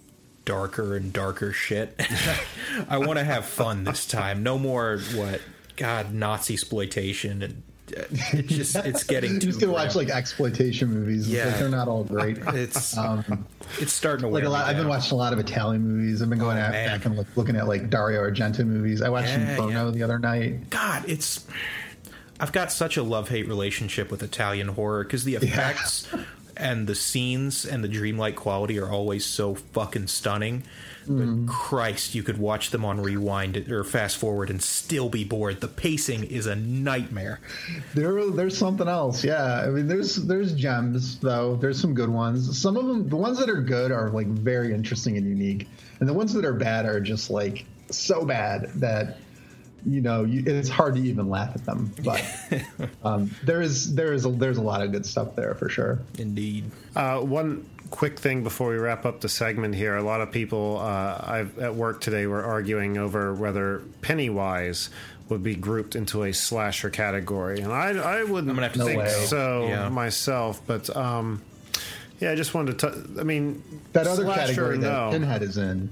darker 0.46 0.96
and 0.96 1.12
darker 1.12 1.52
shit. 1.52 2.00
I 2.90 2.98
want 3.00 3.20
to 3.20 3.26
have 3.26 3.46
fun 3.46 3.84
this 3.84 4.06
time. 4.08 4.42
No 4.44 4.58
more 4.58 5.00
what 5.14 5.42
God 5.76 6.14
Nazi 6.14 6.54
exploitation 6.54 7.42
and 7.44 7.64
uh, 7.98 8.04
it 8.34 8.46
just 8.48 8.76
it's 8.76 9.04
getting 9.04 9.34
you 9.34 9.40
too 9.40 9.48
just 9.48 9.60
gonna 9.60 9.74
watch 9.74 9.96
like 9.96 10.10
exploitation 10.10 10.90
movies. 10.94 11.28
Yeah. 11.30 11.46
like, 11.48 11.58
they're 11.58 11.70
not 11.70 11.88
all 11.88 12.04
great. 12.04 12.38
it's 12.54 12.96
Um, 12.98 13.46
it's 13.80 13.92
starting 13.94 14.28
to 14.28 14.28
like 14.34 14.44
a 14.44 14.50
lot, 14.50 14.66
I've 14.66 14.78
been 14.78 14.88
watching 14.88 15.14
a 15.14 15.16
lot 15.18 15.34
of 15.34 15.40
Italian 15.40 15.82
movies. 15.82 16.22
I've 16.22 16.30
been 16.30 16.38
going 16.40 16.58
Oh, 16.58 16.62
at, 16.62 16.72
back 16.72 17.06
and 17.06 17.18
look, 17.18 17.28
looking 17.36 17.56
at 17.56 17.68
like 17.68 17.90
Dario 17.90 18.22
Argento 18.22 18.66
movies. 18.66 19.02
I 19.02 19.10
watched 19.10 19.30
Yeah, 19.30 19.52
Inferno 19.52 19.86
yeah. 19.86 19.92
the 19.92 20.04
other 20.04 20.20
night. 20.20 20.70
God, 20.70 21.04
it's. 21.08 21.46
I've 22.40 22.52
got 22.52 22.72
such 22.72 22.98
a 22.98 23.04
love 23.04 23.30
hate 23.30 23.48
relationship 23.48 24.12
with 24.12 24.24
Italian 24.24 24.70
horror 24.70 25.04
because 25.04 25.24
the 25.24 25.36
effects 25.36 26.08
and 26.60 26.88
the 26.88 26.96
scenes 26.96 27.66
and 27.66 27.84
the 27.84 27.88
dreamlike 27.88 28.36
quality 28.36 28.80
are 28.80 28.90
always 28.90 29.26
so 29.26 29.56
fucking 29.56 30.08
stunning. 30.08 30.64
Mm. 31.08 31.48
But 31.48 31.52
Christ, 31.52 32.14
you 32.14 32.22
could 32.22 32.38
watch 32.38 32.70
them 32.70 32.86
on 32.86 33.02
rewind 33.02 33.58
or 33.72 33.84
fast 33.84 34.18
forward 34.18 34.50
and 34.50 34.62
still 34.62 35.10
be 35.10 35.24
bored. 35.24 35.62
The 35.62 35.68
pacing 35.68 36.26
is 36.26 36.46
a 36.46 36.56
nightmare. 36.56 37.40
There, 37.96 38.30
there's 38.30 38.58
something 38.58 38.88
else. 38.88 39.24
Yeah, 39.24 39.64
I 39.66 39.68
mean, 39.68 39.88
there's 39.88 40.18
there's 40.18 40.54
gems 40.54 41.18
though. 41.20 41.56
There's 41.56 41.80
some 41.80 41.94
good 41.94 42.10
ones. 42.10 42.62
Some 42.62 42.78
of 42.78 42.86
them, 42.86 43.10
the 43.10 43.16
ones 43.16 43.40
that 43.40 43.50
are 43.50 43.62
good, 43.62 43.92
are 43.92 44.10
like 44.10 44.28
very 44.28 44.74
interesting 44.74 45.18
and 45.18 45.26
unique, 45.26 45.68
and 46.00 46.08
the 46.08 46.14
ones 46.14 46.34
that 46.34 46.46
are 46.46 46.54
bad 46.54 46.86
are 46.86 47.00
just 47.00 47.30
like 47.30 47.66
so 47.90 48.26
bad 48.26 48.70
that 48.76 49.18
you 49.86 50.02
know 50.02 50.24
you, 50.24 50.44
it's 50.46 50.70
hard 50.70 50.96
to 50.96 51.02
even 51.02 51.30
laugh 51.30 51.52
at 51.56 51.66
them. 51.66 51.94
But 52.04 52.24
um, 53.04 53.32
there 53.44 53.62
is 53.62 53.96
there 53.96 54.14
is 54.14 54.26
a, 54.26 54.30
there's 54.30 54.58
a 54.58 54.62
lot 54.62 54.82
of 54.82 54.92
good 54.92 55.06
stuff 55.06 55.36
there 55.36 55.54
for 55.56 55.70
sure. 55.70 56.00
Indeed. 56.18 56.72
Uh, 56.96 57.20
one 57.20 57.66
quick 57.92 58.20
thing 58.20 58.44
before 58.44 58.70
we 58.70 58.78
wrap 58.78 59.06
up 59.06 59.20
the 59.22 59.30
segment 59.30 59.74
here. 59.76 59.96
A 59.96 60.04
lot 60.04 60.22
of 60.22 60.32
people 60.32 60.78
uh, 60.80 61.18
I've, 61.24 61.58
at 61.60 61.74
work 61.76 62.02
today 62.02 62.28
were 62.28 62.44
arguing 62.44 62.98
over 62.98 63.34
whether 63.34 63.82
Pennywise 64.02 64.90
would 65.30 65.42
be 65.44 65.56
grouped 65.56 65.96
into 65.96 66.24
a 66.24 66.34
slasher 66.34 66.90
category, 66.90 67.60
and 67.62 67.72
I, 67.72 67.90
I 67.92 68.24
wouldn't 68.24 68.50
I'm 68.50 68.56
gonna 68.56 68.64
have 68.68 68.74
to 68.74 68.84
think 68.86 69.00
way. 69.02 69.10
so 69.10 69.68
Yeah. 69.68 69.90
myself. 69.90 70.62
But 70.66 70.96
um, 70.96 71.42
yeah, 72.20 72.32
I 72.32 72.36
just 72.36 72.54
wanted 72.54 72.78
to. 72.80 72.92
T- 72.92 73.20
I 73.20 73.24
mean, 73.24 73.64
That 73.94 74.08
other 74.08 74.24
slasher, 74.24 74.40
category 74.42 74.78
no. 74.78 75.12
that 75.12 75.12
Pinhead 75.20 75.42
is 75.44 75.58
in 75.58 75.90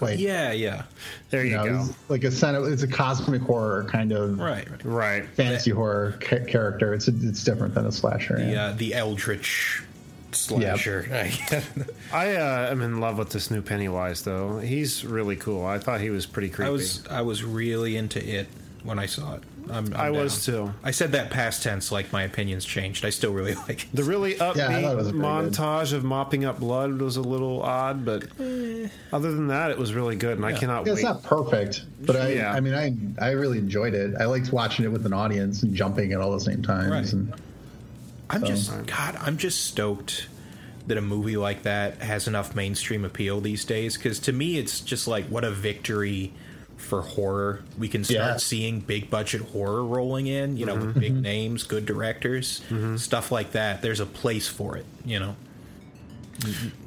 Like 0.00 0.18
Yeah, 0.18 0.52
yeah. 0.52 0.84
There 1.30 1.44
you, 1.44 1.50
you 1.50 1.56
know, 1.56 1.64
go. 1.64 1.80
it's 1.80 1.94
like 2.08 2.24
a 2.24 2.30
sen- 2.30 2.72
it's 2.72 2.82
a 2.82 2.88
cosmic 2.88 3.42
horror 3.42 3.84
kind 3.84 4.12
of 4.12 4.38
Right. 4.38 4.68
right. 4.70 4.84
Right. 4.84 5.28
fantasy 5.30 5.70
horror 5.70 6.14
ca- 6.20 6.44
character. 6.44 6.94
It's 6.94 7.08
it's 7.08 7.42
different 7.44 7.74
than 7.74 7.86
a 7.86 7.92
slasher. 7.92 8.36
The, 8.38 8.52
yeah. 8.52 8.64
uh, 8.66 8.72
the 8.72 8.94
Eldritch 8.94 9.82
slasher. 10.32 11.06
I 12.12 12.36
uh, 12.36 12.70
am 12.70 12.82
in 12.82 13.00
love 13.00 13.18
with 13.18 13.30
this 13.30 13.50
new 13.50 13.62
Pennywise, 13.62 14.22
though. 14.22 14.58
He's 14.58 15.04
really 15.04 15.36
cool. 15.36 15.64
I 15.64 15.78
thought 15.78 16.00
he 16.00 16.10
was 16.10 16.26
pretty 16.26 16.48
creepy. 16.50 16.68
I 16.68 16.72
was 16.72 17.06
I 17.10 17.22
was 17.22 17.42
really 17.44 17.96
into 17.96 18.24
it 18.24 18.46
when 18.84 18.98
I 18.98 19.06
saw 19.06 19.34
it. 19.34 19.42
I'm, 19.70 19.86
I'm 19.86 19.94
I 19.96 20.10
was 20.10 20.44
down. 20.46 20.54
too. 20.68 20.74
I 20.82 20.90
said 20.90 21.12
that 21.12 21.30
past 21.30 21.62
tense, 21.62 21.90
like 21.92 22.12
my 22.12 22.22
opinions 22.22 22.64
changed. 22.64 23.04
I 23.04 23.10
still 23.10 23.32
really 23.32 23.54
like 23.68 23.84
it. 23.84 23.88
The 23.94 24.04
really 24.04 24.34
upbeat 24.34 24.56
Yeah, 24.56 24.68
I 24.68 24.82
thought 24.82 24.92
it 24.92 24.96
was 24.96 25.08
pretty 25.08 25.18
good. 25.18 25.52
montage 25.52 25.92
of 25.92 26.04
mopping 26.04 26.44
up 26.44 26.60
blood 26.60 27.00
was 27.00 27.16
a 27.16 27.22
little 27.22 27.62
odd, 27.62 28.04
but 28.04 28.24
eh. 28.40 28.88
other 29.12 29.32
than 29.32 29.48
that, 29.48 29.70
it 29.70 29.78
was 29.78 29.92
really 29.94 30.16
good, 30.16 30.36
and 30.36 30.46
I 30.46 30.52
cannot 30.52 30.86
Yeah, 30.86 30.92
wait. 30.92 30.98
it's 31.00 31.02
not 31.02 31.22
perfect, 31.22 31.84
but 32.00 32.16
I 32.16 32.32
Yeah. 32.32 32.52
I 32.52 32.60
mean 32.60 32.74
I 32.74 32.94
I 33.24 33.30
really 33.32 33.58
enjoyed 33.58 33.94
it. 33.94 34.14
I 34.18 34.24
liked 34.26 34.52
watching 34.52 34.84
it 34.84 34.88
with 34.92 35.04
an 35.06 35.12
audience 35.12 35.62
and 35.62 35.74
jumping 35.74 36.12
at 36.12 36.20
all 36.20 36.32
the 36.32 36.40
same 36.40 36.62
times. 36.62 36.90
Right. 36.90 37.12
And 37.12 37.32
I'm 38.30 38.40
So- 38.42 38.46
just 38.46 38.86
God. 38.86 39.16
I'm 39.20 39.36
just 39.38 39.64
stoked 39.64 40.28
that 40.86 40.96
a 40.96 41.02
movie 41.02 41.36
like 41.36 41.64
that 41.64 42.00
has 42.00 42.26
enough 42.26 42.54
mainstream 42.54 43.04
appeal 43.04 43.40
these 43.42 43.64
days. 43.66 43.96
Because 43.98 44.18
to 44.20 44.32
me, 44.32 44.56
it's 44.58 44.80
just 44.80 45.06
like 45.06 45.26
what 45.26 45.44
a 45.44 45.50
victory 45.50 46.32
for 46.78 47.02
horror. 47.02 47.60
We 47.78 47.88
can 47.88 48.02
start 48.04 48.16
Yeah. 48.18 48.36
seeing 48.38 48.80
big 48.80 49.10
budget 49.10 49.42
horror 49.42 49.84
rolling 49.84 50.26
in. 50.26 50.56
You 50.56 50.64
know, 50.66 50.76
Mm-hmm. 50.76 50.98
big 51.00 51.14
names, 51.14 51.64
good 51.64 51.84
directors, 51.84 52.62
stuff 52.96 53.30
like 53.30 53.52
that. 53.52 53.82
There's 53.82 54.00
a 54.00 54.06
place 54.06 54.48
for 54.48 54.76
it. 54.76 54.86
You 55.04 55.20
know, 55.20 55.36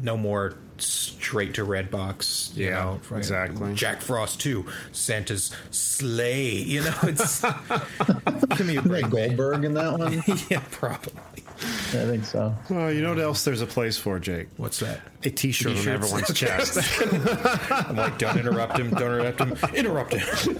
no 0.02 0.18
more 0.18 0.56
straight 0.78 1.54
to 1.56 1.66
Redbox. 1.66 2.56
You 2.58 2.68
Yeah, 2.68 2.80
know, 2.84 3.00
right? 3.10 3.18
exactly. 3.20 3.74
Jack 3.76 4.02
Frost 4.02 4.40
too. 4.42 4.66
Santa's 4.92 5.52
sleigh. 5.70 6.56
You 6.56 6.84
know, 6.86 6.96
it's 7.04 7.42
give 8.58 8.66
me 8.66 8.78
a 8.78 8.82
break. 8.82 9.10
Goldberg 9.10 9.64
in 9.66 9.74
that 9.76 10.00
one? 10.00 10.24
yeah, 10.50 10.64
probably. 10.72 11.14
Yeah, 11.94 12.04
I 12.04 12.06
think 12.06 12.26
so. 12.26 12.56
Well, 12.70 12.92
you 12.92 13.02
know 13.02 13.10
what 13.10 13.20
else 13.20 13.44
there's 13.44 13.62
a 13.62 13.66
place 13.68 13.98
for, 13.98 14.20
Jake? 14.20 14.48
What's 14.58 14.80
that? 14.80 15.02
A 15.24 15.30
T-shirt 15.30 15.78
on 15.78 15.88
everyone's 15.88 16.34
chest. 16.34 16.78
I'm 17.72 17.96
like, 17.96 18.18
don't 18.18 18.38
interrupt 18.38 18.78
him, 18.80 18.90
don't 18.92 19.20
interrupt 19.20 19.40
him, 19.40 19.76
interrupt 19.76 20.14
him. 20.14 20.58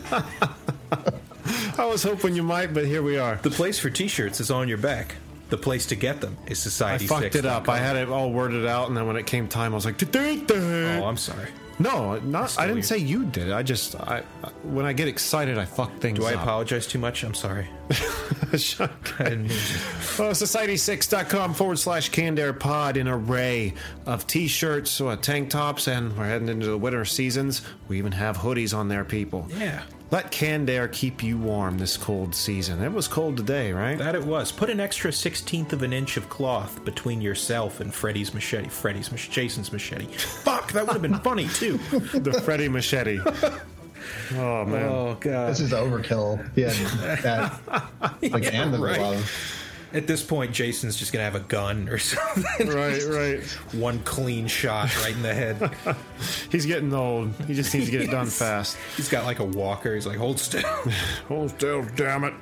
I 1.78 1.86
was 1.86 2.04
hoping 2.04 2.36
you 2.36 2.44
might, 2.44 2.74
but 2.74 2.86
here 2.86 3.02
we 3.02 3.18
are. 3.18 3.36
The 3.38 3.50
place 3.50 3.80
for 3.80 3.90
t-shirts 3.90 4.40
is 4.40 4.52
on 4.52 4.68
your 4.68 4.78
back. 4.78 5.16
The 5.50 5.58
place 5.58 5.86
to 5.88 5.96
get 5.96 6.22
them 6.22 6.38
is 6.46 6.60
Society. 6.60 7.06
I 7.06 7.08
Society 7.08 7.26
fucked 7.26 7.36
it 7.36 7.46
up. 7.46 7.68
I 7.68 7.78
had 7.78 7.96
it 7.98 8.08
all 8.10 8.32
worded 8.32 8.66
out, 8.66 8.88
and 8.88 8.96
then 8.96 9.06
when 9.08 9.18
it 9.18 9.26
came 9.26 9.48
time, 9.48 9.74
I 9.74 9.76
was 9.76 9.86
like, 9.86 10.02
Oh, 10.16 11.04
I'm 11.06 11.18
sorry. 11.18 11.50
"No, 11.80 12.20
not." 12.20 12.58
I 12.58 12.68
didn't 12.68 12.84
say 12.84 13.00
you 13.00 13.26
did 13.26 13.48
it. 13.50 13.54
I 13.54 13.64
just, 13.64 13.96
I 13.96 14.22
when 14.64 14.86
I 14.86 14.94
get 14.94 15.08
excited, 15.08 15.58
I 15.58 15.66
fuck 15.66 15.94
things 16.00 16.20
Do 16.20 16.26
I 16.26 16.32
apologize 16.34 16.88
too 16.88 17.00
much? 17.00 17.24
I'm 17.24 17.34
sorry. 17.34 17.68
I 17.92 19.30
didn't 19.30 19.42
mean 19.42 19.50
to. 19.50 19.56
Uh, 19.56 20.32
Society6.com 20.34 21.54
forward 21.54 21.80
slash 21.80 22.10
Canned 22.10 22.40
Air 22.40 22.54
Pod, 22.54 22.98
an 22.98 23.08
array 23.08 23.74
of 24.06 24.28
t 24.28 24.48
shirts, 24.48 25.00
uh, 25.02 25.16
tank 25.16 25.50
tops, 25.50 25.88
and 25.88 26.16
we're 26.18 26.26
heading 26.26 26.50
into 26.50 26.68
the 26.68 26.78
winter 26.78 27.06
seasons. 27.06 27.62
We 27.88 27.98
even 27.98 28.12
have 28.14 28.38
hoodies 28.38 28.76
on 28.76 28.88
there, 28.88 29.04
people. 29.04 29.48
Yeah. 29.58 29.84
Let 30.12 30.30
Canned 30.30 30.70
Air 30.70 30.90
keep 30.90 31.24
you 31.24 31.38
warm 31.38 31.78
this 31.78 31.96
cold 31.96 32.36
season. 32.36 32.84
It 32.84 32.92
was 32.92 33.08
cold 33.08 33.38
today, 33.38 33.72
right? 33.72 33.98
That 33.98 34.14
it 34.14 34.26
was. 34.26 34.52
Put 34.52 34.70
an 34.70 34.82
extra 34.82 35.12
sixteenth 35.14 35.72
of 35.72 35.84
an 35.84 35.94
inch 35.94 36.18
of 36.18 36.28
cloth 36.30 36.84
between 36.84 37.22
yourself 37.22 37.80
and 37.80 37.94
Freddy's 37.94 38.34
machete. 38.34 38.68
Freddy's 38.68 39.10
mach- 39.10 39.30
Jason's 39.30 39.72
machete. 39.72 40.08
Fuck, 40.08 40.74
that 40.74 40.86
would 40.86 40.94
have 40.94 41.02
been 41.02 41.20
funny 41.20 41.48
too. 41.48 41.78
the 42.14 42.42
Freddy 42.44 42.68
machete. 42.68 43.20
Oh, 44.34 44.66
man. 44.66 44.84
Oh 44.90 45.18
god. 45.20 45.50
This 45.52 45.60
is 45.60 45.72
overkill. 45.72 46.50
Yeah, 46.56 46.70
that 47.22 47.62
like 48.32 48.44
Yeah, 48.44 48.64
and 48.64 48.74
the 48.74 48.80
right. 48.80 48.98
glove. 48.98 49.58
At 49.94 50.08
this 50.08 50.24
point, 50.24 50.54
Jason's 50.54 50.96
just 50.96 51.12
gonna 51.12 51.26
have 51.26 51.36
a 51.36 51.42
gun 51.42 51.90
or 51.90 51.98
something. 52.00 52.70
Right, 52.70 53.04
right. 53.10 53.44
One 53.74 54.00
clean 54.00 54.48
shot 54.48 54.96
right 55.04 55.14
in 55.14 55.22
the 55.22 55.34
head. 55.34 55.72
He's 56.50 56.66
getting 56.66 56.94
old. 56.94 57.34
He 57.46 57.54
just 57.54 57.74
needs 57.74 57.88
to 57.88 57.92
get 57.92 58.02
it 58.02 58.10
done 58.12 58.28
fast. 58.28 58.78
He's 58.96 59.10
got 59.10 59.26
like 59.26 59.40
a 59.40 59.44
walker. 59.46 59.94
He's 59.94 60.08
like, 60.08 60.18
hold 60.18 60.40
still. 60.40 60.62
Hold 61.28 61.50
still, 61.52 61.86
damn 61.98 62.24
it. 62.24 62.34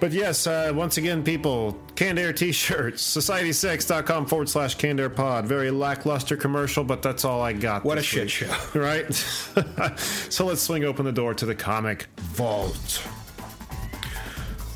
But 0.00 0.12
yes, 0.12 0.46
uh, 0.46 0.72
once 0.74 0.96
again, 0.96 1.24
people, 1.24 1.76
Canned 1.96 2.18
Air 2.20 2.32
t-shirts, 2.32 3.02
society6.com 3.16 4.26
forward 4.26 4.48
slash 4.48 4.76
Canned 4.76 5.00
Air 5.00 5.10
Pod. 5.10 5.46
Very 5.46 5.70
lackluster 5.72 6.36
commercial, 6.36 6.84
but 6.84 7.02
that's 7.02 7.24
all 7.24 7.42
I 7.42 7.52
got. 7.52 7.84
What 7.84 7.98
a 7.98 8.02
shit 8.02 8.22
week. 8.24 8.30
show. 8.30 8.54
Right? 8.78 9.12
so 10.30 10.46
let's 10.46 10.62
swing 10.62 10.84
open 10.84 11.04
the 11.04 11.12
door 11.12 11.34
to 11.34 11.44
the 11.46 11.54
comic 11.54 12.06
vault. 12.18 13.02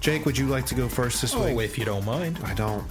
Jake, 0.01 0.27
would 0.27 0.37
you 0.37 0.49
like 0.49 0.67
to 0.67 0.75
go 0.75 0.89
first 0.89 1.23
this 1.23 1.35
Oh, 1.37 1.55
week? 1.55 1.65
if 1.65 1.79
you 1.79 1.85
don't 1.85 2.05
mind. 2.05 2.41
I 2.43 2.55
don't. 2.55 2.85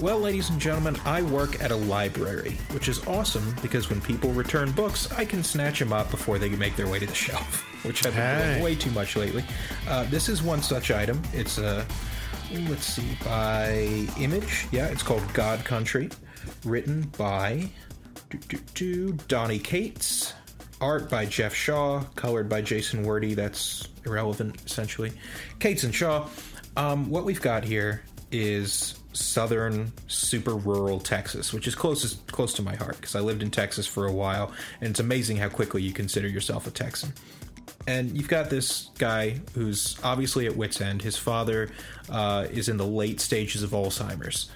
Well, 0.00 0.18
ladies 0.18 0.50
and 0.50 0.60
gentlemen, 0.60 0.96
I 1.04 1.22
work 1.22 1.62
at 1.62 1.70
a 1.70 1.76
library, 1.76 2.58
which 2.72 2.88
is 2.88 3.06
awesome 3.06 3.54
because 3.62 3.88
when 3.88 4.00
people 4.00 4.32
return 4.32 4.72
books, 4.72 5.10
I 5.12 5.24
can 5.24 5.44
snatch 5.44 5.78
them 5.78 5.92
up 5.92 6.10
before 6.10 6.36
they 6.36 6.50
can 6.50 6.58
make 6.58 6.74
their 6.74 6.88
way 6.88 6.98
to 6.98 7.06
the 7.06 7.14
shelf, 7.26 7.62
which 7.84 8.04
I've 8.04 8.14
been 8.14 8.48
doing 8.54 8.62
way 8.62 8.74
too 8.74 8.90
much 8.90 9.14
lately. 9.14 9.44
Uh, 9.88 10.02
this 10.10 10.28
is 10.28 10.42
one 10.42 10.62
such 10.62 10.90
item. 10.90 11.22
It's 11.32 11.58
a, 11.58 11.86
let's 12.68 12.84
see, 12.84 13.16
by 13.24 14.08
Image. 14.18 14.66
Yeah, 14.72 14.88
it's 14.88 15.02
called 15.02 15.22
God 15.32 15.64
Country, 15.64 16.10
written 16.64 17.02
by 17.16 17.70
do, 18.30 18.38
do, 18.38 18.58
do, 18.74 19.12
Donny 19.28 19.60
Cates, 19.60 20.34
art 20.80 21.08
by 21.08 21.24
Geoff 21.24 21.54
Shaw, 21.54 22.02
colored 22.16 22.48
by 22.48 22.62
Jason 22.62 23.04
Wordie. 23.04 23.36
That's 23.36 23.86
irrelevant, 24.04 24.60
essentially. 24.66 25.12
Cates 25.60 25.84
and 25.84 25.94
Shaw. 25.94 26.28
Um, 26.76 27.08
what 27.10 27.24
we've 27.24 27.40
got 27.40 27.62
here 27.62 28.02
is 28.32 28.96
southern, 29.14 29.92
super 30.06 30.54
rural 30.54 31.00
Texas, 31.00 31.52
which 31.52 31.66
is 31.66 31.74
closest 31.74 32.26
close 32.26 32.52
to 32.54 32.62
my 32.62 32.74
heart 32.74 32.96
because 32.96 33.14
I 33.14 33.20
lived 33.20 33.42
in 33.42 33.50
Texas 33.50 33.86
for 33.86 34.06
a 34.06 34.12
while, 34.12 34.52
and 34.80 34.90
it's 34.90 35.00
amazing 35.00 35.38
how 35.38 35.48
quickly 35.48 35.82
you 35.82 35.92
consider 35.92 36.28
yourself 36.28 36.66
a 36.66 36.70
Texan. 36.70 37.12
And 37.86 38.16
you've 38.16 38.28
got 38.28 38.50
this 38.50 38.90
guy 38.98 39.40
who's 39.54 39.98
obviously 40.02 40.46
at 40.46 40.56
wit's 40.56 40.80
end. 40.80 41.02
His 41.02 41.16
father 41.16 41.70
uh, 42.08 42.46
is 42.50 42.68
in 42.68 42.76
the 42.76 42.86
late 42.86 43.20
stages 43.20 43.62
of 43.62 43.70
Alzheimer's. 43.70 44.50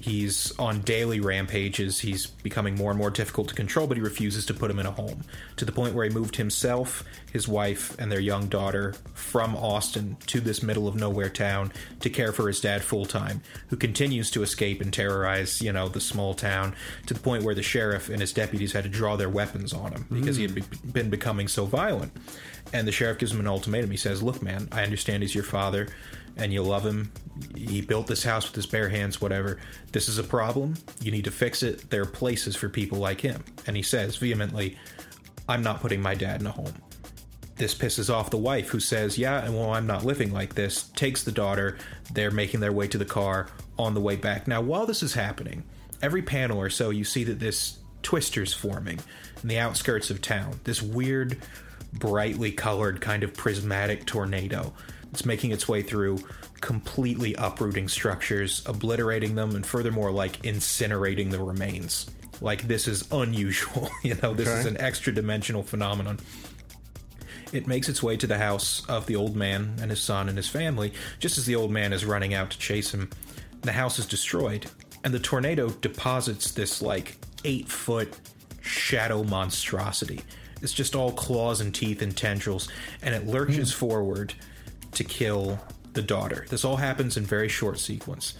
He's 0.00 0.56
on 0.58 0.82
daily 0.82 1.20
rampages. 1.20 2.00
He's 2.00 2.26
becoming 2.26 2.74
more 2.74 2.90
and 2.90 2.98
more 2.98 3.10
difficult 3.10 3.48
to 3.48 3.54
control, 3.54 3.86
but 3.86 3.96
he 3.96 4.02
refuses 4.02 4.44
to 4.46 4.54
put 4.54 4.70
him 4.70 4.78
in 4.78 4.86
a 4.86 4.90
home. 4.90 5.24
To 5.56 5.64
the 5.64 5.72
point 5.72 5.94
where 5.94 6.04
he 6.04 6.14
moved 6.14 6.36
himself, 6.36 7.02
his 7.32 7.48
wife, 7.48 7.98
and 7.98 8.12
their 8.12 8.20
young 8.20 8.46
daughter 8.48 8.94
from 9.14 9.56
Austin 9.56 10.16
to 10.26 10.40
this 10.40 10.62
middle 10.62 10.86
of 10.86 10.94
nowhere 10.94 11.30
town 11.30 11.72
to 12.00 12.10
care 12.10 12.32
for 12.32 12.46
his 12.46 12.60
dad 12.60 12.82
full 12.82 13.06
time, 13.06 13.42
who 13.68 13.76
continues 13.76 14.30
to 14.32 14.42
escape 14.42 14.80
and 14.80 14.92
terrorize, 14.92 15.62
you 15.62 15.72
know, 15.72 15.88
the 15.88 16.00
small 16.00 16.34
town 16.34 16.74
to 17.06 17.14
the 17.14 17.20
point 17.20 17.42
where 17.42 17.54
the 17.54 17.62
sheriff 17.62 18.08
and 18.08 18.20
his 18.20 18.32
deputies 18.32 18.72
had 18.72 18.84
to 18.84 18.90
draw 18.90 19.16
their 19.16 19.30
weapons 19.30 19.72
on 19.72 19.92
him 19.92 20.06
because 20.10 20.36
he 20.36 20.42
had 20.42 20.54
be- 20.54 20.62
been 20.92 21.10
becoming 21.10 21.48
so 21.48 21.64
violent. 21.64 22.12
And 22.72 22.86
the 22.86 22.92
sheriff 22.92 23.18
gives 23.18 23.32
him 23.32 23.40
an 23.40 23.46
ultimatum. 23.46 23.90
He 23.90 23.96
says, 23.96 24.22
Look, 24.22 24.42
man, 24.42 24.68
I 24.72 24.82
understand 24.82 25.22
he's 25.22 25.34
your 25.34 25.44
father 25.44 25.88
and 26.36 26.52
you 26.52 26.62
love 26.62 26.84
him. 26.84 27.12
He 27.54 27.80
built 27.80 28.06
this 28.06 28.22
house 28.22 28.46
with 28.46 28.54
his 28.54 28.66
bare 28.66 28.88
hands, 28.88 29.20
whatever. 29.20 29.58
This 29.92 30.08
is 30.08 30.18
a 30.18 30.24
problem. 30.24 30.74
You 31.00 31.10
need 31.10 31.24
to 31.24 31.30
fix 31.30 31.62
it. 31.62 31.90
There 31.90 32.02
are 32.02 32.06
places 32.06 32.56
for 32.56 32.68
people 32.68 32.98
like 32.98 33.20
him. 33.20 33.44
And 33.66 33.76
he 33.76 33.82
says 33.82 34.16
vehemently, 34.16 34.76
I'm 35.48 35.62
not 35.62 35.80
putting 35.80 36.00
my 36.00 36.14
dad 36.14 36.40
in 36.40 36.46
a 36.46 36.50
home. 36.50 36.74
This 37.56 37.74
pisses 37.74 38.12
off 38.12 38.30
the 38.30 38.36
wife, 38.36 38.68
who 38.68 38.80
says, 38.80 39.16
Yeah, 39.16 39.42
and 39.42 39.54
well, 39.54 39.72
I'm 39.72 39.86
not 39.86 40.04
living 40.04 40.32
like 40.32 40.54
this. 40.54 40.84
Takes 40.90 41.22
the 41.22 41.32
daughter. 41.32 41.78
They're 42.12 42.30
making 42.30 42.60
their 42.60 42.72
way 42.72 42.86
to 42.88 42.98
the 42.98 43.06
car 43.06 43.48
on 43.78 43.94
the 43.94 44.00
way 44.00 44.16
back. 44.16 44.46
Now, 44.46 44.60
while 44.60 44.84
this 44.84 45.02
is 45.02 45.14
happening, 45.14 45.64
every 46.02 46.22
panel 46.22 46.58
or 46.58 46.68
so, 46.68 46.90
you 46.90 47.04
see 47.04 47.24
that 47.24 47.40
this 47.40 47.78
twister's 48.02 48.52
forming 48.52 49.00
in 49.42 49.48
the 49.48 49.58
outskirts 49.58 50.10
of 50.10 50.20
town. 50.20 50.60
This 50.64 50.82
weird, 50.82 51.38
brightly 51.94 52.52
colored, 52.52 53.00
kind 53.00 53.22
of 53.22 53.34
prismatic 53.34 54.04
tornado. 54.04 54.74
It's 55.12 55.24
making 55.24 55.52
its 55.52 55.68
way 55.68 55.82
through, 55.82 56.18
completely 56.60 57.34
uprooting 57.34 57.88
structures, 57.88 58.62
obliterating 58.66 59.34
them, 59.34 59.54
and 59.54 59.64
furthermore, 59.64 60.10
like 60.10 60.42
incinerating 60.42 61.30
the 61.30 61.40
remains. 61.40 62.06
Like, 62.40 62.68
this 62.68 62.86
is 62.86 63.10
unusual. 63.10 63.90
You 64.02 64.16
know, 64.22 64.34
this 64.34 64.48
is 64.48 64.66
an 64.66 64.76
extra 64.78 65.12
dimensional 65.12 65.62
phenomenon. 65.62 66.18
It 67.52 67.66
makes 67.66 67.88
its 67.88 68.02
way 68.02 68.16
to 68.16 68.26
the 68.26 68.38
house 68.38 68.84
of 68.88 69.06
the 69.06 69.16
old 69.16 69.36
man 69.36 69.76
and 69.80 69.90
his 69.90 70.00
son 70.00 70.28
and 70.28 70.36
his 70.36 70.48
family, 70.48 70.92
just 71.18 71.38
as 71.38 71.46
the 71.46 71.56
old 71.56 71.70
man 71.70 71.92
is 71.92 72.04
running 72.04 72.34
out 72.34 72.50
to 72.50 72.58
chase 72.58 72.92
him. 72.92 73.10
The 73.62 73.72
house 73.72 73.98
is 73.98 74.06
destroyed, 74.06 74.66
and 75.02 75.14
the 75.14 75.18
tornado 75.18 75.70
deposits 75.70 76.52
this, 76.52 76.82
like, 76.82 77.16
eight 77.44 77.68
foot 77.68 78.16
shadow 78.60 79.22
monstrosity. 79.22 80.20
It's 80.62 80.72
just 80.72 80.94
all 80.94 81.12
claws 81.12 81.60
and 81.60 81.74
teeth 81.74 82.02
and 82.02 82.16
tendrils, 82.16 82.68
and 83.02 83.14
it 83.14 83.26
lurches 83.26 83.72
hmm. 83.72 83.78
forward 83.78 84.34
to 84.96 85.04
kill 85.04 85.60
the 85.92 86.02
daughter. 86.02 86.46
This 86.50 86.64
all 86.64 86.76
happens 86.76 87.16
in 87.16 87.24
very 87.24 87.48
short 87.48 87.78
sequence. 87.78 88.34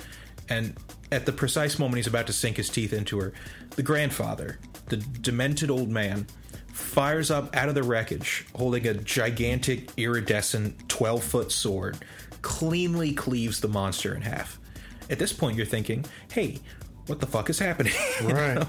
And 0.49 0.75
at 1.11 1.27
the 1.27 1.33
precise 1.33 1.79
moment 1.79 1.97
he's 1.97 2.07
about 2.07 2.27
to 2.27 2.33
sink 2.33 2.57
his 2.57 2.69
teeth 2.69 2.93
into 2.93 3.19
her, 3.19 3.33
the 3.71 3.83
grandfather, 3.83 4.59
the 4.89 4.99
demented 4.99 5.71
old 5.71 5.89
man, 5.89 6.27
fires 6.73 7.31
up 7.31 7.57
out 7.57 7.69
of 7.69 7.75
the 7.75 7.83
wreckage, 7.83 8.47
holding 8.55 8.87
a 8.87 8.95
gigantic 8.95 9.91
iridescent 9.97 10.89
12 10.89 11.25
foot 11.25 11.53
sword, 11.53 11.99
cleanly 12.43 13.13
cleaves 13.13 13.61
the 13.61 13.69
monster 13.69 14.15
in 14.15 14.23
half. 14.23 14.61
At 15.09 15.19
this 15.19 15.33
point, 15.33 15.57
you're 15.57 15.67
thinking, 15.67 16.05
hey, 16.33 16.59
what 17.07 17.21
the 17.21 17.27
fuck 17.27 17.51
is 17.51 17.59
happening? 17.59 17.93
Right. 18.23 18.67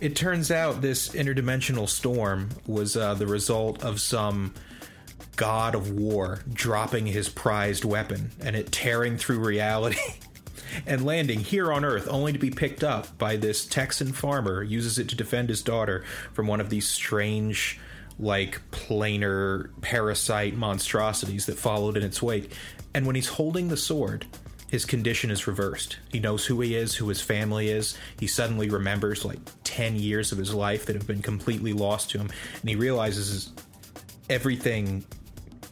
It 0.00 0.16
turns 0.16 0.50
out 0.50 0.80
this 0.80 1.10
interdimensional 1.10 1.88
storm 1.88 2.48
was 2.66 2.96
uh, 2.96 3.14
the 3.14 3.26
result 3.26 3.84
of 3.84 4.00
some 4.00 4.52
god 5.36 5.74
of 5.74 5.90
war 5.90 6.40
dropping 6.52 7.06
his 7.06 7.28
prized 7.28 7.84
weapon 7.84 8.30
and 8.40 8.54
it 8.54 8.70
tearing 8.70 9.16
through 9.16 9.38
reality 9.38 9.98
and 10.86 11.04
landing 11.04 11.40
here 11.40 11.72
on 11.72 11.84
Earth 11.84 12.08
only 12.08 12.32
to 12.32 12.38
be 12.38 12.50
picked 12.50 12.82
up 12.82 13.18
by 13.18 13.36
this 13.36 13.66
Texan 13.66 14.12
farmer 14.12 14.62
uses 14.62 14.98
it 14.98 15.08
to 15.08 15.16
defend 15.16 15.48
his 15.48 15.62
daughter 15.62 16.04
from 16.32 16.46
one 16.46 16.60
of 16.60 16.70
these 16.70 16.88
strange 16.88 17.78
like 18.18 18.60
planar 18.70 19.70
parasite 19.80 20.56
monstrosities 20.56 21.46
that 21.46 21.58
followed 21.58 21.96
in 21.96 22.02
its 22.02 22.22
wake. 22.22 22.52
And 22.94 23.06
when 23.06 23.16
he's 23.16 23.28
holding 23.28 23.68
the 23.68 23.76
sword, 23.76 24.26
his 24.68 24.84
condition 24.84 25.30
is 25.30 25.46
reversed. 25.46 25.98
He 26.10 26.20
knows 26.20 26.46
who 26.46 26.60
he 26.60 26.74
is, 26.74 26.94
who 26.94 27.08
his 27.08 27.20
family 27.20 27.68
is. 27.68 27.96
He 28.18 28.26
suddenly 28.26 28.70
remembers 28.70 29.24
like 29.24 29.38
10 29.64 29.96
years 29.96 30.32
of 30.32 30.38
his 30.38 30.54
life 30.54 30.86
that 30.86 30.96
have 30.96 31.06
been 31.06 31.22
completely 31.22 31.72
lost 31.72 32.10
to 32.10 32.18
him. 32.18 32.30
And 32.60 32.70
he 32.70 32.76
realizes 32.76 33.52
everything 34.30 35.04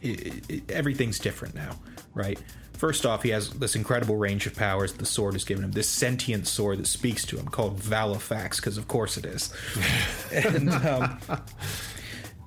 i- 0.03 0.41
i- 0.51 0.61
everything's 0.69 1.19
different 1.19 1.55
now, 1.55 1.79
right? 2.13 2.39
First 2.73 3.05
off, 3.05 3.21
he 3.21 3.29
has 3.29 3.51
this 3.51 3.75
incredible 3.75 4.15
range 4.15 4.47
of 4.47 4.55
powers 4.55 4.93
the 4.93 5.05
sword 5.05 5.33
has 5.33 5.43
given 5.43 5.63
him. 5.63 5.71
This 5.71 5.87
sentient 5.87 6.47
sword 6.47 6.79
that 6.79 6.87
speaks 6.87 7.23
to 7.25 7.37
him, 7.37 7.45
called 7.45 7.79
Valofax, 7.79 8.55
because 8.55 8.77
of 8.77 8.87
course 8.87 9.17
it 9.17 9.25
is. 9.25 9.53
and 10.31 10.69
um, 10.71 11.19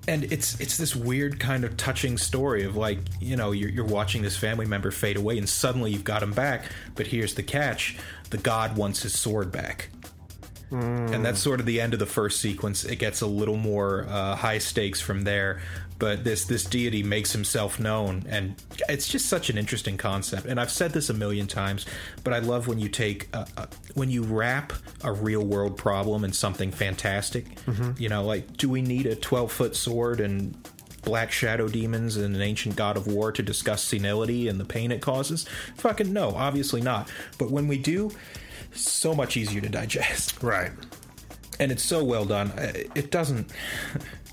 and 0.09 0.25
it's 0.33 0.59
it's 0.61 0.77
this 0.77 0.95
weird 0.97 1.39
kind 1.39 1.65
of 1.65 1.77
touching 1.77 2.19
story 2.19 2.65
of 2.65 2.77
like 2.77 2.99
you 3.21 3.37
know 3.37 3.53
you're, 3.53 3.71
you're 3.71 3.85
watching 3.87 4.23
this 4.23 4.37
family 4.37 4.67
member 4.67 4.91
fade 4.91 5.17
away, 5.17 5.39
and 5.39 5.49
suddenly 5.49 5.93
you've 5.93 6.05
got 6.05 6.23
him 6.23 6.33
back. 6.33 6.65
But 6.97 7.07
here's 7.07 7.35
the 7.35 7.43
catch: 7.45 7.97
the 8.31 8.39
god 8.39 8.77
wants 8.77 9.03
his 9.03 9.17
sword 9.19 9.53
back. 9.53 9.89
And 10.75 11.25
that's 11.25 11.41
sort 11.41 11.61
of 11.61 11.67
the 11.67 11.81
end 11.81 11.93
of 11.93 11.99
the 11.99 12.07
first 12.07 12.41
sequence. 12.41 12.85
It 12.85 12.97
gets 12.97 13.21
a 13.21 13.27
little 13.27 13.57
more 13.57 14.07
uh, 14.09 14.35
high 14.37 14.59
stakes 14.59 15.01
from 15.01 15.23
there, 15.23 15.61
but 15.99 16.25
this 16.25 16.45
this 16.45 16.65
deity 16.65 17.03
makes 17.03 17.33
himself 17.33 17.79
known, 17.79 18.25
and 18.29 18.57
it's 18.89 19.07
just 19.07 19.27
such 19.27 19.51
an 19.51 19.57
interesting 19.57 19.97
concept. 19.97 20.47
And 20.47 20.59
I've 20.59 20.71
said 20.73 20.93
this 20.93 21.11
a 21.11 21.15
million 21.15 21.47
times, 21.47 21.87
but 22.25 22.33
I 22.35 22.41
love 22.41 22.67
when 22.67 22.79
you 22.81 22.89
take 22.89 23.29
a, 23.33 23.47
a, 23.57 23.69
when 23.95 24.11
you 24.11 24.23
wrap 24.25 24.73
a 25.03 25.13
real 25.13 25.45
world 25.45 25.77
problem 25.77 26.25
in 26.25 26.33
something 26.33 26.73
fantastic. 26.73 27.47
You 27.99 28.09
know, 28.09 28.25
like 28.25 28.57
do 28.57 28.69
we 28.69 28.83
need 28.83 29.07
a 29.07 29.15
twelve 29.15 29.53
foot 29.53 29.77
sword 29.77 30.21
and 30.21 30.57
black 31.03 31.31
shadow 31.31 31.69
demons 31.69 32.17
and 32.17 32.35
an 32.35 32.41
ancient 32.41 32.77
god 32.77 32.97
of 32.97 33.07
war 33.07 33.31
to 33.31 33.43
discuss 33.43 33.83
senility 33.85 34.49
and 34.49 34.59
the 34.59 34.65
pain 34.65 34.91
it 34.91 35.01
causes? 35.01 35.47
Fucking 35.77 36.13
no, 36.13 36.31
obviously 36.31 36.81
not. 36.81 37.11
But 37.39 37.51
when 37.51 37.69
we 37.69 37.79
do, 37.79 38.11
so 38.75 39.15
much 39.15 39.37
easier 39.37 39.61
to 39.61 39.69
digest 39.69 40.43
Right. 40.43 40.71
and 41.61 41.71
it's 41.73 41.83
so 41.83 42.03
well 42.05 42.25
done. 42.25 42.51
Uh, 42.53 42.73
It 42.95 43.11
doesn't. 43.11 43.51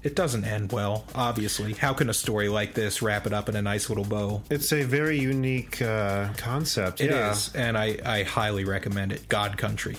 It 0.04 0.16
doesn't 0.16 0.46
end 0.46 0.72
well, 0.72 1.06
obviously. 1.14 1.74
How 1.74 1.94
can 1.94 2.10
a 2.10 2.14
story 2.14 2.50
like 2.50 2.74
this 2.74 3.04
wrap 3.04 3.28
it 3.28 3.34
up 3.34 3.48
in 3.50 3.56
a 3.56 3.62
nice 3.62 3.88
little 3.88 4.04
bow? 4.04 4.42
It's 4.50 4.74
a 4.74 4.82
very 4.82 5.20
unique 5.20 5.80
uh, 5.80 6.30
concept. 6.38 7.02
It 7.02 7.12
is, 7.12 7.52
yeah. 7.54 7.68
and 7.68 7.78
I, 7.78 8.00
I 8.04 8.24
highly 8.24 8.66
recommend 8.66 9.12
it. 9.12 9.30
God 9.30 9.60
Country. 9.60 9.98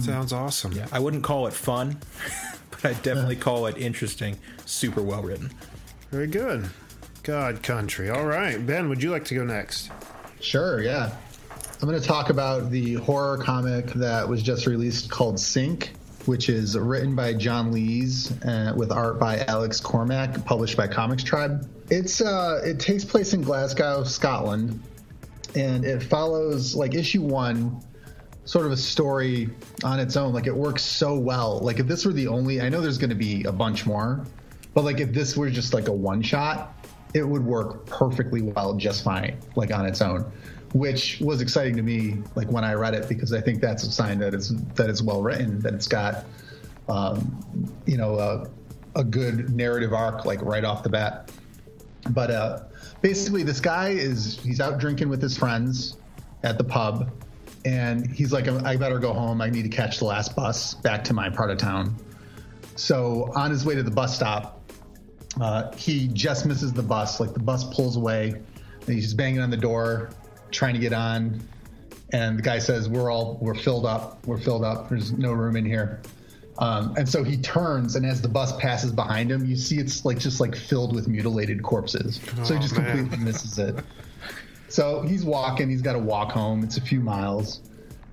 Sounds 0.00 0.32
awesome. 0.32 0.72
Yeah, 0.72 0.86
I 0.90 1.00
wouldn't 1.00 1.22
call 1.22 1.46
it 1.48 1.52
fun, 1.52 1.98
but 2.70 2.82
I'd 2.86 3.02
definitely 3.02 3.36
call 3.48 3.66
it 3.66 3.76
interesting. 3.76 4.38
Super 4.64 5.02
well 5.02 5.20
written. 5.22 5.50
Very 6.10 6.28
good. 6.28 6.70
God 7.22 7.62
Country. 7.62 8.08
All 8.08 8.24
right. 8.24 8.64
Ben, 8.66 8.88
would 8.88 9.02
you 9.02 9.10
like 9.10 9.26
to 9.26 9.34
go 9.34 9.44
next? 9.44 9.90
Sure, 10.40 10.80
yeah. 10.82 11.12
I'm 11.82 11.88
going 11.88 12.00
to 12.00 12.06
talk 12.06 12.30
about 12.30 12.70
the 12.70 12.94
horror 12.94 13.38
comic 13.38 13.86
that 13.94 14.28
was 14.28 14.40
just 14.40 14.68
released 14.68 15.10
called 15.10 15.40
Sink, 15.40 15.90
which 16.26 16.48
is 16.48 16.78
written 16.78 17.16
by 17.16 17.34
John 17.34 17.72
Lees 17.72 18.30
uh, 18.44 18.72
with 18.76 18.92
art 18.92 19.18
by 19.18 19.38
Alex 19.48 19.80
Cormack, 19.80 20.44
published 20.44 20.76
by 20.76 20.86
ComixTribe. 20.86 21.66
It's 21.90 22.20
uh, 22.20 22.60
it 22.64 22.78
takes 22.78 23.04
place 23.04 23.32
in 23.32 23.42
Glasgow, 23.42 24.04
Scotland, 24.04 24.80
and 25.56 25.84
it 25.84 26.04
follows 26.04 26.76
like 26.76 26.94
issue 26.94 27.22
one, 27.22 27.82
sort 28.44 28.64
of 28.64 28.70
a 28.70 28.76
story 28.76 29.50
on 29.82 29.98
its 29.98 30.16
own. 30.16 30.32
Like 30.32 30.46
it 30.46 30.54
works 30.54 30.84
so 30.84 31.18
well. 31.18 31.58
Like 31.58 31.80
if 31.80 31.88
this 31.88 32.06
were 32.06 32.12
the 32.12 32.28
only, 32.28 32.60
I 32.60 32.68
know 32.68 32.80
there's 32.80 32.98
going 32.98 33.10
to 33.10 33.16
be 33.16 33.42
a 33.42 33.52
bunch 33.52 33.86
more, 33.86 34.24
but 34.72 34.84
like 34.84 35.00
if 35.00 35.12
this 35.12 35.36
were 35.36 35.50
just 35.50 35.74
like 35.74 35.88
a 35.88 35.92
one 35.92 36.22
shot, 36.22 36.76
it 37.12 37.26
would 37.26 37.44
work 37.44 37.86
perfectly 37.86 38.40
well 38.40 38.74
just 38.74 39.02
fine, 39.02 39.36
like 39.56 39.72
on 39.72 39.84
its 39.84 40.00
own. 40.00 40.30
Which 40.72 41.20
was 41.20 41.42
exciting 41.42 41.76
to 41.76 41.82
me, 41.82 42.22
like 42.34 42.50
when 42.50 42.64
I 42.64 42.74
read 42.74 42.94
it, 42.94 43.08
because 43.08 43.32
I 43.32 43.40
think 43.40 43.60
that's 43.60 43.82
a 43.84 43.92
sign 43.92 44.18
that 44.20 44.32
it's 44.32 44.48
that 44.74 44.88
it's 44.88 45.02
well 45.02 45.22
written, 45.22 45.60
that 45.60 45.74
it's 45.74 45.86
got, 45.86 46.24
um, 46.88 47.76
you 47.84 47.98
know, 47.98 48.18
a, 48.18 48.48
a 48.98 49.04
good 49.04 49.54
narrative 49.54 49.92
arc, 49.92 50.24
like 50.24 50.40
right 50.40 50.64
off 50.64 50.82
the 50.82 50.88
bat. 50.88 51.30
But 52.10 52.30
uh, 52.30 52.60
basically, 53.02 53.42
this 53.42 53.60
guy 53.60 53.90
is 53.90 54.38
he's 54.42 54.60
out 54.60 54.78
drinking 54.78 55.10
with 55.10 55.20
his 55.20 55.36
friends 55.36 55.98
at 56.42 56.56
the 56.56 56.64
pub, 56.64 57.10
and 57.66 58.10
he's 58.10 58.32
like, 58.32 58.48
"I 58.48 58.76
better 58.76 58.98
go 58.98 59.12
home. 59.12 59.42
I 59.42 59.50
need 59.50 59.62
to 59.64 59.68
catch 59.68 59.98
the 59.98 60.06
last 60.06 60.34
bus 60.34 60.74
back 60.74 61.04
to 61.04 61.12
my 61.12 61.28
part 61.28 61.50
of 61.50 61.58
town." 61.58 61.94
So 62.76 63.30
on 63.34 63.50
his 63.50 63.66
way 63.66 63.74
to 63.74 63.82
the 63.82 63.90
bus 63.90 64.16
stop, 64.16 64.62
uh, 65.40 65.70
he 65.76 66.08
just 66.08 66.46
misses 66.46 66.72
the 66.72 66.82
bus. 66.82 67.20
Like 67.20 67.34
the 67.34 67.40
bus 67.40 67.64
pulls 67.74 67.96
away, 67.96 68.30
and 68.30 68.88
he's 68.88 69.12
banging 69.14 69.40
on 69.40 69.50
the 69.50 69.56
door, 69.56 70.10
trying 70.52 70.74
to 70.74 70.80
get 70.80 70.92
on. 70.92 71.40
And 72.12 72.38
the 72.38 72.42
guy 72.42 72.58
says, 72.58 72.88
"We're 72.88 73.10
all 73.10 73.38
we're 73.40 73.54
filled 73.54 73.86
up. 73.86 74.26
We're 74.26 74.38
filled 74.38 74.64
up. 74.64 74.88
There's 74.88 75.12
no 75.12 75.32
room 75.32 75.56
in 75.56 75.64
here." 75.64 76.02
Um, 76.58 76.94
and 76.96 77.08
so 77.08 77.24
he 77.24 77.38
turns, 77.38 77.96
and 77.96 78.04
as 78.04 78.20
the 78.20 78.28
bus 78.28 78.54
passes 78.58 78.92
behind 78.92 79.32
him, 79.32 79.46
you 79.46 79.56
see 79.56 79.78
it's 79.78 80.04
like 80.04 80.18
just 80.18 80.38
like 80.38 80.54
filled 80.54 80.94
with 80.94 81.08
mutilated 81.08 81.62
corpses. 81.62 82.20
so 82.44 82.54
he 82.54 82.60
just 82.60 82.76
man. 82.76 82.98
completely 82.98 83.24
misses 83.24 83.58
it. 83.58 83.76
So 84.68 85.02
he's 85.02 85.24
walking. 85.24 85.70
He's 85.70 85.82
got 85.82 85.94
to 85.94 85.98
walk 85.98 86.32
home. 86.32 86.62
It's 86.62 86.76
a 86.76 86.80
few 86.80 87.00
miles, 87.00 87.60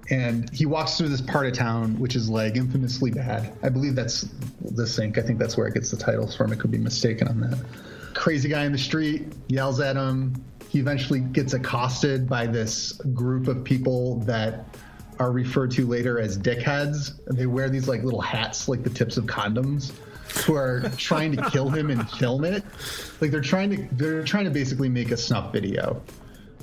and 0.09 0.49
he 0.51 0.65
walks 0.65 0.97
through 0.97 1.09
this 1.09 1.21
part 1.21 1.45
of 1.45 1.53
town 1.53 1.99
which 1.99 2.15
is 2.15 2.29
like 2.29 2.55
infamously 2.55 3.11
bad. 3.11 3.53
I 3.61 3.69
believe 3.69 3.95
that's 3.95 4.29
the 4.61 4.87
sink. 4.87 5.17
I 5.17 5.21
think 5.21 5.39
that's 5.39 5.57
where 5.57 5.67
it 5.67 5.73
gets 5.73 5.91
the 5.91 5.97
titles 5.97 6.35
from. 6.35 6.53
It 6.53 6.59
could 6.59 6.71
be 6.71 6.77
mistaken 6.77 7.27
on 7.27 7.41
that. 7.41 7.59
Crazy 8.13 8.49
guy 8.49 8.65
in 8.65 8.71
the 8.71 8.77
street 8.77 9.33
yells 9.47 9.79
at 9.79 9.95
him. 9.95 10.43
He 10.69 10.77
eventually 10.79 11.19
gets 11.19 11.53
accosted 11.53 12.29
by 12.29 12.45
this 12.45 12.91
group 12.91 13.47
of 13.47 13.63
people 13.63 14.19
that 14.19 14.77
are 15.17 15.31
referred 15.31 15.71
to 15.71 15.87
later 15.87 16.19
as 16.19 16.37
dickheads. 16.37 17.19
They 17.25 17.47
wear 17.47 17.69
these 17.69 17.87
like 17.87 18.03
little 18.03 18.21
hats, 18.21 18.69
like 18.69 18.83
the 18.83 18.89
tips 18.91 19.17
of 19.17 19.25
condoms, 19.25 19.91
who 20.45 20.53
are 20.53 20.81
trying 20.95 21.35
to 21.35 21.49
kill 21.49 21.69
him 21.69 21.89
and 21.89 22.07
film 22.11 22.45
it. 22.45 22.63
Like 23.19 23.31
they're 23.31 23.41
trying 23.41 23.71
to 23.71 23.95
they're 23.95 24.23
trying 24.23 24.45
to 24.45 24.51
basically 24.51 24.89
make 24.89 25.09
a 25.09 25.17
snuff 25.17 25.51
video 25.51 26.03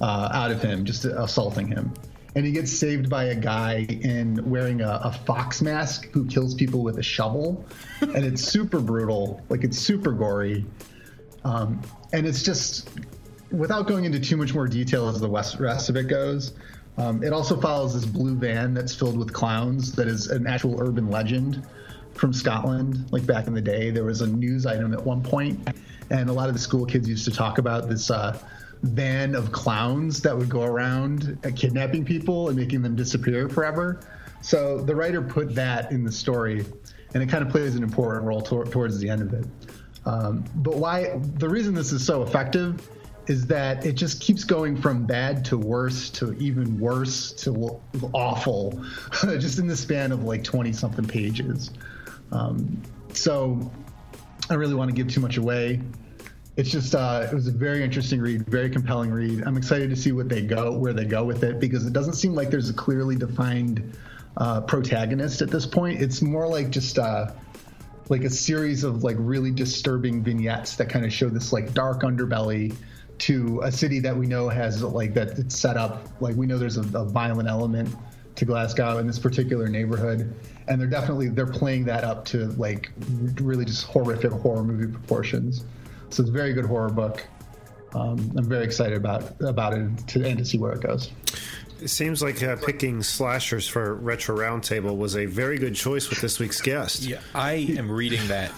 uh, 0.01 0.29
out 0.33 0.53
of 0.53 0.63
him, 0.63 0.85
just 0.85 1.05
assaulting 1.05 1.67
him. 1.67 1.93
And 2.37 2.47
he 2.47 2.53
gets 2.53 2.71
saved 2.71 3.11
by 3.11 3.25
a 3.25 3.35
guy 3.35 3.87
in 3.89 4.49
wearing 4.49 4.83
a, 4.83 5.01
a 5.03 5.11
fox 5.11 5.63
mask 5.63 6.11
who 6.13 6.27
kills 6.27 6.55
people 6.55 6.85
with 6.85 6.99
a 6.99 7.03
shovel, 7.03 7.67
and 8.01 8.25
it's 8.25 8.43
super 8.43 8.79
brutal. 8.79 9.43
Like 9.49 9.65
it's 9.65 9.79
super 9.79 10.13
gory, 10.13 10.65
um, 11.43 11.83
and 12.13 12.25
it's 12.25 12.45
just 12.45 12.89
without 13.57 13.87
going 13.87 14.05
into 14.05 14.21
too 14.21 14.37
much 14.37 14.55
more 14.55 14.67
detail 14.67 15.09
as 15.09 15.21
the 15.21 15.29
rest 15.29 15.89
of 15.89 15.97
it 15.97 16.09
goes. 16.09 16.53
Um, 16.99 17.23
it 17.23 17.33
also 17.33 17.61
follows 17.61 17.95
this 17.95 18.07
blue 18.07 18.35
van 18.35 18.75
that's 18.75 18.95
filled 18.95 19.19
with 19.19 19.33
clowns. 19.33 19.93
That 19.93 20.09
is 20.09 20.29
an 20.29 20.47
actual 20.47 20.81
urban 20.81 21.11
legend 21.11 21.67
from 22.15 22.33
Scotland. 22.33 23.07
Like 23.13 23.27
back 23.27 23.47
in 23.47 23.55
the 23.55 23.61
day, 23.61 23.91
there 23.91 24.05
was 24.05 24.23
a 24.23 24.27
news 24.27 24.67
item 24.67 24.93
at 24.95 25.05
one 25.05 25.23
point, 25.23 25.69
and 26.11 26.31
a 26.31 26.33
lot 26.33 26.49
of 26.49 26.55
the 26.55 26.61
school 26.61 26.87
kids 26.87 27.09
used 27.09 27.25
to 27.27 27.31
talk 27.31 27.59
about 27.59 27.89
this 27.89 28.11
uh, 28.11 28.39
van 28.83 29.35
of 29.35 29.53
clowns 29.53 30.21
that 30.23 30.37
would 30.37 30.49
go 30.49 30.63
around 30.63 31.39
uh, 31.45 31.51
kidnapping 31.55 32.05
people 32.05 32.49
and 32.49 32.57
making 32.57 32.83
them 32.83 32.97
disappear 32.97 33.49
forever. 33.49 34.01
So 34.41 34.81
the 34.81 34.95
writer 34.95 35.21
put 35.21 35.55
that 35.55 35.93
in 35.93 36.05
the 36.05 36.13
story, 36.13 36.65
and 37.13 37.23
it 37.23 37.29
kind 37.29 37.45
of 37.45 37.51
plays 37.51 37.75
an 37.75 37.83
important 37.83 38.25
role 38.25 38.41
tor- 38.41 38.65
towards 38.65 38.99
the 38.99 39.11
end 39.11 39.23
of 39.23 39.35
it. 39.35 39.47
Um, 40.07 40.45
but 40.57 40.77
why? 40.77 41.19
The 41.35 41.49
reason 41.49 41.75
this 41.75 41.93
is 41.93 42.07
so 42.07 42.23
effective 42.23 42.89
is 43.27 43.47
that 43.49 43.85
it 43.85 43.93
just 43.95 44.21
keeps 44.21 44.45
going 44.45 44.81
from 44.81 45.05
bad 45.05 45.45
to 45.47 45.59
worse 45.59 46.11
to 46.11 46.33
even 46.35 46.79
worse 46.79 47.33
to 47.33 47.81
awful, 48.13 48.81
just 49.39 49.59
in 49.59 49.67
the 49.67 49.77
span 49.77 50.13
of 50.13 50.25
like 50.25 50.45
20 50.45 50.73
something 50.73 51.07
pages. 51.07 51.71
Um, 52.33 52.81
so 53.13 53.71
I 54.49 54.55
really 54.55 54.75
want 54.75 54.91
to 54.91 54.95
give 54.95 55.09
too 55.09 55.21
much 55.21 55.37
away. 55.37 55.81
It's 56.57 56.71
just 56.71 56.95
uh, 56.95 57.27
it 57.31 57.35
was 57.35 57.49
a 57.49 57.53
very 57.53 57.83
interesting 57.83 58.21
read, 58.21 58.47
very 58.47 58.71
compelling 58.71 59.11
read. 59.11 59.43
I'm 59.45 59.57
excited 59.57 59.91
to 59.91 59.97
see 59.97 60.13
what 60.13 60.29
they 60.29 60.41
go, 60.41 60.73
where 60.73 60.93
they 60.93 61.05
go 61.05 61.25
with 61.25 61.45
it, 61.45 61.61
because 61.61 61.87
it 61.87 61.93
doesn't 61.93 62.15
seem 62.15 62.35
like 62.35 62.51
there's 62.51 62.71
a 62.71 62.75
clearly 62.75 63.17
defined 63.17 63.97
uh, 64.39 64.63
protagonist 64.63 65.43
at 65.43 65.51
this 65.51 65.67
point. 65.67 66.01
It's 66.01 66.23
more 66.23 66.47
like 66.47 66.71
just 66.71 66.99
uh, 66.99 67.33
like 68.09 68.25
a 68.25 68.31
series 68.31 68.85
of 68.85 69.05
like 69.05 69.17
really 69.19 69.51
disturbing 69.51 70.23
vignettes 70.23 70.77
that 70.77 70.89
kind 70.89 71.05
of 71.05 71.13
show 71.13 71.29
this 71.29 71.53
like 71.53 71.75
dark 71.75 72.03
underbelly 72.03 72.75
to 73.19 73.61
a 73.63 73.73
city 73.73 73.99
that 74.01 74.17
we 74.17 74.27
know 74.27 74.49
has 74.49 74.83
like 74.83 75.15
that 75.15 75.39
it's 75.39 75.59
set 75.59 75.77
up 75.77 76.07
like 76.21 76.37
we 76.37 76.47
know 76.47 76.59
there's 76.59 76.77
a, 76.77 76.83
a 76.99 77.05
violent 77.05 77.49
element 77.49 77.95
to 78.37 78.45
Glasgow 78.45 78.99
in 78.99 79.07
this 79.07 79.19
particular 79.19 79.69
neighborhood, 79.69 80.35
and 80.69 80.81
they're 80.81 80.89
definitely 80.89 81.29
they're 81.29 81.47
playing 81.47 81.85
that 81.87 82.05
up 82.05 82.25
to 82.27 82.47
like 82.53 82.91
really 83.41 83.65
just 83.65 83.87
horrific 83.87 84.31
horror 84.31 84.63
movie 84.63 84.93
proportions. 84.93 85.65
So 86.11 86.23
it's 86.23 86.31
a 86.31 86.33
very 86.33 86.53
good 86.53 86.67
horror 86.67 86.91
book. 86.91 87.27
Um, 87.95 88.33
I'm 88.37 88.45
very 88.45 88.65
excited 88.65 88.97
about 88.97 89.41
about 89.41 89.73
it 89.75 90.07
to, 90.09 90.25
and 90.25 90.39
to 90.39 90.45
see 90.45 90.59
where 90.59 90.73
it 90.73 90.83
goes. 90.83 91.11
It 91.81 91.89
seems 91.89 92.23
like 92.23 92.43
uh, 92.43 92.57
picking 92.57 93.03
slashers 93.03 93.69
for 93.69 93.95
Retro 93.95 94.37
Roundtable 94.37 94.97
was 94.97 95.17
a 95.17 95.27
very 95.27 95.59
good 95.59 95.75
choice 95.75 96.09
with 96.09 96.21
this 96.21 96.39
week's 96.39 96.61
guest. 96.61 97.03
Yeah, 97.03 97.21
I 97.35 97.53
am 97.77 97.91
reading 97.91 98.27
that 98.29 98.51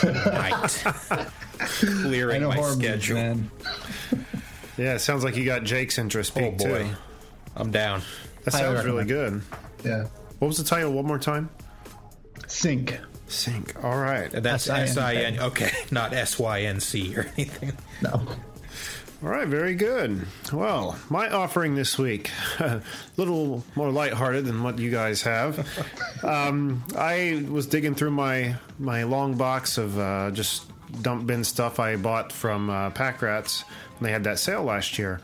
tonight. 0.00 0.84
Clearing 1.58 2.42
know 2.42 2.48
my 2.48 2.60
schedule. 2.62 3.16
man. 3.16 3.50
Yeah, 4.76 4.94
it 4.94 4.98
sounds 5.00 5.22
like 5.24 5.36
you 5.36 5.44
got 5.44 5.62
Jake's 5.64 5.98
interest 5.98 6.32
Oh 6.36 6.40
peaked 6.40 6.58
boy, 6.58 6.84
too. 6.84 6.90
I'm 7.56 7.70
down. 7.70 8.02
That 8.44 8.54
Highly 8.54 8.74
sounds 8.76 8.86
really 8.86 9.04
good. 9.04 9.42
Yeah, 9.84 10.06
What 10.40 10.48
was 10.48 10.58
the 10.58 10.64
title 10.64 10.92
one 10.92 11.06
more 11.06 11.18
time? 11.18 11.48
Sink. 12.48 12.98
Sink. 13.28 13.82
All 13.84 13.96
right. 13.96 14.30
That's 14.30 14.68
S 14.68 14.96
I 14.98 15.14
S-I-N-K. 15.14 15.38
N. 15.38 15.46
Okay, 15.46 15.70
not 15.90 16.12
S 16.12 16.38
Y 16.38 16.62
N 16.62 16.80
C 16.80 17.16
or 17.16 17.26
anything. 17.36 17.72
No. 18.02 18.26
All 19.24 19.30
right, 19.30 19.48
very 19.48 19.74
good. 19.74 20.26
Well, 20.52 20.98
my 21.08 21.30
offering 21.30 21.74
this 21.74 21.96
week, 21.96 22.30
a 22.58 22.82
little 23.16 23.64
more 23.74 23.90
lighthearted 23.90 24.44
than 24.44 24.62
what 24.62 24.78
you 24.78 24.90
guys 24.90 25.22
have. 25.22 25.66
Um, 26.22 26.82
I 26.96 27.44
was 27.50 27.66
digging 27.66 27.94
through 27.94 28.12
my 28.12 28.54
my 28.78 29.02
long 29.02 29.36
box 29.36 29.76
of 29.76 29.98
uh, 29.98 30.30
just 30.30 30.64
dump 31.02 31.26
bin 31.26 31.44
stuff 31.44 31.78
I 31.78 31.96
bought 31.96 32.32
from 32.32 32.70
uh, 32.70 32.88
Pack 32.90 33.20
Rats 33.20 33.60
when 33.98 34.08
they 34.08 34.12
had 34.12 34.24
that 34.24 34.38
sale 34.38 34.62
last 34.62 34.98
year, 34.98 35.20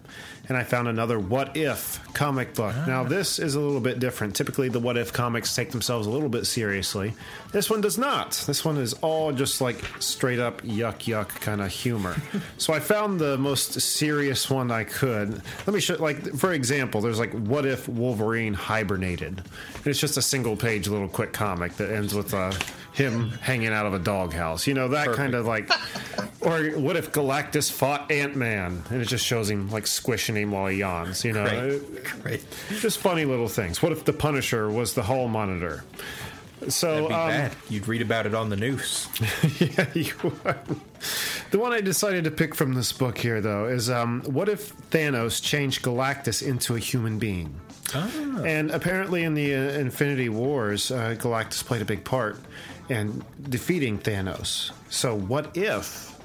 and 0.51 0.59
I 0.59 0.65
found 0.65 0.89
another 0.89 1.21
What 1.21 1.57
If 1.57 2.01
comic 2.13 2.55
book. 2.57 2.75
Now, 2.85 3.05
this 3.05 3.39
is 3.39 3.55
a 3.55 3.61
little 3.61 3.81
bit 3.81 4.01
different. 4.01 4.35
Typically, 4.35 4.69
the 4.69 4.81
What 4.81 4.97
If 4.97 5.13
comics 5.13 5.55
take 5.55 5.71
themselves 5.71 6.09
a 6.09 6.11
little 6.11 6.29
bit 6.29 6.45
seriously. 6.45 7.15
This 7.53 7.71
one 7.71 7.81
does 7.81 7.97
not. 7.97 8.33
This 8.49 8.65
one 8.65 8.77
is 8.77 8.93
all 8.95 9.31
just 9.31 9.61
like 9.61 9.77
straight 10.01 10.41
up 10.41 10.63
yuck 10.63 11.05
yuck 11.05 11.29
kind 11.29 11.61
of 11.61 11.71
humor. 11.71 12.17
so 12.59 12.75
I 12.75 12.81
found 12.81 13.21
the 13.21 13.39
most 13.39 13.81
serious 13.81 14.51
one 14.51 14.73
I 14.73 14.83
could. 14.83 15.41
Let 15.69 15.73
me 15.73 15.79
show. 15.79 15.95
Like 15.95 16.35
for 16.35 16.53
example, 16.53 17.01
there's 17.01 17.21
like 17.21 17.33
What 17.33 17.65
If 17.65 17.89
Wolverine 17.89 18.55
hibernated, 18.55 19.39
and 19.39 19.87
it's 19.87 20.01
just 20.01 20.17
a 20.17 20.23
single 20.23 20.57
page 20.57 20.89
little 20.89 21.09
quick 21.09 21.33
comic 21.33 21.77
that 21.77 21.93
ends 21.93 22.13
with 22.13 22.35
uh, 22.35 22.53
him 22.93 23.31
hanging 23.41 23.69
out 23.69 23.87
of 23.87 23.95
a 23.95 24.01
doghouse. 24.01 24.67
You 24.67 24.75
know 24.75 24.89
that 24.89 25.13
kind 25.13 25.35
of 25.35 25.47
like. 25.47 25.71
Or 26.41 26.71
what 26.71 26.97
if 26.97 27.13
Galactus 27.13 27.71
fought 27.71 28.11
Ant 28.11 28.35
Man 28.35 28.83
and 28.89 29.03
it 29.03 29.05
just 29.05 29.27
shows 29.27 29.51
him 29.51 29.71
like 29.71 29.87
squishing 29.87 30.37
while 30.45 30.66
he 30.68 30.78
yawns? 30.78 31.24
You 31.24 31.32
know, 31.32 31.45
Great, 31.45 32.05
great. 32.22 32.45
just 32.80 32.99
funny 32.99 33.24
little 33.24 33.49
things. 33.49 33.82
What 33.82 33.93
if 33.93 34.05
the 34.05 34.12
Punisher 34.12 34.70
was 34.70 34.95
the 34.95 35.03
Hall 35.03 35.28
Monitor? 35.28 35.84
So 36.68 37.09
That'd 37.09 37.09
be 37.09 37.14
um, 37.14 37.28
bad. 37.28 37.53
You'd 37.70 37.88
read 37.88 38.03
about 38.03 38.26
it 38.26 38.34
on 38.34 38.51
the 38.51 38.57
news. 38.57 39.09
yeah, 39.59 39.86
you 39.95 40.12
are. 40.45 40.59
The 41.51 41.59
one 41.59 41.72
I 41.72 41.80
decided 41.80 42.24
to 42.24 42.30
pick 42.30 42.55
from 42.55 42.74
this 42.74 42.93
book 42.93 43.16
here, 43.16 43.41
though, 43.41 43.66
is 43.66 43.88
um, 43.88 44.20
what 44.26 44.49
if 44.49 44.76
Thanos 44.91 45.43
changed 45.43 45.82
Galactus 45.82 46.47
into 46.47 46.76
a 46.76 46.78
human 46.78 47.18
being? 47.18 47.59
And 47.93 48.70
apparently, 48.70 49.24
in 49.24 49.34
the 49.34 49.55
uh, 49.55 49.59
Infinity 49.59 50.28
Wars, 50.28 50.91
uh, 50.93 51.16
Galactus 51.18 51.64
played 51.64 51.82
a 51.82 51.84
big 51.84 52.05
part 52.05 52.38
in 52.88 53.24
defeating 53.49 53.99
Thanos. 53.99 54.70
So, 54.91 55.16
what 55.16 55.57
if 55.57 56.16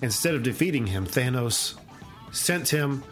instead 0.00 0.34
of 0.34 0.42
defeating 0.42 0.86
him, 0.86 1.06
Thanos 1.06 1.74
sent 2.30 2.68
him 2.70 3.02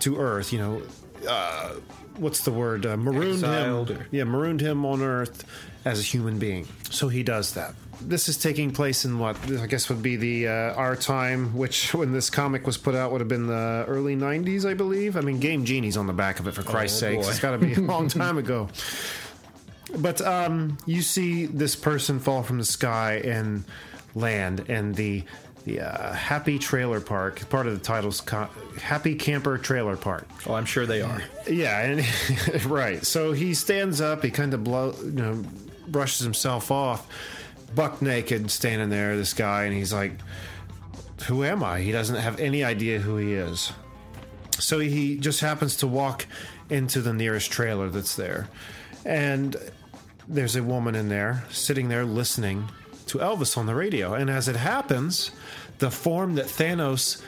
to 0.00 0.18
Earth? 0.18 0.52
You 0.52 0.58
know, 0.58 0.82
uh, 1.28 1.74
what's 2.16 2.40
the 2.44 2.50
word? 2.52 2.86
Uh, 2.86 2.96
marooned 2.96 3.44
Exiled 3.44 3.90
him. 3.90 4.04
Yeah, 4.10 4.24
marooned 4.24 4.60
him 4.60 4.84
on 4.84 5.02
Earth 5.02 5.44
as 5.84 6.00
a 6.00 6.02
human 6.02 6.38
being. 6.38 6.66
So 6.90 7.08
he 7.08 7.22
does 7.22 7.54
that. 7.54 7.74
This 8.02 8.30
is 8.30 8.38
taking 8.38 8.70
place 8.72 9.04
in 9.04 9.18
what 9.18 9.36
I 9.60 9.66
guess 9.66 9.90
would 9.90 10.02
be 10.02 10.16
the 10.16 10.48
uh, 10.48 10.52
our 10.74 10.96
time, 10.96 11.54
which 11.54 11.92
when 11.92 12.12
this 12.12 12.30
comic 12.30 12.66
was 12.66 12.78
put 12.78 12.94
out 12.94 13.12
would 13.12 13.20
have 13.20 13.28
been 13.28 13.46
the 13.46 13.84
early 13.86 14.16
'90s, 14.16 14.64
I 14.68 14.72
believe. 14.72 15.16
I 15.18 15.20
mean, 15.20 15.38
Game 15.38 15.66
Genie's 15.66 15.98
on 15.98 16.06
the 16.06 16.14
back 16.14 16.40
of 16.40 16.48
it 16.48 16.52
for 16.54 16.62
Christ's 16.62 17.02
Oh, 17.02 17.06
sakes. 17.10 17.26
boy. 17.26 17.30
It's 17.30 17.40
got 17.40 17.50
to 17.52 17.58
be 17.58 17.74
a 17.74 17.80
long 17.80 18.08
time 18.08 18.38
ago. 18.38 18.68
But 19.98 20.20
um, 20.22 20.78
you 20.86 21.02
see 21.02 21.46
this 21.46 21.76
person 21.76 22.20
fall 22.20 22.42
from 22.42 22.58
the 22.58 22.64
sky 22.64 23.14
and 23.24 23.64
land, 24.14 24.64
and 24.68 24.94
the 24.94 25.24
the 25.64 25.80
uh, 25.80 26.12
Happy 26.12 26.58
Trailer 26.58 27.00
Park, 27.00 27.48
part 27.50 27.66
of 27.66 27.74
the 27.74 27.78
title's 27.84 28.20
co- 28.20 28.48
Happy 28.80 29.14
Camper 29.14 29.58
Trailer 29.58 29.96
Park. 29.96 30.26
Oh, 30.46 30.54
I'm 30.54 30.64
sure 30.64 30.86
they 30.86 31.02
are. 31.02 31.22
Yeah, 31.48 31.80
and 31.80 32.64
right. 32.66 33.04
So 33.04 33.32
he 33.32 33.54
stands 33.54 34.00
up. 34.00 34.22
He 34.24 34.30
kind 34.30 34.54
of 34.54 34.64
blow, 34.64 34.94
you 35.02 35.10
know, 35.10 35.44
brushes 35.86 36.24
himself 36.24 36.70
off, 36.70 37.06
buck 37.74 38.00
naked, 38.00 38.50
standing 38.50 38.90
there. 38.90 39.16
This 39.16 39.34
guy, 39.34 39.64
and 39.64 39.74
he's 39.74 39.92
like, 39.92 40.12
"Who 41.26 41.44
am 41.44 41.62
I?" 41.62 41.80
He 41.80 41.92
doesn't 41.92 42.16
have 42.16 42.40
any 42.40 42.64
idea 42.64 42.98
who 42.98 43.16
he 43.16 43.34
is. 43.34 43.72
So 44.58 44.78
he 44.78 45.16
just 45.16 45.40
happens 45.40 45.76
to 45.76 45.86
walk 45.86 46.26
into 46.68 47.00
the 47.00 47.12
nearest 47.12 47.50
trailer 47.50 47.88
that's 47.88 48.16
there, 48.16 48.48
and 49.04 49.56
there's 50.28 50.56
a 50.56 50.62
woman 50.62 50.94
in 50.94 51.08
there 51.08 51.44
sitting 51.50 51.88
there 51.88 52.04
listening 52.04 52.68
to 53.10 53.18
Elvis 53.18 53.56
on 53.56 53.66
the 53.66 53.74
radio. 53.74 54.14
And 54.14 54.30
as 54.30 54.48
it 54.48 54.56
happens, 54.56 55.30
the 55.78 55.90
form 55.90 56.34
that 56.36 56.46
Thanos 56.46 57.22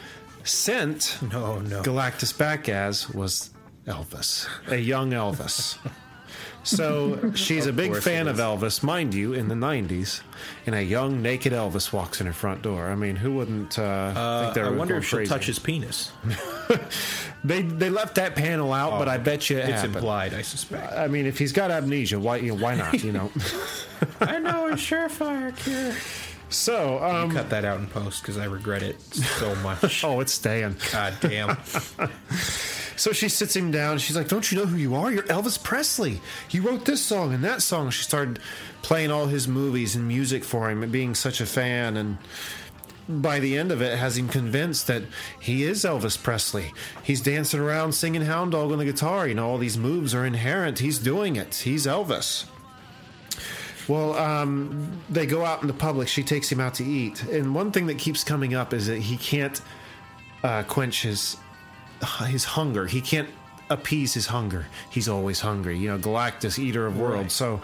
sent 0.45 1.19
No, 1.33 1.61
no. 1.61 1.83
Galactus 1.83 2.37
back 2.37 2.69
as 2.69 3.09
was 3.11 3.51
Elvis, 3.87 4.49
a 4.69 4.79
young 4.79 5.11
Elvis. 5.11 5.79
So 6.65 7.33
she's 7.35 7.67
a 7.67 7.73
big 7.73 7.97
fan 7.97 8.29
of. 8.29 8.37
Elvis, 8.37 8.83
mind 8.83 9.15
you, 9.15 9.33
in 9.35 9.49
the 9.49 9.55
90s, 9.55 10.21
and 10.67 10.75
a 10.75 10.83
young 10.83 11.21
naked 11.23 11.53
Elvis 11.53 11.93
walks 11.93 12.21
in 12.21 12.27
her 12.27 12.33
front 12.33 12.63
door. 12.63 12.89
I 12.89 12.95
mean, 12.95 13.17
who 13.17 13.35
wouldn't 13.35 13.79
uh, 13.79 14.43
think 14.45 14.55
they 14.55 14.61
I 14.63 14.71
wonder 14.71 14.95
going 14.95 15.03
if 15.03 15.09
she'll 15.09 15.27
touch 15.27 15.47
his 15.47 15.59
penis. 15.59 16.13
They 17.45 17.63
they 17.63 17.91
left 17.91 18.15
that 18.15 18.37
panel 18.37 18.73
out, 18.73 19.01
but 19.01 19.09
I 19.09 19.19
bet 19.19 19.51
you 19.51 19.59
it 19.59 19.63
It's 19.69 19.71
happened. 19.81 19.97
implied, 19.97 20.33
I 20.33 20.43
suspect. 20.43 20.93
I 20.93 21.09
mean, 21.09 21.27
if 21.27 21.39
he's 21.39 21.51
got 21.51 21.73
amnesia, 21.73 22.21
why 22.21 22.37
you 22.37 22.55
know, 22.55 22.63
why 22.63 22.77
not? 22.77 23.03
You 23.03 23.11
know. 23.11 23.33
I 24.21 24.39
know 24.39 24.69
a 24.69 24.75
surefire 24.75 25.57
cure. 25.57 25.93
so 26.51 27.03
um, 27.03 27.33
Cut 27.33 27.51
that 27.51 27.65
out 27.65 27.81
in 27.81 27.89
post 27.89 28.23
because 28.23 28.39
I 28.39 28.45
regret 28.45 28.85
it 28.85 29.01
so 29.03 29.57
much. 29.57 30.05
oh, 30.05 30.21
it's 30.21 30.33
staying. 30.33 30.77
God 30.93 31.15
damn. 31.21 31.57
So 33.03 33.11
she 33.11 33.29
sits 33.29 33.57
him 33.57 33.73
down. 33.73 33.99
She's 33.99 34.15
like, 34.15 34.29
"Don't 34.29 34.53
you 34.53 34.59
know 34.59 34.65
who 34.65 34.77
you 34.77 34.95
are? 34.95 35.11
You're 35.11 35.25
Elvis 35.25 35.61
Presley. 35.61 36.21
You 36.51 36.63
wrote 36.63 36.85
this 36.85 37.03
song 37.03 37.35
and 37.35 37.43
that 37.43 37.61
song." 37.61 37.91
She 37.91 38.05
started 38.05 38.39
playing 38.83 39.11
all 39.11 39.27
his 39.27 39.49
movies 39.49 39.97
and 39.97 40.07
music 40.07 40.45
for 40.45 40.71
him, 40.71 40.85
and 40.85 40.93
being 40.93 41.17
such 41.17 41.41
a 41.41 41.47
fan. 41.47 41.97
And 41.97 42.19
by 43.09 43.41
the 43.41 43.59
end 43.59 43.73
of 43.73 43.83
it, 43.83 43.99
has 43.99 44.17
him 44.17 44.29
convinced 44.29 44.87
that 44.87 45.03
he 45.41 45.65
is 45.65 45.83
Elvis 45.83 46.17
Presley. 46.17 46.73
He's 47.03 47.21
dancing 47.21 47.59
around 47.59 47.95
singing 47.95 48.23
"Hound 48.23 48.53
Dog" 48.53 48.71
on 48.71 48.79
the 48.79 48.85
guitar. 48.85 49.27
You 49.27 49.35
know, 49.35 49.49
all 49.49 49.59
these 49.59 49.77
moves 49.77 50.15
are 50.15 50.25
inherent. 50.25 50.79
He's 50.79 51.01
doing 51.01 51.35
it. 51.35 51.57
He's 51.57 51.87
Elvis. 51.87 52.45
Well, 53.89 54.17
um, 54.17 55.03
they 55.11 55.27
go 55.27 55.45
out 55.45 55.61
in 55.61 55.67
the 55.67 55.75
public. 55.75 56.07
She 56.07 56.23
takes 56.23 56.53
him 56.53 56.61
out 56.61 56.75
to 56.75 56.85
eat, 56.85 57.25
and 57.25 57.53
one 57.53 57.73
thing 57.73 57.89
that 57.89 57.99
keeps 57.99 58.23
coming 58.23 58.55
up 58.55 58.73
is 58.73 58.87
that 58.87 59.01
he 59.01 59.17
can't 59.17 59.61
uh, 60.45 60.63
quench 60.63 61.03
his 61.03 61.37
his 62.27 62.45
hunger. 62.45 62.87
He 62.87 63.01
can't 63.01 63.29
appease 63.71 64.13
his 64.15 64.27
hunger. 64.27 64.67
He's 64.91 65.09
always 65.09 65.41
hungry. 65.41 65.79
You 65.79 65.89
know, 65.91 65.99
Galactus, 65.99 66.59
eater 66.59 66.87
of 66.87 66.99
worlds. 66.99 67.33
So 67.33 67.61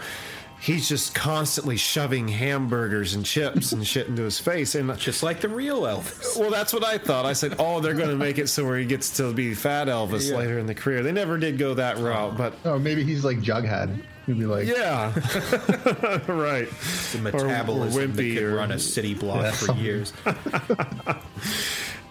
he's 0.61 0.89
just 0.89 1.13
constantly 1.15 1.77
shoving 1.77 2.27
hamburgers 2.27 3.13
and 3.13 3.23
chips 3.25 3.71
and 3.71 3.85
shit 3.85 4.07
into 4.07 4.23
his 4.23 4.39
face. 4.39 4.75
And 4.75 4.97
Just 4.97 5.23
like 5.23 5.39
the 5.41 5.49
real 5.49 5.81
Elvis. 5.83 6.37
well, 6.37 6.49
that's 6.51 6.73
what 6.73 6.83
I 6.83 6.97
thought. 6.97 7.25
I 7.25 7.33
said, 7.33 7.55
oh, 7.59 7.79
they're 7.79 7.93
going 7.93 8.09
to 8.09 8.15
make 8.15 8.37
it 8.39 8.47
so 8.47 8.65
where 8.65 8.77
he 8.77 8.85
gets 8.85 9.15
to 9.17 9.31
be 9.33 9.53
fat 9.53 9.87
Elvis 9.87 10.29
Yeah. 10.31 10.37
later 10.37 10.57
in 10.59 10.65
the 10.65 10.75
career. 10.75 11.03
They 11.03 11.11
never 11.11 11.37
did 11.37 11.57
go 11.57 11.73
that 11.75 11.97
route, 11.97 12.35
but 12.37 12.55
Oh, 12.65 12.79
maybe 12.79 13.03
he's 13.03 13.23
like 13.23 13.37
Jughead. 13.39 14.01
He'd 14.25 14.37
be 14.37 14.45
like, 14.45 14.67
yeah, 14.67 15.11
right. 16.27 16.69
The 17.13 17.19
metabolism 17.21 18.13
that 18.15 18.21
wimpy 18.21 18.35
could 18.35 18.43
or- 18.43 18.55
run 18.55 18.71
a 18.71 18.77
city 18.77 19.13
block 19.15 19.41
Yeah, 19.43 19.51
for 19.51 19.73
years. 19.75 20.13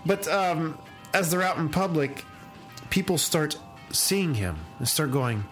But 0.06 0.26
um, 0.28 0.78
as 1.14 1.30
they're 1.30 1.42
out 1.42 1.58
in 1.58 1.68
public, 1.68 2.24
people 2.90 3.18
start 3.18 3.58
seeing 3.90 4.34
him 4.34 4.56
and 4.78 4.88
start 4.88 5.10
going, 5.12 5.44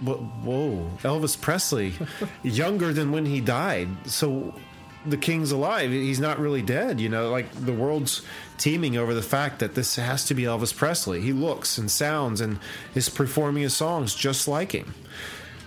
"Whoa, 0.00 0.16
whoa, 0.16 0.90
Elvis 1.02 1.40
Presley, 1.40 1.94
younger 2.42 2.92
than 2.92 3.12
when 3.12 3.26
he 3.26 3.40
died." 3.40 3.88
So 4.06 4.54
the 5.04 5.16
king's 5.16 5.50
alive. 5.50 5.90
He's 5.90 6.20
not 6.20 6.38
really 6.38 6.62
dead. 6.62 7.00
You 7.00 7.08
know, 7.08 7.30
like 7.30 7.50
the 7.52 7.72
world's 7.72 8.22
teeming 8.58 8.96
over 8.96 9.14
the 9.14 9.22
fact 9.22 9.58
that 9.60 9.74
this 9.74 9.96
has 9.96 10.24
to 10.26 10.34
be 10.34 10.42
Elvis 10.42 10.74
Presley. 10.74 11.20
He 11.20 11.32
looks 11.32 11.78
and 11.78 11.90
sounds 11.90 12.40
and 12.40 12.58
is 12.94 13.08
performing 13.08 13.62
his 13.62 13.74
songs 13.74 14.14
just 14.14 14.46
like 14.46 14.72
him. 14.72 14.94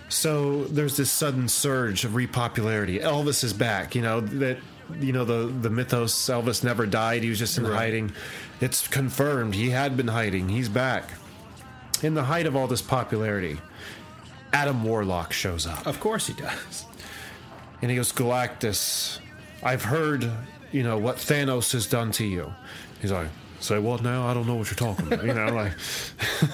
So 0.07 0.65
there's 0.65 0.97
this 0.97 1.11
sudden 1.11 1.49
surge 1.49 2.05
of 2.05 2.11
repopularity. 2.11 3.01
Elvis 3.01 3.43
is 3.43 3.53
back. 3.53 3.95
You 3.95 4.01
know 4.01 4.21
that. 4.21 4.57
You 4.99 5.13
know 5.13 5.25
the 5.25 5.47
the 5.51 5.69
mythos. 5.69 6.13
Elvis 6.13 6.63
never 6.63 6.85
died. 6.85 7.23
He 7.23 7.29
was 7.29 7.39
just 7.39 7.57
in 7.57 7.65
Right. 7.65 7.75
hiding. 7.77 8.11
It's 8.61 8.87
confirmed. 8.87 9.55
He 9.55 9.69
had 9.71 9.97
been 9.97 10.07
hiding. 10.07 10.49
He's 10.49 10.69
back. 10.69 11.09
In 12.03 12.13
the 12.13 12.23
height 12.23 12.45
of 12.45 12.55
all 12.55 12.67
this 12.67 12.81
popularity, 12.81 13.57
Adam 14.53 14.83
Warlock 14.83 15.33
shows 15.33 15.65
up. 15.65 15.85
Of 15.87 15.99
course 15.99 16.27
he 16.27 16.33
does. 16.33 16.85
And 17.81 17.89
he 17.91 17.97
goes, 17.97 18.11
Galactus, 18.11 19.19
I've 19.63 19.83
heard, 19.83 20.29
you 20.71 20.83
know, 20.83 20.97
what 20.97 21.17
Thanos 21.17 21.71
has 21.73 21.87
done 21.87 22.11
to 22.13 22.25
you. 22.25 22.53
He's 23.01 23.11
like, 23.11 23.27
say 23.59 23.79
what 23.79 24.01
now? 24.03 24.27
I 24.27 24.33
don't 24.33 24.47
know 24.47 24.55
what 24.55 24.67
you're 24.69 24.75
talking 24.75 25.07
about. 25.11 25.25
You 25.25 25.33
know, 25.33 25.47
like. 25.47 25.73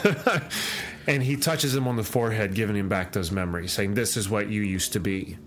and 1.07 1.21
he 1.23 1.36
touches 1.38 1.75
him 1.75 1.88
on 1.88 1.95
the 1.95 2.03
forehead, 2.03 2.53
giving 2.53 2.75
him 2.75 2.89
back 2.89 3.11
those 3.11 3.32
memories, 3.32 3.71
saying, 3.73 3.93
this 3.93 4.17
is 4.17 4.29
what 4.29 4.47
you 4.49 4.61
used 4.61 4.93
to 4.93 4.99
be. 4.99 5.38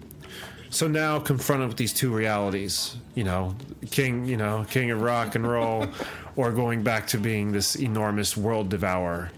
So 0.75 0.89
now, 0.89 1.21
confronted 1.21 1.69
with 1.69 1.77
these 1.77 1.93
two 1.93 2.13
realities, 2.13 2.97
you 3.15 3.23
know, 3.23 3.55
king, 3.93 4.25
you 4.25 4.37
know, 4.37 4.67
king 4.69 4.91
of 4.91 5.01
rock 5.03 5.37
and 5.37 5.49
roll, 5.49 5.87
or 6.37 6.51
going 6.51 6.83
back 6.83 7.07
to 7.09 7.19
being 7.19 7.53
this 7.53 7.77
enormous 7.77 8.37
world 8.37 8.71
devourer, 8.71 9.31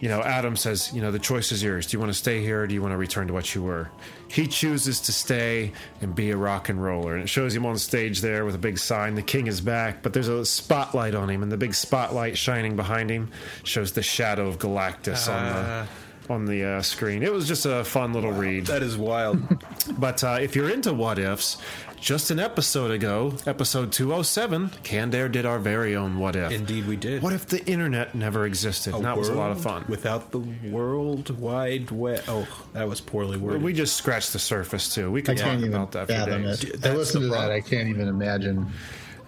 you 0.00 0.08
know, 0.08 0.22
Adam 0.22 0.56
says, 0.56 0.90
you 0.94 1.02
know, 1.02 1.10
the 1.12 1.18
choice 1.18 1.52
is 1.52 1.62
yours. 1.62 1.86
Do 1.86 1.96
you 1.96 2.00
want 2.00 2.12
to 2.12 2.18
stay 2.18 2.40
here 2.42 2.62
or 2.62 2.66
do 2.66 2.72
you 2.72 2.80
want 2.80 2.92
to 2.92 2.96
return 2.96 3.26
to 3.26 3.34
what 3.34 3.54
you 3.54 3.62
were? 3.62 3.90
He 4.28 4.46
chooses 4.46 5.00
to 5.00 5.12
stay 5.12 5.72
and 6.00 6.14
be 6.14 6.30
a 6.30 6.36
rock 6.36 6.70
and 6.70 6.82
roller. 6.82 7.12
And 7.14 7.22
it 7.22 7.28
shows 7.28 7.54
him 7.54 7.66
on 7.66 7.76
stage 7.76 8.22
there 8.22 8.46
with 8.46 8.54
a 8.54 8.58
big 8.58 8.78
sign, 8.78 9.16
the 9.16 9.22
king 9.22 9.46
is 9.48 9.60
back, 9.60 10.02
but 10.02 10.14
there's 10.14 10.28
a 10.28 10.46
spotlight 10.46 11.14
on 11.14 11.28
him, 11.28 11.42
and 11.42 11.52
the 11.52 11.58
big 11.58 11.74
spotlight 11.74 12.38
shining 12.38 12.74
behind 12.74 13.10
him 13.10 13.30
shows 13.64 13.92
the 13.92 14.02
shadow 14.02 14.48
of 14.48 14.58
Galactus 14.58 15.28
Ah. 15.28 15.36
on 15.36 15.44
the 15.84 15.88
on 16.30 16.44
the 16.46 16.64
uh, 16.64 16.82
screen. 16.82 17.22
It 17.22 17.32
was 17.32 17.46
just 17.46 17.66
a 17.66 17.84
fun 17.84 18.12
little 18.12 18.32
read. 18.32 18.66
That 18.66 18.82
is 18.82 18.96
wild. 18.96 19.42
But 19.98 20.24
uh, 20.24 20.38
if 20.40 20.56
you're 20.56 20.70
into 20.70 20.92
what 20.94 21.18
ifs, 21.18 21.58
just 22.00 22.30
an 22.30 22.38
episode 22.40 22.90
ago, 22.90 23.34
episode 23.46 23.92
207, 23.92 24.70
Canned 24.82 25.14
Air 25.14 25.28
did 25.28 25.44
our 25.46 25.58
very 25.58 25.94
own 25.94 26.18
what 26.18 26.36
if. 26.36 26.52
Indeed, 26.52 26.86
we 26.86 26.96
did. 26.96 27.22
What 27.22 27.32
if 27.32 27.46
the 27.46 27.64
internet 27.66 28.14
never 28.14 28.46
existed? 28.46 28.94
And 28.94 29.04
that 29.04 29.16
was 29.16 29.28
a 29.28 29.34
lot 29.34 29.50
of 29.52 29.60
fun. 29.60 29.84
Without 29.88 30.30
the 30.32 30.38
World 30.38 31.38
Wide 31.38 31.90
Web. 31.90 32.24
Oh, 32.28 32.48
that 32.72 32.88
was 32.88 33.00
poorly 33.00 33.36
worded. 33.38 33.62
We 33.62 33.72
just 33.72 33.96
scratched 33.96 34.32
the 34.32 34.38
surface 34.38 34.94
too. 34.94 35.10
We 35.10 35.22
could 35.22 35.36
talk 35.36 35.46
can't 35.46 35.60
even 35.60 35.74
about 35.74 35.92
that 35.92 36.06
for 36.08 36.12
days. 36.30 36.64
it. 36.64 36.74
I 36.74 36.76
That's 36.78 36.96
listen 36.96 37.22
the 37.22 37.28
to 37.28 37.32
that. 37.32 37.38
problem. 37.38 37.56
I 37.56 37.60
can't 37.68 37.88
even 37.88 38.08
imagine. 38.08 38.72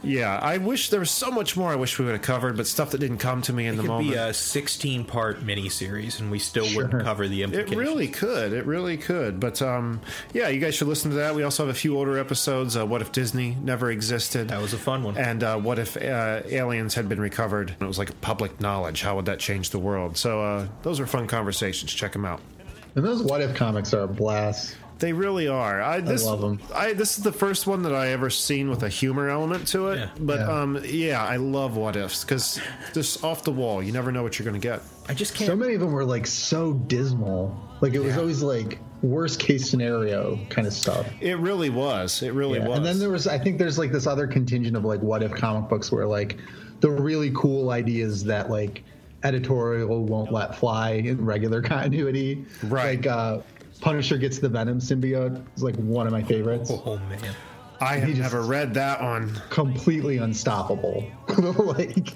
Yeah, 0.02 0.38
I 0.40 0.58
wish 0.58 0.90
there 0.90 1.00
was 1.00 1.10
so 1.10 1.30
much 1.30 1.56
more. 1.56 1.70
I 1.72 1.74
wish 1.74 1.98
we 1.98 2.04
would 2.04 2.12
have 2.12 2.22
covered, 2.22 2.56
but 2.56 2.66
stuff 2.66 2.90
that 2.92 2.98
didn't 2.98 3.18
come 3.18 3.42
to 3.42 3.52
me 3.52 3.66
in 3.66 3.74
it 3.74 3.76
the 3.78 3.82
could 3.82 3.88
moment. 3.88 4.10
be 4.10 4.14
a 4.16 4.32
16 4.32 5.04
part 5.04 5.40
miniseries, 5.44 6.20
and 6.20 6.30
we 6.30 6.38
still 6.38 6.64
Sure. 6.66 6.84
wouldn't 6.84 7.02
cover 7.02 7.26
the 7.26 7.42
implications. 7.42 7.72
it 7.72 7.78
really 7.78 8.08
could. 8.08 8.52
It 8.52 8.66
really 8.66 8.96
could. 8.98 9.40
But 9.40 9.60
um, 9.62 10.00
yeah, 10.32 10.48
you 10.48 10.60
guys 10.60 10.74
should 10.74 10.88
listen 10.88 11.10
to 11.12 11.16
that. 11.16 11.34
We 11.34 11.42
also 11.42 11.66
have 11.66 11.74
a 11.74 11.78
few 11.78 11.96
older 11.96 12.18
episodes. 12.18 12.76
Uh, 12.76 12.86
what 12.86 13.00
if 13.02 13.10
Disney 13.12 13.56
never 13.62 13.90
existed? 13.90 14.48
That 14.48 14.60
was 14.62 14.72
a 14.72 14.78
fun 14.78 15.02
one. 15.02 15.16
And 15.16 15.42
uh, 15.42 15.58
what 15.58 15.78
if 15.78 15.96
uh, 15.96 16.42
aliens 16.46 16.94
had 16.94 17.08
been 17.08 17.20
recovered? 17.20 17.70
And 17.70 17.82
it 17.82 17.86
was 17.86 17.98
like 17.98 18.20
public 18.20 18.60
knowledge. 18.60 19.02
How 19.02 19.16
would 19.16 19.24
that 19.26 19.38
change 19.40 19.70
the 19.70 19.78
world? 19.78 20.16
So 20.16 20.40
uh, 20.42 20.68
those 20.82 21.00
are 21.00 21.06
fun 21.06 21.26
conversations. 21.26 21.92
Check 21.92 22.12
them 22.12 22.24
out. 22.24 22.40
And 22.94 23.04
those 23.04 23.22
what 23.22 23.40
if 23.40 23.54
comics 23.56 23.92
are 23.92 24.02
a 24.02 24.08
blast. 24.08 24.76
They 24.98 25.12
really 25.12 25.46
are. 25.46 25.82
I, 25.82 26.00
this, 26.00 26.24
love 26.24 26.42
'em. 26.42 26.58
I 26.74 26.94
this 26.94 27.18
is 27.18 27.24
the 27.24 27.32
first 27.32 27.66
one 27.66 27.82
that 27.82 27.94
I 27.94 28.08
ever 28.08 28.30
seen 28.30 28.70
with 28.70 28.82
a 28.82 28.88
humor 28.88 29.28
element 29.28 29.68
to 29.68 29.88
it. 29.88 29.98
Yeah. 29.98 30.08
But 30.18 30.40
Yeah. 30.40 30.60
um, 30.62 30.78
yeah, 30.84 31.24
I 31.24 31.36
love 31.36 31.76
what 31.76 31.96
ifs 31.96 32.24
because 32.24 32.58
just 32.94 33.22
off 33.22 33.44
the 33.44 33.52
wall, 33.52 33.82
you 33.82 33.92
never 33.92 34.10
know 34.10 34.22
what 34.22 34.38
you're 34.38 34.44
going 34.48 34.58
to 34.60 34.66
get. 34.68 34.80
I 35.08 35.12
just 35.14 35.34
can't. 35.34 35.48
So 35.48 35.54
many 35.56 35.74
of 35.74 35.80
them 35.80 35.92
were 35.92 36.04
like 36.04 36.26
so 36.26 36.72
dismal. 36.72 37.54
Like 37.82 37.92
it 37.92 37.98
was 37.98 38.14
Yeah. 38.14 38.20
always 38.20 38.42
like 38.42 38.78
worst 39.02 39.38
case 39.38 39.68
scenario 39.68 40.38
kind 40.48 40.66
of 40.66 40.72
stuff. 40.72 41.06
It 41.20 41.38
really 41.40 41.68
was. 41.68 42.22
It 42.22 42.32
really 42.32 42.58
Yeah. 42.58 42.68
was. 42.68 42.78
And 42.78 42.86
then 42.86 42.98
there 42.98 43.10
was, 43.10 43.26
I 43.26 43.38
think 43.38 43.58
there's 43.58 43.78
like 43.78 43.92
this 43.92 44.06
other 44.06 44.26
contingent 44.26 44.76
of 44.78 44.84
like 44.86 45.00
what 45.02 45.22
if 45.22 45.32
comic 45.32 45.68
books 45.68 45.92
where 45.92 46.06
like 46.06 46.38
the 46.80 46.90
really 46.90 47.30
cool 47.34 47.68
ideas 47.70 48.24
that 48.24 48.48
like 48.50 48.82
editorial 49.24 50.04
won't 50.04 50.32
let 50.32 50.56
fly 50.56 50.92
in 50.92 51.24
regular 51.24 51.60
continuity. 51.74 52.44
Right. 52.64 52.96
Like 52.98 53.06
uh, 53.06 53.38
Punisher 53.80 54.18
gets 54.18 54.38
the 54.38 54.48
Venom 54.48 54.78
symbiote 54.80 55.42
is 55.56 55.62
like 55.62 55.76
one 55.76 56.06
of 56.06 56.12
my 56.12 56.22
favorites. 56.22 56.70
oh 56.72 57.00
man, 57.08 57.34
I 57.80 57.96
have 57.96 58.18
never 58.18 58.42
read 58.42 58.74
that 58.74 59.02
one. 59.02 59.40
Completely 59.50 60.18
unstoppable. 60.18 61.04
like 61.58 62.12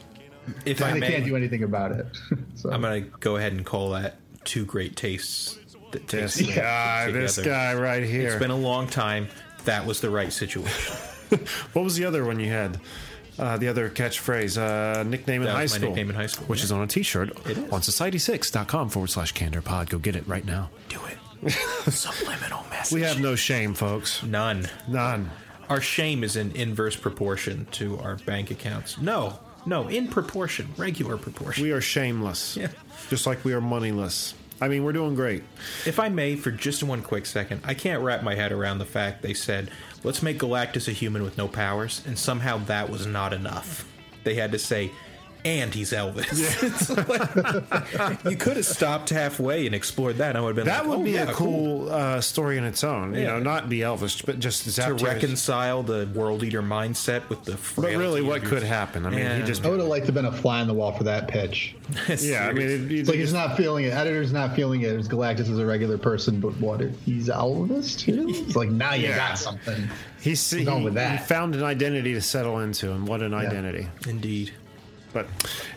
if 0.65 0.83
I 0.83 0.93
they 0.95 1.01
may, 1.01 1.09
can't 1.09 1.25
do 1.25 1.37
anything 1.37 1.63
about 1.63 1.93
it. 1.93 2.07
so. 2.55 2.71
I'm 2.71 2.83
gonna 2.83 3.01
go 3.01 3.37
ahead 3.37 3.53
and 3.53 3.65
call 3.65 3.91
that 3.91 4.17
two 4.45 4.65
great 4.65 4.97
tastes. 4.97 5.59
That 5.93 6.07
This 6.07 6.37
taste 6.37 6.55
guy, 6.55 7.11
this 7.11 7.39
guy 7.39 7.75
right 7.75 8.05
here. 8.05 8.29
It's 8.29 8.39
been 8.39 8.53
a 8.53 8.57
long 8.57 8.87
time. 8.87 9.29
That 9.65 9.85
was 9.87 10.01
the 10.01 10.09
right 10.09 10.33
situation. 10.33 10.97
what 11.73 11.83
was 11.83 11.97
the 11.97 12.05
other 12.05 12.25
one 12.25 12.39
you 12.41 12.49
had? 12.49 12.81
Uh, 13.39 13.57
the 13.57 13.69
other 13.69 13.89
catchphrase, 13.91 14.57
uh, 14.59 15.03
nickname 15.03 15.43
in 15.43 15.49
high 15.49 15.67
school. 15.67 15.89
nickname 15.89 16.11
in 16.11 16.15
high 16.17 16.27
school, 16.27 16.47
Which 16.47 16.61
yeah. 16.61 16.65
is 16.65 16.73
on 16.73 16.83
a 16.83 16.87
t 16.87 17.03
shirt 17.03 17.31
on 17.47 17.81
society6.com 17.81 18.91
forward 18.91 19.09
slash 19.09 19.33
Canned 19.33 19.55
Air 19.55 19.63
pod. 19.63 19.91
Go 19.91 19.99
get 19.99 20.15
it 20.15 20.27
right 20.29 20.45
now. 20.45 20.71
Do 20.89 21.01
it. 21.07 21.19
Subliminal 21.49 22.65
message. 22.71 22.95
We 22.95 23.03
have 23.03 23.21
no 23.21 23.35
shame, 23.37 23.75
folks. 23.75 24.23
none. 24.23 24.69
None. 24.89 25.31
Our 25.69 25.81
shame 25.81 26.25
is 26.25 26.37
in 26.37 26.51
inverse 26.53 26.97
proportion 26.97 27.67
to 27.73 27.99
our 28.01 28.17
bank 28.17 28.51
accounts. 28.51 28.99
No, 28.99 29.39
no, 29.67 29.89
in 29.89 30.09
proportion, 30.09 30.69
regular 30.77 31.17
proportion. 31.17 31.63
We 31.63 31.71
are 31.71 31.81
shameless. 31.81 32.57
Yeah. 32.57 32.69
Just 33.09 33.27
like 33.27 33.45
we 33.45 33.53
are 33.53 33.61
moneyless. 33.61 34.35
I 34.61 34.69
mean, 34.69 34.85
we're 34.85 34.93
doing 34.93 35.15
great. 35.15 35.43
If 35.87 35.99
I 35.99 36.09
may, 36.11 36.37
for 36.37 36.51
just 36.51 36.83
one 36.83 37.03
quick 37.03 37.25
second, 37.25 37.63
I 37.65 37.73
can't 37.75 38.03
wrap 38.03 38.23
my 38.23 38.35
head 38.35 38.53
around 38.53 38.79
the 38.79 38.85
fact 38.85 39.23
they 39.23 39.33
said, 39.33 39.71
let's 40.05 40.23
make 40.23 40.39
Galactus 40.39 40.89
a 40.89 40.93
human 40.93 41.23
with 41.23 41.39
no 41.39 41.49
powers, 41.49 42.03
and 42.07 42.19
somehow 42.19 42.59
that 42.65 42.91
was 42.91 43.07
not 43.07 43.33
enough. 43.33 43.87
They 44.25 44.35
had 44.35 44.53
to 44.53 44.59
say, 44.59 44.91
and 45.45 45.73
he's 45.75 45.93
Elvis. 45.93 46.27
It's 46.63 46.91
like- 47.09 48.25
you 48.25 48.37
could 48.37 48.57
have 48.57 48.67
stopped 48.67 49.11
halfway 49.11 49.67
and 49.67 49.75
explored 49.75 50.17
that. 50.19 50.37
I 50.37 50.41
would 50.41 50.49
have 50.49 50.57
been 50.57 50.67
That 50.67 50.87
like, 50.87 50.99
would 50.99 51.01
"Oh, 51.01 51.05
be 51.05 51.11
yeah, 51.13 51.31
a 51.31 51.33
cool 51.33 51.91
uh, 51.91 52.21
story 52.21 52.59
in 52.59 52.65
its 52.65 52.85
own. 52.85 53.15
You 53.15 53.25
know, 53.25 53.39
not 53.39 53.69
be 53.69 53.79
Elvis, 53.79 54.25
but 54.25 54.39
just 54.39 54.75
to 54.77 54.95
reconcile 54.95 55.83
the 55.83 56.09
world 56.15 56.43
eater 56.45 56.63
mindset 56.63 57.29
with 57.29 57.45
the. 57.45 57.53
But 57.81 57.95
really, 57.97 58.23
what 58.23 58.43
could 58.45 58.63
happen? 58.63 59.07
I 59.07 59.11
mean, 59.11 59.41
he 59.41 59.47
just. 59.47 59.65
I 59.65 59.69
would 59.71 59.81
have 59.81 59.89
liked 59.89 60.07
to 60.07 60.13
have 60.13 60.15
been 60.15 60.25
a 60.27 60.33
fly 60.33 60.61
on 60.61 60.67
the 60.67 60.75
wall 60.75 60.93
for 60.93 61.05
that 61.05 61.29
pitch. 61.29 61.75
Yeah, 62.21 62.47
I 62.47 62.53
mean, 62.53 62.69
it, 62.69 62.93
It's 62.93 63.09
like 63.09 63.19
he's 63.19 63.33
not 63.33 63.57
feeling 63.57 63.85
it. 63.85 63.93
Editor's 63.93 64.33
not 64.33 64.55
feeling 64.55 64.83
it. 64.83 64.95
As 64.95 65.09
Galactus 65.09 65.49
is 65.51 65.59
a 65.59 65.67
regular 65.67 65.99
person, 65.99 66.39
but 66.41 66.57
what 66.59 66.81
if 66.81 66.99
he's 67.03 67.29
Elvis 67.29 67.99
too? 67.99 68.27
It's 68.29 68.55
like 68.57 68.69
now 68.69 68.95
you 68.95 69.09
Yeah. 69.09 69.17
got 69.31 69.39
something. 69.39 69.89
he's, 70.21 70.49
he, 70.51 70.65
going 70.65 70.85
with 70.85 70.93
he 70.93 70.99
that. 71.01 71.27
found 71.27 71.55
an 71.57 71.63
identity 71.65 72.15
to 72.15 72.21
settle 72.21 72.61
into, 72.61 72.93
and 72.93 73.09
what 73.09 73.23
an 73.23 73.35
identity. 73.35 73.89
Indeed. 74.07 74.53
But 75.13 75.27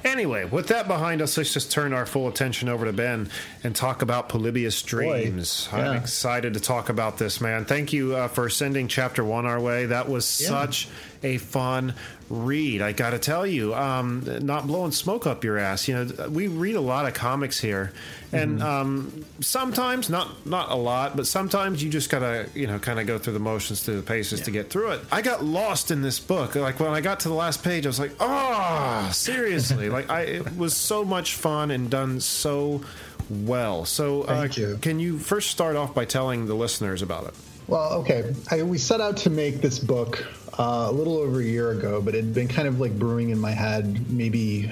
anyway, 0.03 0.45
with 0.45 0.67
that 0.67 0.87
behind 0.87 1.21
us, 1.21 1.37
let's 1.37 1.53
just 1.53 1.71
turn 1.71 1.93
our 1.93 2.05
full 2.05 2.27
attention 2.27 2.69
over 2.69 2.85
to 2.85 2.93
Ben 2.93 3.29
and 3.63 3.75
talk 3.75 4.01
about 4.01 4.29
Polybius 4.29 4.81
Dreams. 4.83 5.67
Boy, 5.71 5.77
I'm 5.77 5.95
excited 5.97 6.53
to 6.53 6.59
talk 6.59 6.89
about 6.89 7.17
this, 7.17 7.41
man. 7.41 7.65
Thank 7.65 7.93
you 7.93 8.15
uh, 8.15 8.27
for 8.27 8.49
sending 8.49 8.87
chapter 8.87 9.23
one 9.23 9.45
our 9.45 9.59
way. 9.59 9.87
That 9.87 10.07
was 10.09 10.39
Yeah. 10.41 10.49
such 10.49 10.87
a 11.23 11.37
fun 11.37 11.93
read. 12.29 12.81
I 12.81 12.91
got 12.91 13.11
to 13.11 13.19
tell 13.19 13.45
you, 13.45 13.73
um, 13.75 14.23
not 14.41 14.67
blowing 14.67 14.91
smoke 14.91 15.25
up 15.27 15.43
your 15.43 15.57
ass. 15.57 15.87
You 15.87 15.95
know, 16.05 16.29
we 16.29 16.47
read 16.47 16.75
a 16.75 16.81
lot 16.81 17.05
of 17.05 17.13
comics 17.13 17.59
here, 17.59 17.91
and 18.31 18.59
Mm-hmm. 18.59 18.61
um, 18.67 19.25
sometimes 19.41 20.09
not 20.09 20.45
not 20.45 20.71
a 20.71 20.75
lot, 20.75 21.15
but 21.15 21.27
sometimes 21.27 21.83
you 21.83 21.89
just 21.89 22.09
gotta 22.09 22.47
you 22.53 22.67
know 22.67 22.79
kind 22.79 22.99
of 22.99 23.07
go 23.07 23.17
through 23.17 23.33
the 23.33 23.39
motions, 23.39 23.83
through 23.83 23.97
the 23.97 24.03
paces 24.03 24.41
to 24.41 24.51
get 24.51 24.69
through 24.69 24.91
it. 24.91 25.01
I 25.11 25.21
got 25.21 25.43
lost 25.43 25.91
in 25.91 26.01
this 26.01 26.19
book. 26.19 26.55
Like 26.55 26.79
when 26.79 26.89
I 26.91 27.01
got 27.01 27.21
to 27.21 27.29
the 27.29 27.35
last 27.35 27.63
page, 27.63 27.85
I 27.85 27.89
was 27.89 27.99
like, 27.99 28.11
oh, 28.19 29.09
seriously! 29.13 29.89
like 29.91 30.09
I, 30.09 30.21
it 30.21 30.57
was 30.57 30.75
so 30.75 31.05
much 31.05 31.35
fun 31.35 31.71
and 31.71 31.89
done 31.89 32.19
so 32.19 32.81
well. 33.29 33.85
So, 33.85 34.23
uh, 34.23 34.47
you. 34.51 34.77
can 34.81 34.99
you 34.99 35.17
first 35.17 35.49
start 35.51 35.75
off 35.75 35.93
by 35.95 36.05
telling 36.05 36.45
the 36.47 36.55
listeners 36.55 37.01
about 37.01 37.25
it? 37.27 37.33
Well, 37.67 37.93
okay. 38.01 38.33
I, 38.51 38.63
we 38.63 38.77
set 38.77 38.99
out 38.99 39.17
to 39.17 39.29
make 39.29 39.61
this 39.61 39.79
book 39.79 40.25
uh, 40.57 40.87
a 40.89 40.91
little 40.91 41.17
over 41.17 41.39
a 41.39 41.43
year 41.43 41.71
ago, 41.71 42.01
but 42.01 42.15
it 42.15 42.23
had 42.23 42.33
been 42.33 42.47
kind 42.47 42.67
of 42.67 42.79
like 42.79 42.97
brewing 42.97 43.29
in 43.29 43.39
my 43.39 43.51
head 43.51 44.09
maybe 44.11 44.71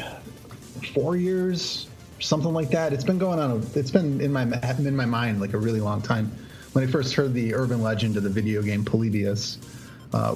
four 0.93 1.15
years, 1.15 1.87
something 2.19 2.53
like 2.53 2.69
that. 2.69 2.93
It's 2.93 3.03
been 3.03 3.17
going 3.17 3.39
on. 3.39 3.65
It's 3.75 3.91
been 3.91 4.21
in 4.21 4.31
my 4.31 4.43
in 4.79 4.95
my 4.95 5.05
mind 5.05 5.41
like 5.41 5.53
a 5.53 5.57
really 5.57 5.81
long 5.81 6.01
time. 6.01 6.31
When 6.73 6.87
I 6.87 6.87
first 6.87 7.13
heard 7.15 7.33
the 7.33 7.53
urban 7.53 7.81
legend 7.81 8.15
of 8.15 8.23
the 8.23 8.29
video 8.29 8.61
game 8.61 8.85
Polybius, 8.85 9.57
uh, 10.13 10.35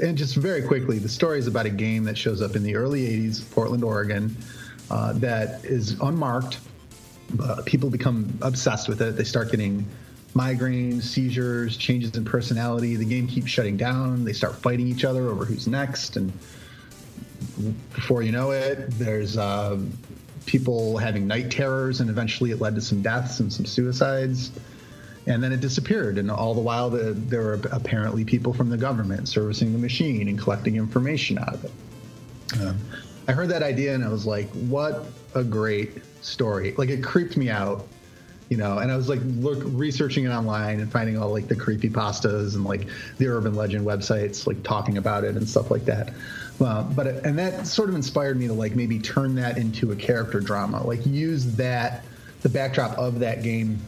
and 0.00 0.16
just 0.16 0.36
very 0.36 0.62
quickly, 0.62 0.98
the 0.98 1.08
story 1.08 1.38
is 1.38 1.46
about 1.46 1.66
a 1.66 1.70
game 1.70 2.04
that 2.04 2.16
shows 2.16 2.40
up 2.40 2.54
in 2.54 2.62
the 2.62 2.76
early 2.76 3.06
'80s, 3.08 3.50
Portland, 3.50 3.82
Oregon, 3.82 4.36
uh, 4.90 5.12
that 5.14 5.64
is 5.64 5.98
unmarked 6.00 6.58
uh, 7.42 7.62
people 7.64 7.90
become 7.90 8.36
obsessed 8.42 8.88
with 8.88 9.00
it. 9.00 9.16
They 9.16 9.24
start 9.24 9.50
getting 9.50 9.86
migraines, 10.34 11.02
seizures, 11.02 11.76
changes 11.76 12.16
in 12.16 12.24
personality. 12.24 12.96
The 12.96 13.04
game 13.04 13.26
keeps 13.26 13.50
shutting 13.50 13.76
down. 13.76 14.24
They 14.24 14.32
start 14.32 14.54
fighting 14.56 14.86
each 14.86 15.04
other 15.04 15.28
over 15.28 15.44
who's 15.44 15.66
next, 15.66 16.16
and 16.16 16.32
before 17.94 18.22
you 18.22 18.32
know 18.32 18.52
it, 18.52 18.90
there's 18.92 19.36
uh, 19.36 19.78
people 20.46 20.96
having 20.98 21.26
night 21.26 21.50
terrors, 21.50 22.00
and 22.00 22.08
eventually 22.10 22.50
it 22.50 22.60
led 22.60 22.74
to 22.74 22.80
some 22.80 23.02
deaths 23.02 23.40
and 23.40 23.52
some 23.52 23.66
suicides. 23.66 24.52
and 25.26 25.42
then 25.42 25.52
it 25.52 25.60
disappeared. 25.60 26.18
And 26.18 26.30
all 26.30 26.54
the 26.54 26.60
while, 26.60 26.90
the, 26.90 27.12
there 27.12 27.42
were 27.42 27.60
apparently 27.72 28.24
people 28.24 28.52
from 28.52 28.70
the 28.70 28.76
government 28.76 29.28
servicing 29.28 29.72
the 29.72 29.78
machine 29.78 30.28
and 30.28 30.38
collecting 30.38 30.76
information 30.76 31.38
out 31.38 31.54
of 31.54 31.64
it. 31.64 31.72
Um, 32.60 32.78
I 33.28 33.32
heard 33.32 33.48
that 33.50 33.62
idea 33.62 33.94
and 33.94 34.04
I 34.04 34.08
was 34.08 34.26
like, 34.26 34.48
what 34.50 35.06
a 35.34 35.44
great 35.44 36.02
story. 36.20 36.74
Like 36.76 36.88
it 36.88 37.04
creeped 37.04 37.36
me 37.36 37.48
out, 37.48 37.86
you 38.50 38.56
know, 38.56 38.78
and 38.78 38.90
I 38.90 38.96
was 38.96 39.08
like 39.08 39.20
look 39.22 39.60
researching 39.64 40.24
it 40.24 40.30
online 40.30 40.80
and 40.80 40.90
finding 40.90 41.16
all 41.16 41.30
like 41.30 41.46
the 41.46 41.54
creepy 41.54 41.88
pastas 41.88 42.56
and 42.56 42.64
like 42.64 42.88
the 43.18 43.28
urban 43.28 43.54
legend 43.54 43.86
websites 43.86 44.46
like 44.46 44.62
talking 44.64 44.98
about 44.98 45.22
it 45.24 45.36
and 45.36 45.48
stuff 45.48 45.70
like 45.70 45.84
that. 45.84 46.12
Uh, 46.60 46.82
but 46.82 47.06
and 47.06 47.38
that 47.38 47.66
sort 47.66 47.88
of 47.88 47.94
inspired 47.94 48.38
me 48.38 48.48
to 48.48 48.52
like 48.52 48.74
maybe 48.74 48.98
turn 48.98 49.36
that 49.36 49.56
into 49.56 49.92
a 49.92 49.96
character 49.96 50.40
drama, 50.40 50.84
like 50.84 51.06
use 51.06 51.54
that 51.54 52.04
the 52.42 52.48
backdrop 52.48 52.98
of 52.98 53.20
that 53.20 53.42
game 53.44 53.78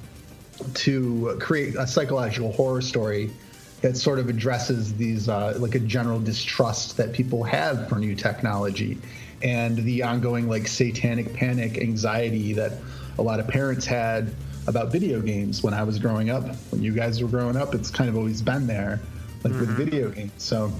to 0.74 1.36
create 1.40 1.74
a 1.74 1.86
psychological 1.86 2.52
horror 2.52 2.80
story 2.80 3.32
that 3.80 3.96
sort 3.96 4.20
of 4.20 4.28
addresses 4.28 4.94
these 4.94 5.28
uh, 5.28 5.56
like 5.58 5.74
a 5.74 5.80
general 5.80 6.20
distrust 6.20 6.96
that 6.96 7.12
people 7.12 7.42
have 7.42 7.88
for 7.88 7.96
new 7.96 8.14
technology 8.14 8.96
and 9.42 9.78
the 9.78 10.04
ongoing 10.04 10.48
like 10.48 10.68
satanic 10.68 11.34
panic 11.34 11.78
anxiety 11.78 12.52
that 12.52 12.74
a 13.18 13.22
lot 13.22 13.40
of 13.40 13.48
parents 13.48 13.84
had 13.84 14.32
about 14.66 14.92
video 14.92 15.20
games 15.20 15.62
when 15.62 15.74
I 15.74 15.82
was 15.82 15.98
growing 15.98 16.30
up. 16.30 16.44
When 16.70 16.82
you 16.82 16.92
guys 16.92 17.22
were 17.22 17.28
growing 17.28 17.56
up, 17.56 17.74
it's 17.74 17.90
kind 17.90 18.08
of 18.08 18.16
always 18.16 18.42
been 18.42 18.66
there, 18.66 19.00
like 19.42 19.52
mm-hmm. 19.52 19.60
with 19.60 19.70
video 19.70 20.10
games. 20.10 20.32
So 20.38 20.72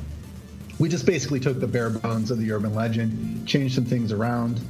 we 0.78 0.88
just 0.88 1.06
basically 1.06 1.40
took 1.40 1.60
the 1.60 1.66
bare 1.66 1.90
bones 1.90 2.30
of 2.30 2.38
the 2.38 2.50
urban 2.52 2.74
legend, 2.74 3.46
changed 3.46 3.74
some 3.74 3.84
things 3.84 4.12
around, 4.12 4.60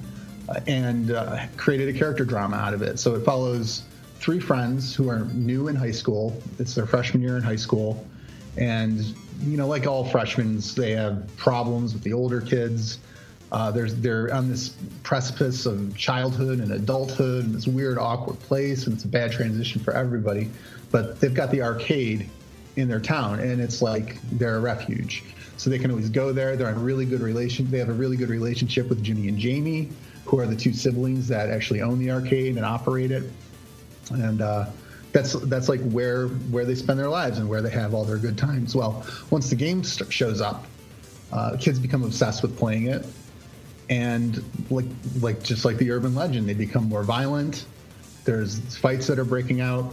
uh, 0.48 0.60
and 0.66 1.10
uh, 1.10 1.46
created 1.56 1.94
a 1.94 1.98
character 1.98 2.24
drama 2.24 2.56
out 2.56 2.74
of 2.74 2.82
it. 2.82 2.98
So 2.98 3.14
it 3.14 3.24
follows 3.24 3.84
three 4.16 4.40
friends 4.40 4.94
who 4.94 5.08
are 5.08 5.20
new 5.26 5.68
in 5.68 5.76
high 5.76 5.90
school. 5.90 6.40
It's 6.58 6.74
their 6.74 6.86
freshman 6.86 7.22
year 7.22 7.36
in 7.36 7.42
high 7.42 7.56
school. 7.56 8.06
And, 8.56 9.00
you 9.40 9.56
know, 9.56 9.66
like 9.66 9.86
all 9.86 10.04
freshmen, 10.04 10.60
they 10.76 10.92
have 10.92 11.34
problems 11.36 11.94
with 11.94 12.02
the 12.02 12.12
older 12.12 12.40
kids. 12.40 12.98
Uh, 13.53 13.70
there's 13.70 13.94
they're 13.96 14.32
on 14.32 14.48
this 14.48 14.70
precipice 15.03 15.66
of 15.66 15.94
childhood 15.94 16.59
and 16.59 16.72
adulthood 16.72 17.44
in 17.44 17.53
this 17.53 17.66
weird, 17.66 17.98
awkward 17.98 18.40
place, 18.40 18.86
and 18.86 18.94
it's 18.94 19.05
a 19.05 19.09
bad 19.09 19.30
transition 19.30 19.80
for 19.82 19.92
everybody. 19.92 20.50
But 20.90 21.20
they've 21.20 21.34
got 21.34 21.50
the 21.50 21.61
arcade 21.61 22.30
in 22.76 22.88
their 22.88 22.98
town, 22.98 23.40
and 23.40 23.61
it's 23.61 23.82
like 23.82 24.16
they're 24.32 24.57
a 24.57 24.61
refuge. 24.61 25.22
So 25.59 25.68
they 25.68 25.78
can 25.78 25.90
always 25.90 26.09
go 26.09 26.32
there. 26.32 26.57
They're 26.57 26.70
in 26.70 26.76
a 26.76 26.78
really 26.78 27.05
good 27.05 27.20
relation. 27.20 27.70
They 27.70 27.78
have 27.78 27.90
a 27.90 27.94
really 27.94 28.16
good 28.16 28.30
relationship 28.30 28.88
with 28.88 29.03
Jimmy 29.03 29.28
and 29.28 29.36
Jamie, 29.36 29.90
who 30.24 30.40
are 30.40 30.46
the 30.46 30.57
two 30.57 30.72
siblings 30.72 31.28
that 31.28 31.50
actually 31.50 31.82
own 31.82 31.98
the 31.98 32.11
arcade 32.11 32.57
and 32.57 32.64
operate 32.64 33.11
it. 33.11 33.24
And 34.12 34.40
uh, 34.40 34.70
that's 35.12 35.34
that's 35.34 35.68
like 35.68 35.82
where 35.90 36.28
where 36.28 36.64
they 36.64 36.74
spend 36.74 36.98
their 36.98 37.11
lives 37.11 37.38
and 37.38 37.46
where 37.50 37.61
they 37.61 37.70
have 37.70 37.92
all 37.92 38.05
their 38.05 38.16
good 38.16 38.38
times. 38.38 38.74
Well, 38.74 39.05
once 39.28 39.50
the 39.50 39.57
game 39.57 39.82
shows 39.82 40.40
up, 40.40 40.64
uh, 41.30 41.59
kids 41.61 41.78
become 41.78 42.03
obsessed 42.03 42.40
with 42.40 42.57
playing 42.57 42.86
it 42.86 43.05
and 43.93 44.43
like 44.70 44.86
like 45.20 45.43
just 45.43 45.66
like 45.66 45.76
the 45.76 45.90
urban 45.90 46.14
legend, 46.14 46.49
they 46.49 46.55
become 46.55 46.88
more 46.88 47.05
violent. 47.05 47.66
There's 48.24 48.59
fights 48.78 49.07
that 49.09 49.18
are 49.18 49.24
breaking 49.24 49.61
out, 49.61 49.93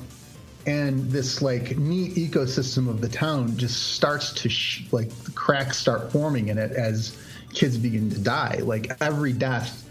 and 0.66 1.12
this 1.12 1.42
like 1.42 1.78
neat 1.78 2.16
ecosystem 2.16 2.88
of 2.88 3.02
the 3.02 3.10
town 3.10 3.58
just 3.58 3.96
starts 3.96 4.32
to 4.34 4.48
sh- 4.48 4.86
like 4.94 5.10
cracks 5.36 5.78
start 5.78 6.14
forming 6.14 6.48
in 6.48 6.58
it 6.58 6.72
as 6.72 7.18
kids 7.54 7.78
begin 7.78 8.10
to 8.12 8.20
die. 8.20 8.62
Like 8.64 8.90
every 9.02 9.34
death 9.34 9.86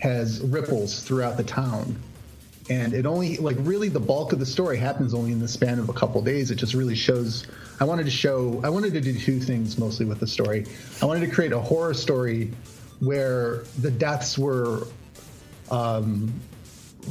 has 0.00 0.40
ripples 0.40 1.04
throughout 1.04 1.36
the 1.36 1.44
town. 1.44 1.96
And 2.70 2.92
it 2.94 3.06
only 3.06 3.36
like 3.36 3.56
really 3.60 3.88
the 3.88 4.00
bulk 4.00 4.32
of 4.32 4.40
the 4.40 4.46
story 4.46 4.78
happens 4.78 5.14
only 5.14 5.30
in 5.30 5.38
the 5.38 5.46
span 5.46 5.78
of 5.78 5.90
a 5.90 5.92
couple 5.92 6.18
of 6.18 6.24
days. 6.24 6.50
It 6.50 6.56
just 6.56 6.74
really 6.74 6.96
shows. 6.96 7.46
I 7.78 7.84
wanted 7.84 8.04
to 8.04 8.10
show. 8.10 8.60
I 8.64 8.70
wanted 8.70 8.94
to 8.94 9.00
do 9.00 9.16
two 9.16 9.38
things 9.38 9.78
mostly 9.78 10.06
with 10.06 10.18
the 10.18 10.26
story. 10.26 10.66
I 11.00 11.04
wanted 11.04 11.20
to 11.20 11.32
create 11.32 11.52
a 11.52 11.60
horror 11.60 11.94
story 11.94 12.50
where 13.04 13.64
the 13.80 13.90
deaths 13.90 14.38
were 14.38 14.86
um, 15.70 16.32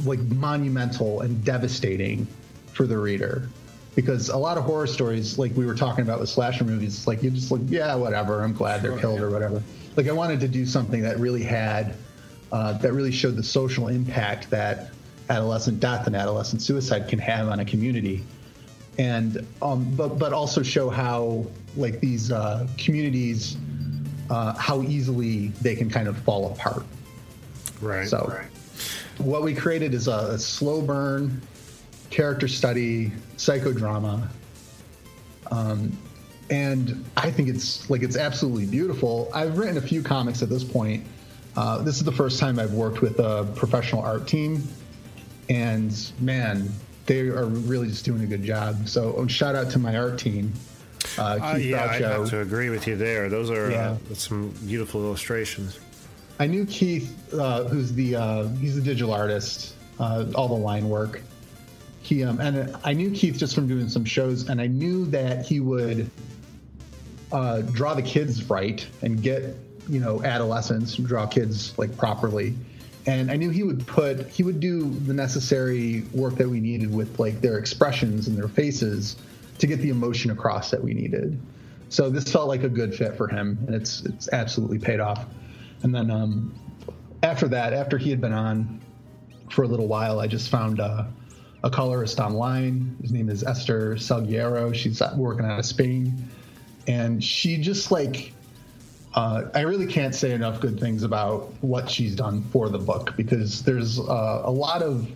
like 0.04 0.20
monumental 0.20 1.20
and 1.20 1.44
devastating 1.44 2.26
for 2.72 2.86
the 2.86 2.98
reader. 2.98 3.48
Because 3.94 4.28
a 4.28 4.36
lot 4.36 4.58
of 4.58 4.64
horror 4.64 4.88
stories 4.88 5.38
like 5.38 5.54
we 5.54 5.66
were 5.66 5.74
talking 5.74 6.02
about 6.02 6.18
with 6.18 6.28
slasher 6.28 6.64
movies 6.64 6.96
it's 6.96 7.06
like 7.06 7.22
you 7.22 7.30
just 7.30 7.52
like 7.52 7.60
yeah 7.66 7.94
whatever 7.94 8.42
i'm 8.42 8.52
glad 8.52 8.82
they're 8.82 8.98
killed 8.98 9.20
or 9.20 9.30
whatever. 9.30 9.62
Like 9.94 10.08
i 10.08 10.12
wanted 10.12 10.40
to 10.40 10.48
do 10.48 10.66
something 10.66 11.02
that 11.02 11.20
really 11.20 11.44
had 11.44 11.94
uh, 12.50 12.72
that 12.78 12.92
really 12.92 13.12
showed 13.12 13.36
the 13.36 13.42
social 13.42 13.88
impact 13.88 14.50
that 14.50 14.90
adolescent 15.28 15.80
death 15.80 16.06
and 16.06 16.14
adolescent 16.14 16.62
suicide 16.62 17.08
can 17.08 17.18
have 17.18 17.48
on 17.48 17.60
a 17.60 17.64
community. 17.64 18.24
And 18.98 19.46
um, 19.60 19.92
but 19.96 20.18
but 20.18 20.32
also 20.32 20.62
show 20.62 20.88
how 20.88 21.46
like 21.76 22.00
these 22.00 22.30
uh, 22.30 22.68
communities 22.78 23.56
uh, 24.30 24.54
how 24.54 24.82
easily 24.82 25.48
they 25.60 25.74
can 25.74 25.90
kind 25.90 26.08
of 26.08 26.16
fall 26.18 26.52
apart. 26.52 26.84
Right. 27.80 28.08
So, 28.08 28.26
right. 28.28 28.48
what 29.18 29.42
we 29.42 29.54
created 29.54 29.94
is 29.94 30.08
a, 30.08 30.32
a 30.32 30.38
slow 30.38 30.80
burn 30.80 31.40
character 32.10 32.48
study 32.48 33.12
psychodrama. 33.36 34.28
Um, 35.50 35.96
and 36.50 37.04
I 37.16 37.30
think 37.30 37.48
it's 37.48 37.88
like 37.90 38.02
it's 38.02 38.16
absolutely 38.16 38.66
beautiful. 38.66 39.30
I've 39.34 39.58
written 39.58 39.76
a 39.76 39.80
few 39.80 40.02
comics 40.02 40.42
at 40.42 40.48
this 40.48 40.64
point. 40.64 41.04
Uh, 41.56 41.78
this 41.82 41.96
is 41.96 42.04
the 42.04 42.12
first 42.12 42.38
time 42.38 42.58
I've 42.58 42.72
worked 42.72 43.00
with 43.00 43.18
a 43.18 43.50
professional 43.54 44.02
art 44.02 44.26
team, 44.26 44.62
and 45.48 46.12
man, 46.20 46.70
they 47.06 47.20
are 47.20 47.46
really 47.46 47.88
just 47.88 48.04
doing 48.04 48.22
a 48.22 48.26
good 48.26 48.42
job. 48.42 48.88
So, 48.88 49.26
shout 49.26 49.54
out 49.54 49.70
to 49.70 49.78
my 49.78 49.96
art 49.96 50.18
team. 50.18 50.52
Uh, 51.18 51.38
uh, 51.42 51.56
yeah, 51.56 51.84
I 51.84 51.98
have 51.98 52.30
to 52.30 52.40
agree 52.40 52.70
with 52.70 52.86
you 52.86 52.96
there. 52.96 53.28
Those 53.28 53.50
are 53.50 53.70
yeah. 53.70 53.96
uh, 54.10 54.14
some 54.14 54.50
beautiful 54.66 55.02
illustrations. 55.02 55.78
I 56.40 56.46
knew 56.46 56.66
Keith, 56.66 57.32
uh, 57.32 57.64
who's 57.64 57.92
the 57.92 58.16
uh, 58.16 58.48
he's 58.48 58.74
the 58.74 58.80
digital 58.80 59.12
artist, 59.12 59.74
uh, 60.00 60.26
all 60.34 60.48
the 60.48 60.54
line 60.54 60.88
work. 60.88 61.20
He 62.02 62.24
um, 62.24 62.40
and 62.40 62.76
I 62.84 62.92
knew 62.92 63.10
Keith 63.10 63.38
just 63.38 63.54
from 63.54 63.68
doing 63.68 63.88
some 63.88 64.04
shows, 64.04 64.48
and 64.48 64.60
I 64.60 64.66
knew 64.66 65.06
that 65.06 65.46
he 65.46 65.60
would 65.60 66.10
draw 67.30 67.94
the 67.94 68.02
kids 68.02 68.48
right 68.48 68.86
and 69.02 69.22
get 69.22 69.56
you 69.88 70.00
know 70.00 70.22
adolescents 70.22 70.96
draw 70.96 71.26
kids 71.26 71.76
like 71.78 71.96
properly 71.96 72.54
and 73.06 73.30
I 73.30 73.36
knew 73.36 73.50
he 73.50 73.62
would 73.62 73.86
put 73.86 74.26
he 74.28 74.42
would 74.42 74.60
do 74.60 74.90
the 74.90 75.12
necessary 75.12 76.02
work 76.12 76.36
that 76.36 76.48
we 76.48 76.60
needed 76.60 76.92
with 76.92 77.18
like 77.18 77.40
their 77.40 77.58
expressions 77.58 78.28
and 78.28 78.36
their 78.36 78.48
faces 78.48 79.16
to 79.58 79.66
get 79.66 79.80
the 79.80 79.90
emotion 79.90 80.30
across 80.30 80.70
that 80.70 80.82
we 80.82 80.94
needed. 80.94 81.40
So 81.88 82.10
this 82.10 82.24
felt 82.24 82.48
like 82.48 82.62
a 82.62 82.68
good 82.68 82.94
fit 82.94 83.16
for 83.16 83.28
him, 83.28 83.58
and 83.66 83.74
it's 83.74 84.04
it's 84.04 84.28
absolutely 84.32 84.78
paid 84.78 85.00
off. 85.00 85.26
And 85.82 85.94
then 85.94 86.10
um, 86.10 86.54
after 87.22 87.46
that, 87.48 87.72
after 87.72 87.98
he 87.98 88.10
had 88.10 88.20
been 88.20 88.32
on 88.32 88.80
for 89.50 89.62
a 89.62 89.68
little 89.68 89.86
while, 89.86 90.18
I 90.20 90.26
just 90.26 90.48
found 90.48 90.80
uh, 90.80 91.04
a 91.62 91.70
colorist 91.70 92.18
online. 92.18 92.96
His 93.00 93.12
name 93.12 93.28
is 93.28 93.44
Esther 93.44 93.96
Salguero. 93.96 94.74
She's 94.74 95.00
working 95.16 95.46
out 95.46 95.58
of 95.58 95.66
Spain, 95.66 96.28
and 96.86 97.22
she 97.22 97.58
just 97.58 97.92
like 97.92 98.32
uh, 99.14 99.44
I 99.54 99.60
really 99.60 99.86
can't 99.86 100.14
say 100.14 100.32
enough 100.32 100.60
good 100.60 100.80
things 100.80 101.04
about 101.04 101.52
what 101.60 101.88
she's 101.88 102.16
done 102.16 102.42
for 102.50 102.68
the 102.68 102.78
book 102.78 103.14
because 103.16 103.62
there's 103.62 104.00
uh, 104.00 104.42
a 104.44 104.50
lot 104.50 104.82
of 104.82 105.08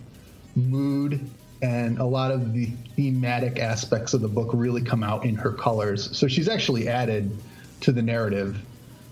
mood 0.54 1.28
and 1.62 1.98
a 1.98 2.04
lot 2.04 2.30
of 2.30 2.52
the 2.52 2.66
thematic 2.94 3.58
aspects 3.58 4.14
of 4.14 4.20
the 4.20 4.28
book 4.28 4.50
really 4.52 4.82
come 4.82 5.02
out 5.02 5.24
in 5.24 5.34
her 5.34 5.52
colors. 5.52 6.16
So 6.16 6.28
she's 6.28 6.48
actually 6.48 6.88
added 6.88 7.36
to 7.80 7.92
the 7.92 8.02
narrative, 8.02 8.58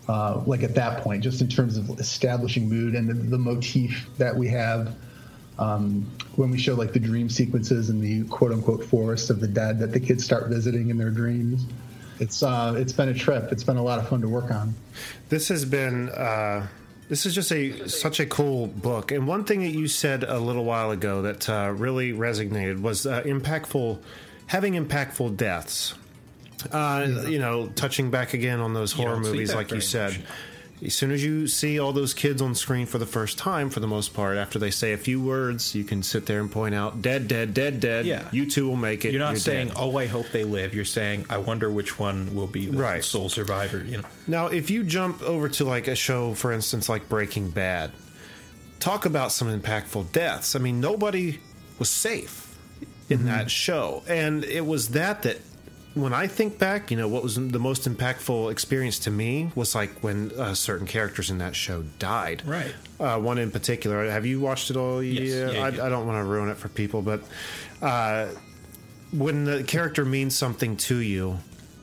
uh, 0.08 0.42
like 0.46 0.62
at 0.62 0.74
that 0.76 1.02
point, 1.02 1.24
just 1.24 1.40
in 1.40 1.48
terms 1.48 1.76
of 1.76 1.98
establishing 1.98 2.68
mood 2.68 2.94
and 2.94 3.08
the, 3.08 3.14
the 3.14 3.38
motif 3.38 4.06
that 4.18 4.34
we 4.34 4.48
have 4.48 4.94
um, 5.58 6.08
when 6.36 6.50
we 6.50 6.58
show 6.58 6.74
like 6.74 6.92
the 6.92 7.00
dream 7.00 7.28
sequences 7.28 7.90
in 7.90 8.00
the 8.00 8.24
quote 8.24 8.52
unquote 8.52 8.84
forest 8.84 9.30
of 9.30 9.40
the 9.40 9.48
dead 9.48 9.78
that 9.78 9.92
the 9.92 10.00
kids 10.00 10.24
start 10.24 10.48
visiting 10.48 10.90
in 10.90 10.98
their 10.98 11.10
dreams. 11.10 11.66
It's 12.18 12.42
uh, 12.42 12.74
it's 12.76 12.92
been 12.92 13.08
a 13.08 13.14
trip. 13.14 13.52
It's 13.52 13.64
been 13.64 13.76
a 13.76 13.82
lot 13.82 13.98
of 13.98 14.08
fun 14.08 14.20
to 14.22 14.28
work 14.28 14.50
on. 14.50 14.74
This 15.28 15.48
has 15.48 15.64
been. 15.64 16.10
Uh 16.10 16.66
this 17.08 17.26
is 17.26 17.34
just 17.34 17.52
a 17.52 17.88
such 17.88 18.20
a 18.20 18.26
cool 18.26 18.66
book. 18.66 19.12
And 19.12 19.26
one 19.26 19.44
thing 19.44 19.60
that 19.60 19.70
you 19.70 19.88
said 19.88 20.24
a 20.24 20.38
little 20.38 20.64
while 20.64 20.90
ago 20.90 21.22
that 21.22 21.48
uh, 21.48 21.72
really 21.74 22.12
resonated 22.12 22.80
was 22.80 23.06
uh, 23.06 23.22
impactful, 23.22 23.98
having 24.46 24.74
impactful 24.74 25.36
deaths. 25.36 25.94
Uh, 26.72 27.06
yeah. 27.08 27.28
You 27.28 27.38
know, 27.38 27.68
touching 27.68 28.10
back 28.10 28.34
again 28.34 28.60
on 28.60 28.74
those 28.74 28.92
horror 28.92 29.20
movies, 29.20 29.54
like 29.54 29.70
you 29.70 29.80
said. 29.80 30.12
Much 30.12 30.22
as 30.84 30.94
soon 30.94 31.10
as 31.10 31.24
you 31.24 31.46
see 31.46 31.78
all 31.78 31.92
those 31.92 32.12
kids 32.12 32.42
on 32.42 32.54
screen 32.54 32.84
for 32.86 32.98
the 32.98 33.06
first 33.06 33.38
time, 33.38 33.70
for 33.70 33.80
the 33.80 33.86
most 33.86 34.12
part, 34.12 34.36
after 34.36 34.58
they 34.58 34.70
say 34.70 34.92
a 34.92 34.98
few 34.98 35.20
words, 35.20 35.74
you 35.74 35.84
can 35.84 36.02
sit 36.02 36.26
there 36.26 36.40
and 36.40 36.52
point 36.52 36.74
out, 36.74 37.00
dead, 37.00 37.28
dead, 37.28 37.54
dead, 37.54 37.80
dead. 37.80 38.04
Yeah. 38.04 38.28
You 38.30 38.48
two 38.48 38.68
will 38.68 38.76
make 38.76 39.04
it. 39.04 39.12
You're 39.12 39.20
not 39.20 39.30
You're 39.30 39.40
saying, 39.40 39.68
dead. 39.68 39.76
oh, 39.78 39.96
I 39.96 40.06
hope 40.06 40.26
they 40.32 40.44
live. 40.44 40.74
You're 40.74 40.84
saying, 40.84 41.26
I 41.30 41.38
wonder 41.38 41.70
which 41.70 41.98
one 41.98 42.34
will 42.34 42.46
be 42.46 42.66
the 42.66 42.76
right. 42.76 43.02
sole 43.02 43.30
survivor. 43.30 43.82
You 43.82 43.98
know. 43.98 44.04
Now, 44.26 44.46
if 44.48 44.70
you 44.70 44.84
jump 44.84 45.22
over 45.22 45.48
to 45.48 45.64
like 45.64 45.88
a 45.88 45.96
show, 45.96 46.34
for 46.34 46.52
instance, 46.52 46.88
like 46.88 47.08
Breaking 47.08 47.50
Bad, 47.50 47.92
talk 48.78 49.06
about 49.06 49.32
some 49.32 49.48
impactful 49.48 50.12
deaths. 50.12 50.54
I 50.54 50.58
mean, 50.58 50.80
nobody 50.80 51.38
was 51.78 51.88
safe 51.88 52.54
in 53.08 53.18
mm-hmm. 53.18 53.28
that 53.28 53.50
show, 53.50 54.02
and 54.08 54.44
it 54.44 54.66
was 54.66 54.90
that 54.90 55.22
that 55.22 55.38
when 55.96 56.12
I 56.12 56.26
think 56.26 56.58
back, 56.58 56.90
you 56.90 56.96
know, 56.98 57.08
what 57.08 57.22
was 57.22 57.36
the 57.36 57.58
most 57.58 57.88
impactful 57.88 58.52
experience 58.52 58.98
to 59.00 59.10
me 59.10 59.50
was 59.54 59.74
like 59.74 59.90
when 60.02 60.30
uh, 60.32 60.52
certain 60.52 60.86
characters 60.86 61.30
in 61.30 61.38
that 61.38 61.56
show 61.56 61.84
died. 61.98 62.42
Right. 62.44 62.74
Uh, 63.00 63.18
one 63.18 63.38
in 63.38 63.50
particular. 63.50 64.08
Have 64.10 64.26
you 64.26 64.38
watched 64.38 64.68
it 64.70 64.76
all? 64.76 65.02
Yes. 65.02 65.32
Yeah. 65.32 65.50
Yeah, 65.52 65.64
I, 65.64 65.68
yeah. 65.70 65.86
I 65.86 65.88
don't 65.88 66.06
want 66.06 66.18
to 66.18 66.24
ruin 66.24 66.50
it 66.50 66.58
for 66.58 66.68
people, 66.68 67.00
but 67.00 67.22
uh, 67.80 68.28
when 69.10 69.44
the 69.44 69.64
character 69.64 70.04
means 70.04 70.36
something 70.36 70.76
to 70.76 70.98
you, 70.98 71.38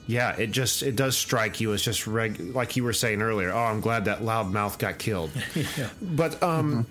yeah, 0.06 0.36
it 0.36 0.52
just 0.52 0.84
it 0.84 0.96
does 0.96 1.18
strike 1.18 1.60
you 1.60 1.74
as 1.74 1.82
just 1.82 2.06
reg- 2.06 2.54
like 2.54 2.76
you 2.76 2.84
were 2.84 2.94
saying 2.94 3.24
earlier. 3.24 3.52
Oh, 3.52 3.64
I'm 3.64 3.82
glad 3.82 4.06
that 4.06 4.20
loudmouth 4.20 4.78
got 4.78 5.00
killed. 5.00 5.32
yeah. 5.56 5.90
But 6.00 6.44
um, 6.44 6.86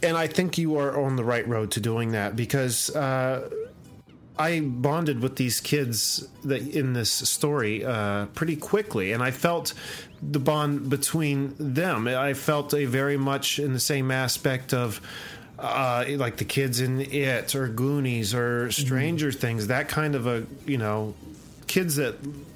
and 0.00 0.16
I 0.16 0.28
think 0.28 0.58
you 0.58 0.76
are 0.76 1.02
on 1.02 1.16
the 1.16 1.24
right 1.24 1.46
road 1.48 1.72
to 1.72 1.80
doing 1.80 2.12
that 2.12 2.36
because 2.36 2.94
uh, 2.94 3.50
I 4.38 4.60
bonded 4.60 5.20
with 5.20 5.36
these 5.36 5.60
kids 5.60 6.28
that 6.44 6.62
in 6.62 6.92
this 6.92 7.10
story 7.10 7.84
uh, 7.84 8.26
pretty 8.26 8.56
quickly, 8.56 9.12
and 9.12 9.22
I 9.22 9.30
felt 9.30 9.74
the 10.22 10.38
bond 10.38 10.88
between 10.88 11.54
them. 11.58 12.06
I 12.06 12.34
felt 12.34 12.72
a 12.74 12.84
very 12.84 13.16
much 13.16 13.58
in 13.58 13.72
the 13.72 13.80
same 13.80 14.10
aspect 14.10 14.72
of. 14.72 15.00
Uh, 15.60 16.04
like 16.10 16.36
the 16.36 16.44
kids 16.44 16.78
in 16.78 17.00
it 17.00 17.56
or 17.56 17.66
Goonies 17.66 18.32
or 18.32 18.70
Stranger 18.70 19.32
Things, 19.32 19.66
that 19.66 19.88
kind 19.88 20.14
of 20.14 20.24
a 20.28 20.46
you 20.66 20.78
know, 20.78 21.16
kids 21.66 21.96
that 21.96 22.14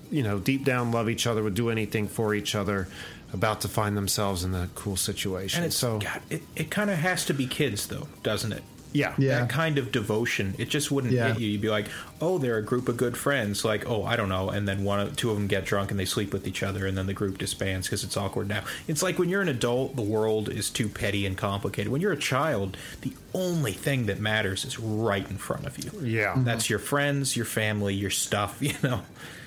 you 0.08 0.22
know 0.22 0.38
deep 0.38 0.64
down 0.64 0.92
love 0.92 1.10
each 1.10 1.26
other 1.26 1.42
would 1.42 1.54
do 1.56 1.68
anything 1.68 2.06
for 2.06 2.32
each 2.32 2.54
other, 2.54 2.86
about 3.32 3.62
to 3.62 3.68
find 3.68 3.96
themselves 3.96 4.44
in 4.44 4.54
a 4.54 4.68
cool 4.76 4.96
situation. 4.96 5.64
And 5.64 5.72
so 5.72 5.98
God, 5.98 6.22
it, 6.30 6.42
it 6.54 6.70
kind 6.70 6.90
of 6.90 6.98
has 6.98 7.24
to 7.24 7.34
be 7.34 7.48
kids 7.48 7.88
though, 7.88 8.06
doesn't 8.22 8.52
it? 8.52 8.62
Yeah, 8.92 9.14
Yeah. 9.18 9.40
That 9.40 9.48
kind 9.48 9.78
of 9.78 9.90
devotion, 9.92 10.54
it 10.58 10.68
just 10.68 10.90
wouldn't 10.90 11.12
Yeah. 11.12 11.28
hit 11.32 11.40
you. 11.40 11.48
You'd 11.50 11.60
be 11.60 11.68
like, 11.70 11.86
"Oh, 12.20 12.38
they're 12.38 12.58
a 12.58 12.62
group 12.62 12.88
of 12.88 12.96
good 12.96 13.16
friends." 13.16 13.64
Like, 13.64 13.88
"Oh, 13.88 14.04
I 14.04 14.16
don't 14.16 14.28
know," 14.28 14.50
and 14.50 14.68
then 14.68 14.84
one, 14.84 15.00
of, 15.00 15.16
two 15.16 15.30
of 15.30 15.36
them 15.36 15.46
get 15.46 15.64
drunk 15.64 15.90
and 15.90 15.98
they 15.98 16.04
sleep 16.04 16.32
with 16.32 16.46
each 16.46 16.62
other, 16.62 16.86
and 16.86 16.96
then 16.96 17.06
the 17.06 17.14
group 17.14 17.38
disbands 17.38 17.86
because 17.88 18.04
it's 18.04 18.16
awkward 18.16 18.48
now. 18.48 18.62
It's 18.88 19.02
like 19.02 19.18
when 19.18 19.28
you're 19.28 19.42
an 19.42 19.48
adult, 19.48 19.96
the 19.96 20.02
world 20.02 20.48
is 20.48 20.70
too 20.70 20.88
petty 20.88 21.26
and 21.26 21.36
complicated. 21.36 21.90
When 21.90 22.00
you're 22.00 22.12
a 22.12 22.16
child, 22.16 22.76
the 23.00 23.12
only 23.34 23.72
thing 23.72 24.06
that 24.06 24.20
matters 24.20 24.64
is 24.64 24.78
right 24.78 25.28
in 25.30 25.38
front 25.38 25.66
of 25.66 25.78
you. 25.82 25.90
Yeah. 26.02 26.34
that's 26.38 26.68
your 26.70 26.78
friends, 26.78 27.34
your 27.36 27.46
family, 27.46 27.94
your 27.94 28.10
stuff. 28.10 28.58
You 28.60 28.74
know. 28.82 29.02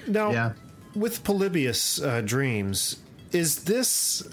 Now, 0.08 0.32
Yeah. 0.32 0.52
with 0.96 1.24
Polybius 1.24 2.02
uh, 2.02 2.22
Dreams, 2.22 2.98
is 3.32 3.64
this 3.64 4.24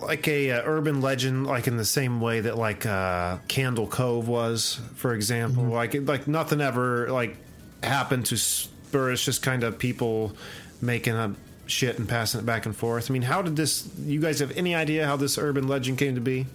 like 0.00 0.26
a 0.28 0.50
uh, 0.52 0.62
urban 0.64 1.00
legend, 1.00 1.46
like 1.46 1.66
in 1.66 1.76
the 1.76 1.84
same 1.84 2.20
way 2.20 2.40
that 2.40 2.56
like 2.56 2.86
uh, 2.86 3.38
Candle 3.48 3.86
Cove 3.86 4.28
was, 4.28 4.80
for 4.94 5.14
example? 5.14 5.64
Like, 5.64 5.94
it- 5.94 6.06
like 6.06 6.26
nothing 6.28 6.60
ever 6.60 7.10
like 7.10 7.36
happened 7.82 8.26
to 8.26 8.36
spur. 8.36 9.12
It's 9.12 9.24
just 9.24 9.42
kind 9.42 9.64
of 9.64 9.78
people 9.78 10.32
making 10.80 11.14
up 11.14 11.32
shit 11.66 11.98
and 11.98 12.08
passing 12.08 12.40
it 12.40 12.46
back 12.46 12.64
and 12.66 12.74
forth. 12.74 13.10
I 13.10 13.12
mean, 13.12 13.22
how 13.22 13.42
did 13.42 13.56
this? 13.56 13.88
You 14.00 14.20
guys 14.20 14.38
have 14.40 14.56
any 14.56 14.74
idea 14.74 15.06
how 15.06 15.16
this 15.16 15.36
urban 15.38 15.68
legend 15.68 15.98
came 15.98 16.14
to 16.14 16.20
be? 16.20 16.46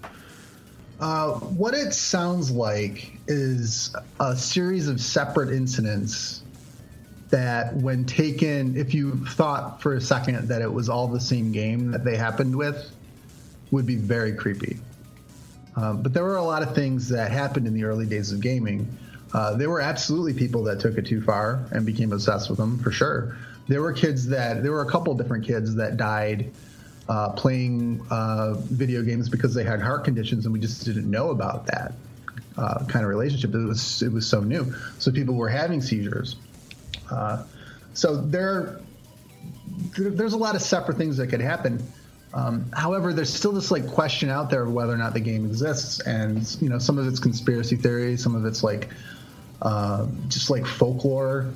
Uh, 0.99 1.33
what 1.33 1.73
it 1.73 1.93
sounds 1.93 2.49
like 2.49 3.11
is 3.27 3.93
a 4.19 4.35
series 4.37 4.87
of 4.87 5.01
separate 5.01 5.49
incidents 5.53 6.43
that, 7.29 7.75
when 7.75 8.05
taken, 8.05 8.77
if 8.77 8.93
you 8.93 9.25
thought 9.25 9.81
for 9.81 9.95
a 9.95 10.01
second 10.01 10.47
that 10.47 10.61
it 10.61 10.71
was 10.71 10.87
all 10.87 11.07
the 11.07 11.19
same 11.19 11.51
game 11.51 11.91
that 11.91 12.05
they 12.05 12.15
happened 12.15 12.55
with, 12.55 12.89
would 13.73 13.85
be 13.85 13.95
very 13.95 14.33
creepy. 14.33 14.77
Um, 15.75 16.03
but 16.03 16.13
there 16.13 16.23
were 16.23 16.35
a 16.37 16.43
lot 16.43 16.61
of 16.61 16.75
things 16.75 17.09
that 17.09 17.31
happened 17.31 17.65
in 17.67 17.73
the 17.73 17.83
early 17.83 18.05
days 18.05 18.31
of 18.31 18.39
gaming. 18.39 18.87
Uh, 19.33 19.55
there 19.55 19.69
were 19.69 19.81
absolutely 19.81 20.33
people 20.33 20.63
that 20.65 20.79
took 20.79 20.97
it 20.99 21.07
too 21.07 21.21
far 21.21 21.65
and 21.71 21.83
became 21.85 22.13
obsessed 22.13 22.49
with 22.49 22.59
them, 22.59 22.77
for 22.79 22.91
sure. 22.91 23.35
There 23.67 23.81
were 23.81 23.91
kids 23.91 24.27
that, 24.27 24.61
there 24.61 24.71
were 24.71 24.83
a 24.83 24.89
couple 24.91 25.13
different 25.15 25.45
kids 25.45 25.73
that 25.75 25.97
died 25.97 26.51
uh, 27.09 27.29
playing 27.31 28.05
uh, 28.11 28.53
video 28.53 29.01
games 29.01 29.27
because 29.29 29.55
they 29.55 29.63
had 29.63 29.81
heart 29.81 30.03
conditions, 30.05 30.45
and 30.45 30.53
we 30.53 30.59
just 30.59 30.85
didn't 30.85 31.09
know 31.09 31.31
about 31.31 31.65
that 31.65 31.93
uh, 32.55 32.85
kind 32.85 33.03
of 33.03 33.09
relationship. 33.09 33.55
It 33.55 33.65
was 33.65 34.03
it 34.03 34.11
was 34.11 34.27
so 34.27 34.41
new. 34.41 34.71
So 34.99 35.11
people 35.11 35.33
were 35.33 35.49
having 35.49 35.81
seizures. 35.81 36.35
Uh, 37.09 37.43
so 37.95 38.17
there, 38.17 38.79
there- 39.97 40.11
there's 40.11 40.33
a 40.33 40.37
lot 40.37 40.55
of 40.55 40.61
separate 40.61 40.97
things 40.97 41.17
that 41.17 41.27
could 41.27 41.41
happen. 41.41 41.81
Um, 42.33 42.65
however, 42.73 43.13
there's 43.13 43.33
still 43.33 43.51
this 43.51 43.69
like 43.69 43.87
question 43.87 44.29
out 44.29 44.49
there 44.49 44.63
of 44.63 44.73
whether 44.73 44.93
or 44.93 44.97
not 44.97 45.13
the 45.13 45.19
game 45.19 45.45
exists, 45.45 45.99
and 46.01 46.57
you 46.61 46.69
know 46.69 46.79
some 46.79 46.97
of 46.97 47.07
it's 47.07 47.19
conspiracy 47.19 47.75
theory, 47.75 48.17
some 48.17 48.35
of 48.35 48.45
it's 48.45 48.63
like 48.63 48.89
uh, 49.61 50.07
just 50.27 50.49
like 50.49 50.65
folklore, 50.65 51.53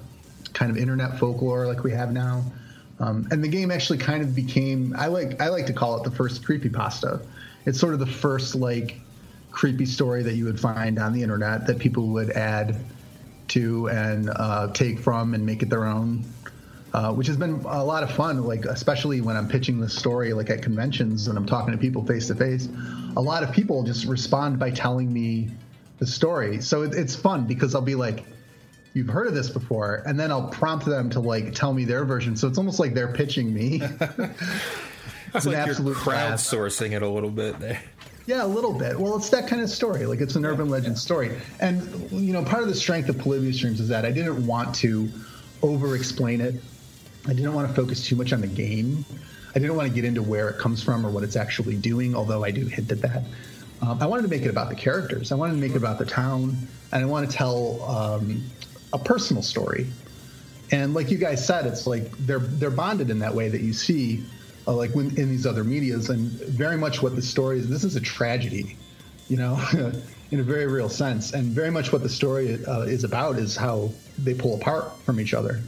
kind 0.53 0.71
of 0.71 0.78
internet 0.78 1.17
folklore 1.19 1.65
like 1.65 1.84
we 1.84 1.91
have 1.91 2.11
now. 2.11 2.43
Um, 2.99 3.28
and 3.32 3.43
the 3.43 3.47
game 3.47 3.69
actually 3.69 3.99
kind 3.99 4.23
of 4.23 4.36
became 4.36 4.95
I 4.97 5.07
like 5.07 5.41
I 5.41 5.49
like 5.49 5.65
to 5.67 5.73
call 5.73 5.97
it 5.97 6.03
the 6.03 6.15
first 6.15 6.43
creepypasta. 6.43 7.25
It's 7.65 7.80
sort 7.80 7.93
of 7.93 7.99
the 7.99 8.05
first 8.05 8.55
like 8.55 8.99
creepy 9.51 9.86
story 9.86 10.21
that 10.23 10.36
you 10.36 10.45
would 10.45 10.59
find 10.59 10.99
on 10.99 11.13
the 11.13 11.23
internet 11.23 11.65
that 11.65 11.80
people 11.80 12.07
would 12.09 12.30
add 12.32 12.78
to 13.49 13.89
and 13.89 14.30
uh, 14.36 14.71
take 14.73 14.99
from 14.99 15.34
and 15.34 15.45
make 15.45 15.63
it 15.63 15.69
their 15.69 15.86
own. 15.86 16.23
Uh, 16.94 17.14
which 17.14 17.28
has 17.28 17.36
been 17.36 17.62
a 17.66 17.84
lot 17.84 18.02
of 18.02 18.10
fun, 18.12 18.44
like 18.44 18.66
especially 18.66 19.20
when 19.20 19.36
I'm 19.36 19.48
pitching 19.48 19.80
this 19.82 19.94
story, 19.94 20.34
like 20.34 20.50
at 20.50 20.62
conventions 20.62 21.28
and 21.28 21.38
I'm 21.38 21.46
talking 21.46 21.74
to 21.74 21.78
people 21.78 22.04
face 22.06 22.28
to 22.28 22.36
face. 22.36 22.70
A 23.18 23.22
lot 23.22 23.44
of 23.44 23.52
people 23.52 23.84
just 23.84 24.06
respond 24.06 24.58
by 24.58 24.72
telling 24.72 25.12
me 25.12 25.50
the 26.00 26.08
story, 26.08 26.62
so 26.62 26.84
it, 26.84 26.94
it's 26.94 27.14
fun 27.16 27.46
because 27.46 27.76
I'll 27.76 27.82
be 27.82 27.96
like, 27.96 28.24
"You've 28.94 29.10
heard 29.10 29.28
of 29.28 29.34
this 29.34 29.50
before," 29.50 30.02
and 30.06 30.18
then 30.18 30.32
I'll 30.32 30.48
prompt 30.48 30.86
them 30.86 31.10
to 31.12 31.20
like 31.20 31.54
tell 31.54 31.74
me 31.74 31.84
their 31.84 32.06
version. 32.06 32.38
So 32.38 32.48
it's 32.48 32.58
almost 32.58 32.80
like 32.80 32.94
they're 32.94 33.14
pitching 33.14 33.54
me. 33.54 33.82
It's 35.34 35.46
an 35.46 35.52
like 35.52 35.66
you're 35.66 35.72
absolute 35.72 35.98
crowdsourcing 35.98 36.94
it 36.94 37.02
a 37.02 37.08
little 37.08 37.30
bit 37.30 37.60
there. 37.60 37.82
Yeah, 38.26 38.44
a 38.44 38.48
little 38.48 38.74
bit. 38.74 39.00
Well, 39.00 39.16
it's 39.16 39.30
that 39.30 39.48
kind 39.48 39.62
of 39.62 39.70
story. 39.70 40.06
Like 40.06 40.20
it's 40.20 40.36
an 40.36 40.46
urban 40.46 40.70
legend 40.70 40.98
story. 40.98 41.38
And 41.60 42.12
you 42.12 42.34
know, 42.34 42.44
part 42.44 42.62
of 42.62 42.70
the 42.70 42.76
strength 42.76 43.08
of 43.10 43.18
Polybius 43.18 43.58
Dreams 43.60 43.80
is 43.80 43.88
that 43.90 44.06
I 44.06 44.12
didn't 44.12 44.46
want 44.46 44.76
to 44.76 45.10
over 45.62 45.96
explain 45.96 46.42
it. 46.42 46.56
I 47.28 47.34
didn't 47.34 47.53
want 47.53 47.67
to 47.67 47.73
focus 47.73 48.05
too 48.05 48.15
much 48.15 48.32
on 48.32 48.41
the 48.41 48.47
game. 48.47 49.05
I 49.55 49.59
didn't 49.59 49.75
want 49.75 49.89
to 49.89 49.93
get 49.93 50.05
into 50.05 50.21
where 50.21 50.49
it 50.49 50.59
comes 50.59 50.82
from 50.82 51.05
or 51.05 51.09
what 51.09 51.23
it's 51.23 51.36
actually 51.36 51.75
doing, 51.75 52.15
although 52.15 52.43
I 52.43 52.51
do 52.51 52.65
hint 52.65 52.91
at 52.91 53.01
that. 53.01 53.23
Um, 53.82 54.01
I 54.01 54.05
wanted 54.05 54.23
to 54.23 54.28
make 54.30 54.43
it 54.43 54.49
about 54.49 54.69
the 54.69 54.75
characters. 54.75 55.32
I 55.32 55.36
wanted 55.36 55.53
to 55.53 55.59
make 55.59 55.71
it 55.71 55.78
about 55.78 55.99
the 55.99 56.05
town, 56.05 56.55
and 56.91 57.03
I 57.03 57.05
want 57.05 57.30
to 57.30 57.36
tell 57.36 57.84
um, 57.84 58.43
a 58.93 58.99
personal 58.99 59.43
story. 59.43 59.88
And 60.71 60.93
like 60.93 61.11
you 61.11 61.17
guys 61.17 61.45
said, 61.45 61.65
it's 61.65 61.86
like 61.86 62.11
they're 62.19 62.39
they're 62.39 62.69
bonded 62.69 63.09
in 63.09 63.19
that 63.19 63.34
way 63.34 63.49
that 63.49 63.61
you 63.61 63.73
see, 63.73 64.23
uh, 64.65 64.73
like 64.73 64.91
when 64.95 65.07
in 65.17 65.30
these 65.30 65.45
other 65.45 65.63
medias, 65.63 66.09
and 66.09 66.30
very 66.32 66.78
much 66.78 67.01
what 67.01 67.15
the 67.15 67.21
story 67.21 67.59
is. 67.59 67.69
This 67.69 67.84
is 67.84 67.95
a 67.95 68.01
tragedy, 68.01 68.78
you 69.28 69.38
know, 69.38 69.61
in 70.32 70.39
a 70.39 70.43
very 70.43 70.67
real 70.67 70.89
sense, 70.89 71.34
and 71.34 71.51
very 71.51 71.71
much 71.71 71.91
what 71.91 72.03
the 72.03 72.09
story 72.09 72.63
uh, 72.65 72.82
is 72.82 73.03
about 73.03 73.38
is 73.38 73.55
how 73.55 73.91
they 74.17 74.34
pull 74.34 74.55
apart 74.55 74.91
from 75.03 75.19
each 75.19 75.34
other. 75.34 75.61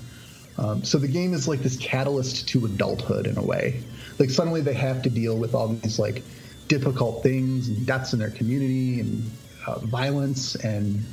Um, 0.59 0.83
so 0.83 0.97
the 0.97 1.07
game 1.07 1.33
is 1.33 1.47
like 1.47 1.61
this 1.61 1.77
catalyst 1.77 2.47
to 2.49 2.65
adulthood 2.65 3.27
in 3.27 3.37
a 3.37 3.41
way. 3.41 3.81
Like 4.19 4.29
suddenly 4.29 4.59
they 4.59 4.73
have 4.73 5.01
to 5.03 5.09
deal 5.09 5.37
with 5.37 5.55
all 5.55 5.69
these 5.69 5.97
like 5.97 6.21
difficult 6.67 7.23
things 7.23 7.69
and 7.69 7.85
deaths 7.87 8.13
in 8.13 8.19
their 8.19 8.29
community 8.29 8.99
and 8.99 9.31
uh, 9.65 9.79
violence 9.79 10.55
and 10.55 11.03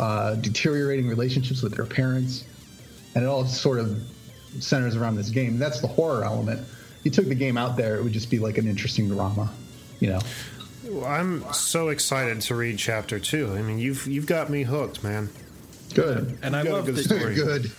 uh, 0.00 0.34
deteriorating 0.34 1.06
relationships 1.06 1.62
with 1.62 1.74
their 1.74 1.86
parents 1.86 2.44
and 3.14 3.24
it 3.24 3.28
all 3.28 3.46
sort 3.46 3.78
of 3.78 4.02
centers 4.58 4.96
around 4.96 5.14
this 5.14 5.30
game. 5.30 5.58
That's 5.58 5.80
the 5.80 5.86
horror 5.86 6.24
element. 6.24 6.66
You 7.04 7.10
took 7.12 7.26
the 7.26 7.34
game 7.34 7.56
out 7.56 7.76
there, 7.76 7.96
it 7.96 8.02
would 8.02 8.12
just 8.12 8.30
be 8.30 8.40
like 8.40 8.58
an 8.58 8.66
interesting 8.66 9.08
drama, 9.08 9.52
you 10.00 10.08
know. 10.08 10.20
I'm 11.04 11.44
so 11.52 11.88
excited 11.88 12.40
to 12.42 12.54
read 12.54 12.78
chapter 12.78 13.18
two. 13.18 13.54
I 13.54 13.62
mean, 13.62 13.78
you've 13.78 14.06
you've 14.06 14.26
got 14.26 14.50
me 14.50 14.64
hooked, 14.64 15.02
man. 15.02 15.30
Good. 15.94 16.38
And 16.42 16.54
I 16.54 16.62
love 16.62 16.86
good 16.86 16.98
story. 16.98 17.34
Good. 17.34 17.70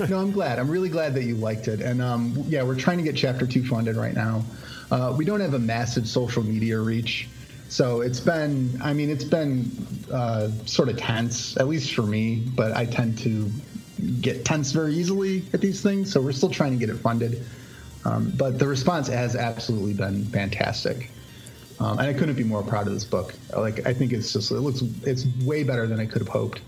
no, 0.10 0.18
I'm 0.18 0.32
glad. 0.32 0.58
I'm 0.58 0.68
really 0.68 0.88
glad 0.88 1.14
that 1.14 1.24
you 1.24 1.36
liked 1.36 1.68
it. 1.68 1.80
And 1.80 2.02
um, 2.02 2.34
yeah, 2.48 2.62
we're 2.62 2.74
trying 2.74 2.98
to 2.98 3.04
get 3.04 3.16
chapter 3.16 3.46
two 3.46 3.64
funded 3.64 3.96
right 3.96 4.14
now. 4.14 4.44
Uh, 4.90 5.14
we 5.16 5.24
don't 5.24 5.40
have 5.40 5.54
a 5.54 5.58
massive 5.58 6.08
social 6.08 6.42
media 6.42 6.78
reach. 6.80 7.28
So 7.68 8.02
it's 8.02 8.20
been, 8.20 8.80
I 8.82 8.92
mean, 8.92 9.10
it's 9.10 9.24
been 9.24 9.70
uh, 10.12 10.50
sort 10.66 10.88
of 10.88 10.96
tense, 10.96 11.56
at 11.56 11.66
least 11.66 11.94
for 11.94 12.02
me, 12.02 12.36
but 12.54 12.76
I 12.76 12.84
tend 12.84 13.18
to 13.20 13.50
get 14.20 14.44
tense 14.44 14.72
very 14.72 14.94
easily 14.94 15.44
at 15.52 15.60
these 15.60 15.82
things. 15.82 16.12
So 16.12 16.20
we're 16.20 16.32
still 16.32 16.50
trying 16.50 16.72
to 16.72 16.78
get 16.78 16.90
it 16.90 16.98
funded. 16.98 17.44
Um, 18.04 18.32
but 18.36 18.58
the 18.58 18.66
response 18.66 19.08
has 19.08 19.34
absolutely 19.34 19.94
been 19.94 20.24
fantastic. 20.26 21.10
Um, 21.80 21.98
and 21.98 22.08
I 22.08 22.12
couldn't 22.12 22.36
be 22.36 22.44
more 22.44 22.62
proud 22.62 22.86
of 22.86 22.92
this 22.92 23.04
book. 23.04 23.34
Like, 23.56 23.86
I 23.86 23.94
think 23.94 24.12
it's 24.12 24.32
just, 24.32 24.50
it 24.50 24.60
looks, 24.60 24.82
it's 25.02 25.26
way 25.44 25.64
better 25.64 25.86
than 25.86 25.98
I 25.98 26.06
could 26.06 26.20
have 26.20 26.28
hoped. 26.28 26.60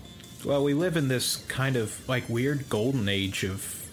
Well, 0.45 0.63
we 0.63 0.73
live 0.73 0.97
in 0.97 1.07
this 1.07 1.37
kind 1.47 1.75
of 1.75 2.07
like 2.07 2.29
weird 2.29 2.69
golden 2.69 3.09
age 3.09 3.43
of 3.43 3.83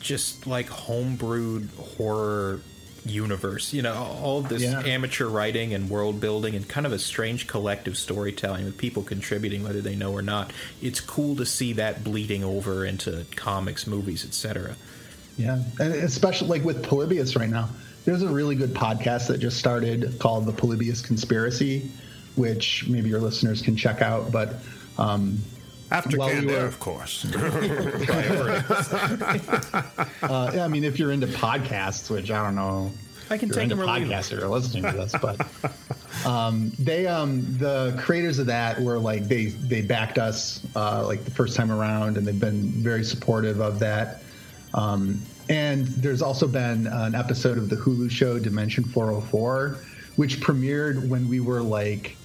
just 0.00 0.46
like 0.46 0.68
homebrewed 0.68 1.68
horror 1.76 2.60
universe. 3.04 3.72
You 3.72 3.82
know, 3.82 3.94
all 3.94 4.42
this 4.42 4.62
Yeah. 4.62 4.80
amateur 4.80 5.26
writing 5.26 5.74
and 5.74 5.90
world 5.90 6.20
building 6.20 6.54
and 6.54 6.66
kind 6.68 6.86
of 6.86 6.92
a 6.92 6.98
strange 6.98 7.46
collective 7.46 7.96
storytelling 7.96 8.64
with 8.64 8.78
people 8.78 9.02
contributing 9.02 9.62
whether 9.64 9.80
they 9.80 9.96
know 9.96 10.12
or 10.12 10.22
not. 10.22 10.52
It's 10.80 11.00
cool 11.00 11.36
to 11.36 11.46
see 11.46 11.72
that 11.74 12.04
bleeding 12.04 12.44
over 12.44 12.84
into 12.84 13.24
comics, 13.36 13.86
movies, 13.86 14.24
etc. 14.24 14.76
Yeah, 15.36 15.62
and 15.78 15.94
especially 15.94 16.48
like 16.48 16.64
with 16.64 16.82
Polybius 16.82 17.36
right 17.36 17.48
now. 17.50 17.68
There's 18.04 18.22
a 18.22 18.28
really 18.28 18.54
good 18.54 18.72
podcast 18.74 19.26
that 19.28 19.38
just 19.38 19.58
started 19.58 20.18
called 20.18 20.46
the 20.46 20.52
Polybius 20.52 21.02
Conspiracy, 21.02 21.90
which 22.34 22.86
maybe 22.88 23.08
your 23.10 23.20
listeners 23.20 23.60
can 23.60 23.76
check 23.76 24.00
out. 24.02 24.32
But 24.32 24.54
um, 24.98 25.38
After 25.90 26.16
While 26.16 26.28
we 26.40 26.46
were- 26.46 26.58
of 26.66 26.78
course. 26.80 27.24
uh, 30.22 30.50
yeah, 30.54 30.64
I 30.64 30.68
mean, 30.68 30.84
if 30.84 30.98
you're 30.98 31.12
into 31.12 31.26
podcasts, 31.26 32.10
which 32.10 32.30
I 32.30 32.42
don't 32.44 32.54
know, 32.54 32.92
I 33.30 33.38
can 33.38 33.48
if 33.50 33.54
you're 33.56 33.62
take 33.64 33.70
into 33.72 33.76
them 33.76 33.88
or 33.88 33.92
leave 33.92 34.02
'em. 34.04 34.10
podcasts 34.10 34.32
or 34.40 34.46
listening 34.48 34.84
to 34.84 34.92
this, 34.92 35.14
but 35.20 35.40
um, 36.26 36.72
they 36.78 37.06
um, 37.06 37.44
the 37.58 37.94
creators 37.98 38.38
of 38.38 38.46
that 38.46 38.80
were 38.80 38.98
like 38.98 39.24
they 39.28 39.46
they 39.46 39.82
backed 39.82 40.18
us 40.18 40.60
uh, 40.76 41.04
like 41.06 41.24
the 41.24 41.30
first 41.30 41.56
time 41.56 41.70
around, 41.70 42.16
and 42.16 42.26
they've 42.26 42.40
been 42.40 42.68
very 42.70 43.04
supportive 43.04 43.60
of 43.60 43.78
that. 43.80 44.22
Um, 44.74 45.20
and 45.48 45.86
there's 45.88 46.22
also 46.22 46.46
been 46.46 46.86
an 46.86 47.14
episode 47.16 47.58
of 47.58 47.68
the 47.68 47.74
Hulu 47.76 48.08
show 48.10 48.38
Dimension 48.38 48.84
404, 48.84 49.78
which 50.14 50.40
premiered 50.40 51.08
when 51.08 51.28
we 51.28 51.40
were 51.40 51.60
like 51.60 52.16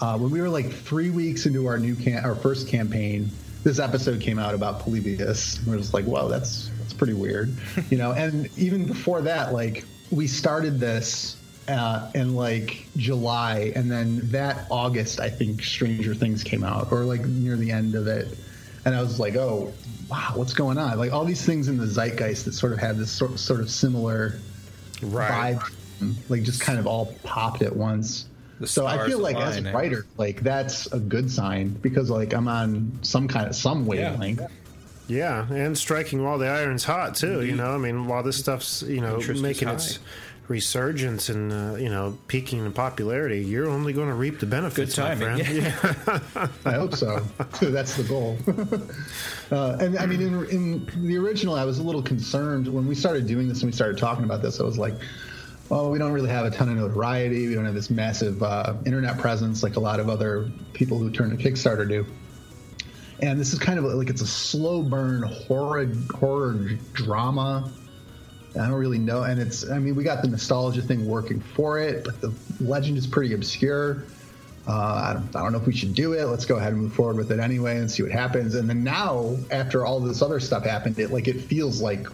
uh, 0.00 0.16
when 0.18 0.30
we 0.30 0.40
were 0.40 0.48
like 0.48 0.70
three 0.72 1.10
weeks 1.10 1.46
into 1.46 1.66
our 1.66 1.78
new 1.78 1.94
cam- 1.94 2.24
our 2.24 2.34
first 2.34 2.68
campaign. 2.68 3.30
This 3.64 3.80
episode 3.80 4.20
came 4.20 4.38
out 4.38 4.54
about 4.54 4.80
Polybius. 4.80 5.58
We're 5.66 5.78
just 5.78 5.92
like, 5.92 6.04
whoa, 6.04 6.28
that's 6.28 6.70
that's 6.78 6.92
pretty 6.92 7.12
weird, 7.14 7.52
you 7.90 7.98
know. 7.98 8.12
And 8.12 8.48
even 8.56 8.84
before 8.86 9.20
that, 9.22 9.52
like 9.52 9.84
we 10.12 10.28
started 10.28 10.78
this 10.78 11.36
uh, 11.66 12.08
in 12.14 12.36
like 12.36 12.86
July, 12.96 13.72
and 13.74 13.90
then 13.90 14.20
that 14.30 14.66
August, 14.70 15.18
I 15.20 15.28
think 15.28 15.62
Stranger 15.64 16.14
Things 16.14 16.44
came 16.44 16.62
out, 16.62 16.92
or 16.92 17.00
like 17.04 17.24
near 17.26 17.56
the 17.56 17.72
end 17.72 17.96
of 17.96 18.06
it, 18.06 18.38
and 18.84 18.94
I 18.94 19.02
was 19.02 19.18
like, 19.18 19.34
oh, 19.34 19.72
wow, 20.08 20.30
what's 20.36 20.54
going 20.54 20.78
on? 20.78 20.96
Like 20.96 21.12
all 21.12 21.24
these 21.24 21.44
things 21.44 21.66
in 21.68 21.76
the 21.76 21.86
zeitgeist 21.86 22.44
that 22.44 22.52
sort 22.54 22.72
of 22.72 22.78
had 22.78 22.96
this 22.96 23.10
sort 23.10 23.38
sort 23.40 23.60
of 23.60 23.68
similar 23.70 24.38
Right. 25.02 25.56
vibe, 26.00 26.14
like 26.28 26.44
just 26.44 26.60
kind 26.60 26.78
of 26.78 26.86
all 26.86 27.12
popped 27.24 27.60
at 27.62 27.74
once. 27.74 28.26
The 28.60 28.66
so 28.66 28.86
I 28.86 29.06
feel 29.06 29.20
like 29.20 29.36
as 29.36 29.56
a 29.56 29.72
writer, 29.72 30.06
like 30.16 30.40
that's 30.40 30.86
a 30.92 30.98
good 30.98 31.30
sign 31.30 31.68
because 31.68 32.10
like 32.10 32.32
I'm 32.32 32.48
on 32.48 32.98
some 33.02 33.28
kind 33.28 33.46
of 33.46 33.54
some 33.54 33.86
wavelength. 33.86 34.42
Yeah, 35.06 35.50
and 35.50 35.76
striking 35.76 36.22
while 36.22 36.38
the 36.38 36.48
iron's 36.48 36.84
hot 36.84 37.14
too. 37.14 37.44
You 37.44 37.54
know, 37.54 37.74
I 37.74 37.78
mean, 37.78 38.06
while 38.06 38.22
this 38.22 38.36
stuff's 38.36 38.82
you 38.82 39.00
know 39.00 39.16
Interest 39.16 39.42
making 39.42 39.68
its 39.68 39.98
resurgence 40.48 41.28
and 41.28 41.52
uh, 41.52 41.76
you 41.76 41.88
know 41.88 42.18
peaking 42.26 42.64
in 42.64 42.72
popularity, 42.72 43.40
you're 43.40 43.68
only 43.68 43.92
going 43.92 44.08
to 44.08 44.14
reap 44.14 44.40
the 44.40 44.46
benefits. 44.46 44.96
Good 44.96 45.02
my 45.02 45.14
timing, 45.14 45.44
friend. 45.44 45.62
yeah. 45.62 46.48
I 46.64 46.72
hope 46.72 46.94
so. 46.94 47.20
that's 47.60 47.96
the 47.96 48.04
goal. 48.04 48.36
uh, 49.50 49.76
and 49.80 49.98
I 49.98 50.06
mean, 50.06 50.20
in, 50.20 50.44
in 50.48 51.06
the 51.06 51.16
original, 51.16 51.54
I 51.54 51.64
was 51.64 51.78
a 51.78 51.82
little 51.82 52.02
concerned 52.02 52.66
when 52.66 52.86
we 52.86 52.94
started 52.94 53.26
doing 53.26 53.48
this 53.48 53.62
and 53.62 53.70
we 53.70 53.74
started 53.74 53.98
talking 53.98 54.24
about 54.24 54.42
this. 54.42 54.60
I 54.60 54.64
was 54.64 54.78
like, 54.78 54.94
well, 55.68 55.90
we 55.90 55.98
don't 55.98 56.12
really 56.12 56.30
have 56.30 56.46
a 56.46 56.50
ton 56.50 56.68
of 56.68 56.76
notoriety. 56.76 57.46
We 57.48 57.54
don't 57.54 57.64
have 57.64 57.74
this 57.74 57.90
massive 57.90 58.42
uh, 58.42 58.74
internet 58.86 59.18
presence 59.18 59.62
like 59.62 59.76
a 59.76 59.80
lot 59.80 60.00
of 60.00 60.08
other 60.08 60.50
people 60.72 60.98
who 60.98 61.10
turn 61.10 61.36
to 61.36 61.36
Kickstarter 61.36 61.86
do. 61.86 62.06
And 63.20 63.38
this 63.38 63.52
is 63.52 63.58
kind 63.58 63.78
of 63.78 63.84
like 63.84 64.08
it's 64.08 64.22
a 64.22 64.26
slow 64.26 64.82
burn 64.82 65.22
horror 65.22 65.90
horror 66.14 66.54
drama. 66.92 67.70
I 68.54 68.66
don't 68.66 68.72
really 68.72 68.98
know, 68.98 69.24
and 69.24 69.40
it's 69.40 69.68
I 69.68 69.78
mean 69.78 69.94
we 69.94 70.04
got 70.04 70.22
the 70.22 70.28
nostalgia 70.28 70.82
thing 70.82 71.06
working 71.06 71.40
for 71.40 71.78
it, 71.78 72.04
but 72.04 72.20
the 72.20 72.32
legend 72.60 72.96
is 72.96 73.06
pretty 73.06 73.34
obscure. 73.34 74.04
Uh, 74.66 74.72
I, 74.72 75.12
don't, 75.14 75.36
I 75.36 75.42
don't 75.42 75.52
know 75.52 75.58
if 75.58 75.66
we 75.66 75.72
should 75.72 75.94
do 75.94 76.12
it. 76.12 76.24
Let's 76.26 76.44
go 76.44 76.56
ahead 76.56 76.74
and 76.74 76.82
move 76.82 76.92
forward 76.92 77.16
with 77.16 77.32
it 77.32 77.40
anyway 77.40 77.78
and 77.78 77.90
see 77.90 78.02
what 78.02 78.12
happens. 78.12 78.54
And 78.54 78.68
then 78.68 78.84
now, 78.84 79.36
after 79.50 79.86
all 79.86 79.98
this 79.98 80.20
other 80.20 80.38
stuff 80.40 80.64
happened, 80.64 80.98
it 80.98 81.10
like 81.10 81.26
it 81.26 81.40
feels 81.40 81.80
like 81.80 82.06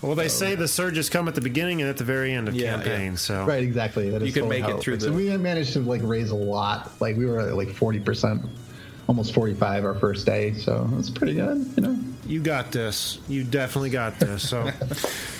Well, 0.01 0.15
they 0.15 0.27
say 0.27 0.55
the 0.55 0.67
surges 0.67 1.09
come 1.09 1.27
at 1.29 1.35
the 1.35 1.39
beginning 1.41 1.79
and 1.81 1.89
at 1.89 1.95
the 1.97 2.03
very 2.03 2.33
end 2.33 2.49
of 2.49 2.55
Yeah, 2.55 2.71
campaigns. 2.75 3.21
So, 3.21 3.45
Right, 3.45 3.63
exactly. 3.63 4.09
That 4.09 4.21
is 4.21 4.27
You 4.27 4.33
can 4.33 4.49
make 4.49 4.63
how 4.63 4.71
it 4.77 4.81
through 4.81 4.95
works. 4.95 5.03
the- 5.03 5.09
And 5.09 5.15
we 5.15 5.35
managed 5.37 5.71
to 5.73 5.79
like 5.79 6.01
raise 6.03 6.29
a 6.31 6.35
lot. 6.35 6.91
Like 6.99 7.15
we 7.15 7.25
were 7.25 7.39
at 7.39 7.55
like 7.55 7.73
forty 7.73 7.99
percent, 8.01 8.41
almost 9.07 9.33
forty 9.33 9.53
five 9.53 9.85
our 9.85 9.95
first 9.95 10.25
day. 10.25 10.53
So 10.55 10.89
it's 10.99 11.09
pretty 11.09 11.35
good. 11.35 11.65
You 11.77 11.83
know. 11.83 11.97
you 12.27 12.41
got 12.41 12.71
this. 12.73 13.19
You 13.29 13.43
definitely 13.45 13.91
got 13.91 14.19
this. 14.19 14.47
So, 14.49 14.69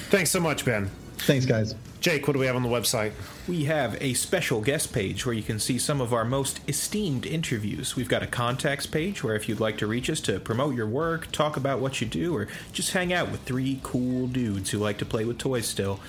thanks 0.09 0.31
so 0.31 0.39
much, 0.39 0.63
Ben. 0.63 0.89
Thanks, 1.17 1.45
guys. 1.45 1.75
Jake, 1.99 2.27
what 2.27 2.33
do 2.33 2.39
we 2.39 2.47
have 2.47 2.57
on 2.57 2.63
the 2.63 2.69
website? 2.69 3.13
We 3.47 3.63
have 3.63 3.95
a 4.01 4.13
special 4.13 4.59
guest 4.59 4.91
page 4.91 5.25
where 5.25 5.33
you 5.33 5.41
can 5.41 5.57
see 5.57 5.79
some 5.79 6.01
of 6.01 6.11
our 6.11 6.25
most 6.25 6.59
esteemed 6.67 7.25
interviews. 7.25 7.95
We've 7.95 8.09
got 8.09 8.21
a 8.21 8.27
contacts 8.27 8.85
page 8.85 9.23
where 9.23 9.35
if 9.35 9.47
you'd 9.47 9.61
like 9.61 9.77
to 9.77 9.87
reach 9.87 10.09
us 10.09 10.19
to 10.21 10.41
promote 10.41 10.75
your 10.75 10.87
work, 10.87 11.31
talk 11.31 11.55
about 11.55 11.79
what 11.79 12.01
you 12.01 12.07
do, 12.07 12.35
or 12.35 12.49
just 12.73 12.91
hang 12.91 13.13
out 13.13 13.31
with 13.31 13.43
three 13.43 13.79
cool 13.83 14.27
dudes 14.27 14.71
who 14.71 14.79
like 14.79 14.97
to 14.97 15.05
play 15.05 15.23
with 15.23 15.37
toys 15.37 15.65
still, 15.65 16.01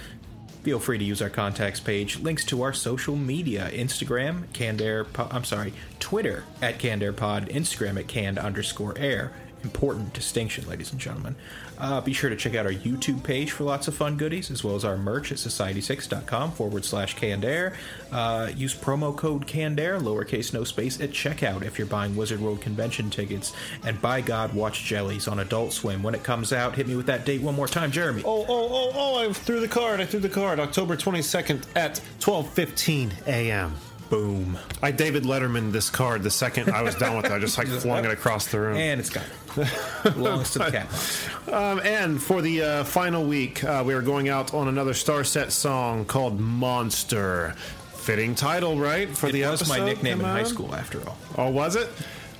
feel 0.65 0.81
free 0.81 0.99
to 0.99 1.05
use 1.05 1.23
our 1.23 1.31
contacts 1.31 1.79
page. 1.79 2.19
Links 2.19 2.45
to 2.47 2.63
our 2.63 2.73
social 2.73 3.15
media 3.15 3.71
Instagram, 3.73 4.53
Canned 4.53 4.83
Air, 4.83 5.07
I'm 5.17 5.45
sorry, 5.45 5.75
Twitter 6.01 6.43
at 6.61 6.79
CannedAirPod, 6.79 7.53
Instagram 7.53 8.01
at 8.01 8.09
Canned 8.09 8.39
underscore 8.39 8.99
air. 8.99 9.33
Important 9.65 10.13
distinction, 10.13 10.67
ladies 10.69 10.93
and 10.93 11.01
gentlemen. 11.01 11.35
Uh, 11.79 12.01
be 12.01 12.13
sure 12.13 12.31
to 12.31 12.37
check 12.37 12.55
out 12.55 12.67
our 12.67 12.73
YouTube 12.73 13.23
page 13.25 13.51
for 13.51 13.65
lots 13.65 13.89
of 13.89 13.95
fun 13.97 14.17
goodies, 14.17 14.51
as 14.51 14.63
well 14.63 14.77
as 14.77 14.85
our 14.85 14.97
merch 14.97 15.33
at 15.33 15.39
society6.com 15.39 16.53
forward 16.53 16.85
slash 16.85 17.15
Canned 17.15 17.45
Air. 17.45 17.75
Uh, 18.13 18.51
use 18.55 18.75
promo 18.75 19.17
code 19.17 19.47
Canned 19.47 19.81
Air, 19.81 19.99
lowercase 19.99 20.53
no 20.53 20.65
space, 20.65 21.01
at 21.01 21.11
checkout 21.11 21.63
if 21.63 21.79
you're 21.79 21.87
buying 21.87 22.15
Wizard 22.15 22.41
World 22.41 22.61
convention 22.61 23.11
tickets. 23.11 23.53
And 23.85 24.01
by 24.01 24.21
God, 24.21 24.55
watch 24.55 24.85
Jellies 24.85 25.27
on 25.27 25.41
Adult 25.41 25.73
Swim. 25.73 26.03
When 26.03 26.15
it 26.15 26.23
comes 26.23 26.53
out, 26.53 26.75
hit 26.75 26.87
me 26.87 26.95
with 26.95 27.07
that 27.07 27.25
date 27.25 27.41
one 27.41 27.55
more 27.55 27.69
time, 27.69 27.91
Jeremy. 27.91 28.23
Oh, 28.25 28.45
oh, 28.47 28.69
oh, 28.71 28.93
oh! 28.95 29.29
I 29.29 29.33
threw 29.33 29.61
the 29.61 29.69
card. 29.69 30.01
I 30.01 30.07
threw 30.07 30.21
the 30.21 30.29
card. 30.29 30.61
October 30.61 30.97
22nd 30.97 31.65
at 31.75 32.01
12:15 32.21 33.27
a.m. 33.27 33.75
Boom. 34.11 34.59
I 34.83 34.93
David 34.93 35.25
Letterman 35.25 35.73
this 35.73 35.91
card 35.91 36.23
the 36.23 36.31
second 36.31 36.71
I 36.71 36.83
was 36.83 36.95
done 36.95 37.17
with 37.17 37.27
it. 37.27 37.33
I 37.33 37.39
just 37.39 37.59
like 37.59 37.67
flung 37.81 38.05
it 38.05 38.11
across 38.11 38.47
the 38.47 38.61
room. 38.61 38.77
And 38.77 39.01
it's 39.01 39.15
it. 39.15 39.23
Belongs 40.03 40.51
to 40.53 40.59
the 40.61 40.71
cat. 40.71 41.53
Um, 41.53 41.81
and 41.85 42.23
for 42.23 42.43
the 42.43 42.63
uh, 42.63 42.85
final 42.85 43.25
week, 43.25 43.63
uh, 43.65 43.83
we 43.87 43.95
are 43.95 44.03
going 44.03 44.29
out 44.29 44.53
on 44.55 44.69
another 44.69 44.93
Starset 44.93 45.51
song 45.51 46.05
called 46.05 46.39
"Monster." 46.41 47.55
Fitting 47.95 48.35
title, 48.35 48.79
right? 48.79 49.09
For 49.09 49.29
It 49.29 49.33
the 49.33 49.43
was 49.45 49.63
episode. 49.63 49.79
my 49.79 49.85
nickname 49.87 50.21
in 50.21 50.27
high 50.27 50.43
school, 50.43 50.75
after 50.75 51.01
all. 51.09 51.17
Oh, 51.39 51.49
was 51.51 51.75
it? 51.75 51.89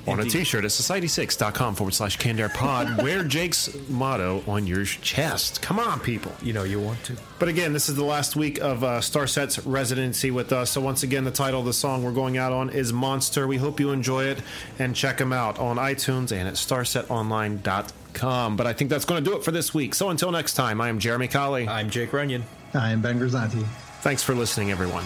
on 0.07 0.21
Indeed. 0.21 0.35
a 0.35 0.39
t-shirt 0.39 0.65
at 0.65 0.71
society6.com 0.71 1.75
forward 1.75 1.95
slash 1.95 2.17
Canned 2.17 2.41
Air 2.41 2.49
Pod. 2.49 3.03
wear 3.03 3.25
Jake's 3.25 3.71
motto 3.89 4.43
on 4.47 4.67
your 4.67 4.85
chest. 4.85 5.63
Come 5.63 5.79
on, 5.79 6.01
people. 6.01 6.33
You 6.43 6.53
know 6.53 6.65
you 6.65 6.81
want 6.81 7.03
to. 7.05 7.17
But 7.39 7.49
again, 7.49 7.73
this 7.73 7.89
is 7.89 7.97
the 7.97 8.05
last 8.05 8.37
week 8.37 8.61
of 8.61 8.85
uh, 8.85 9.01
Starset's 9.01 9.65
residency 9.67 10.31
with 10.31 10.53
us. 10.53 10.71
So 10.71 10.81
once 10.81 11.03
again, 11.03 11.25
the 11.25 11.31
title 11.31 11.61
of 11.61 11.67
the 11.67 11.73
song 11.73 12.05
we're 12.05 12.13
going 12.13 12.39
out 12.39 12.53
on 12.53 12.71
is 12.71 12.93
Monster. 12.93 13.47
We 13.47 13.57
hope 13.57 13.81
you 13.81 13.91
enjoy 13.93 14.25
it 14.25 14.43
and 14.79 14.95
check 14.95 15.19
them 15.19 15.33
out 15.33 15.59
on 15.59 15.77
iTunes 15.77 16.33
and 16.33 16.49
at 16.49 16.55
starsetonline.com. 16.55 18.57
But 18.57 18.67
I 18.67 18.73
think 18.73 18.91
that's 18.91 19.05
going 19.05 19.25
to 19.25 19.31
do 19.31 19.37
it 19.37 19.45
for 19.45 19.51
this 19.51 19.75
week. 19.75 19.95
So 19.95 20.11
until 20.11 20.31
next 20.31 20.55
time, 20.55 20.81
I 20.81 20.89
am 20.89 20.99
Jeremy 20.99 21.29
Colley. 21.29 21.69
I'm 21.69 21.91
Jake 21.91 22.13
Runyon. 22.13 22.45
I 22.75 22.91
am 22.91 23.03
Ben 23.03 23.19
Grisanti. 23.19 23.65
Thanks 24.03 24.23
for 24.23 24.35
listening, 24.35 24.71
everyone. 24.71 25.05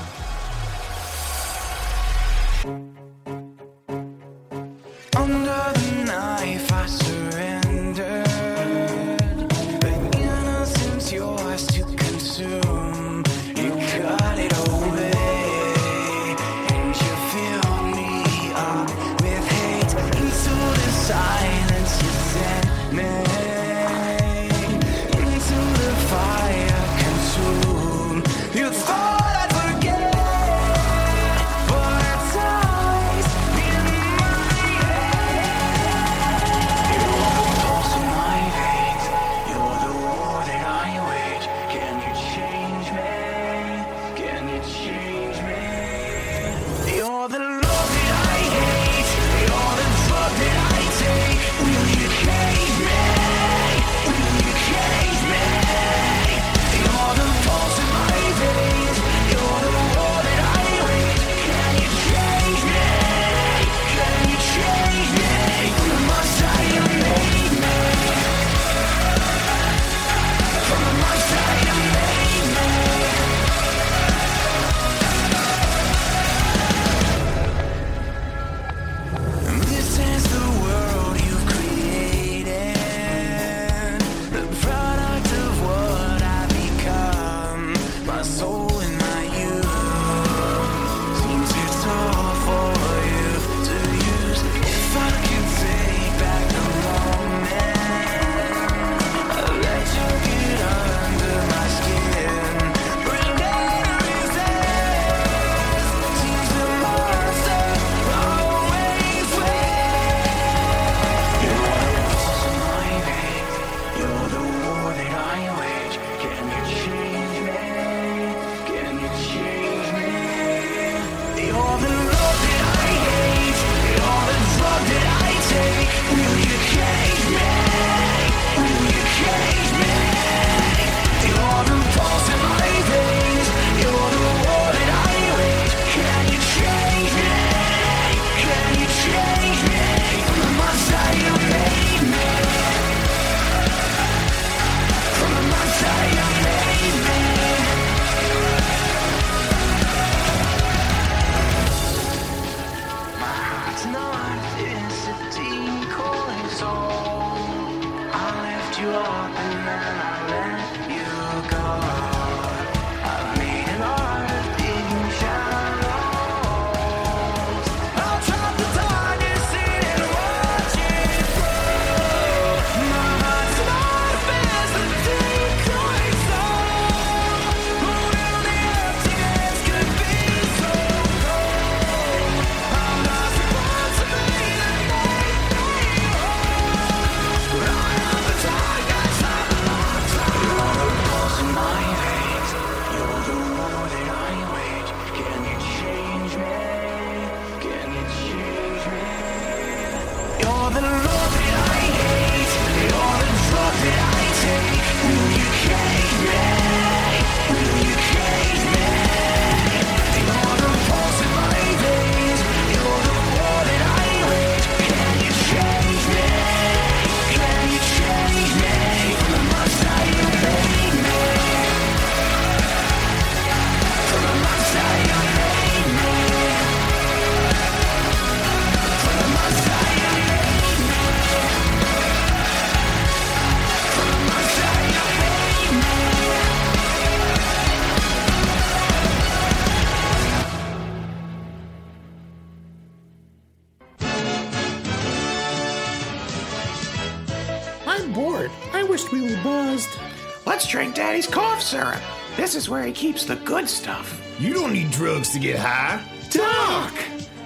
where 252.69 252.85
he 252.85 252.93
keeps 252.93 253.25
the 253.25 253.37
good 253.37 253.69
stuff. 253.69 254.21
You 254.39 254.53
don't 254.55 254.73
need 254.73 254.91
drugs 254.91 255.31
to 255.31 255.39
get 255.39 255.59
high. 255.59 256.03
Talk! 256.31 256.95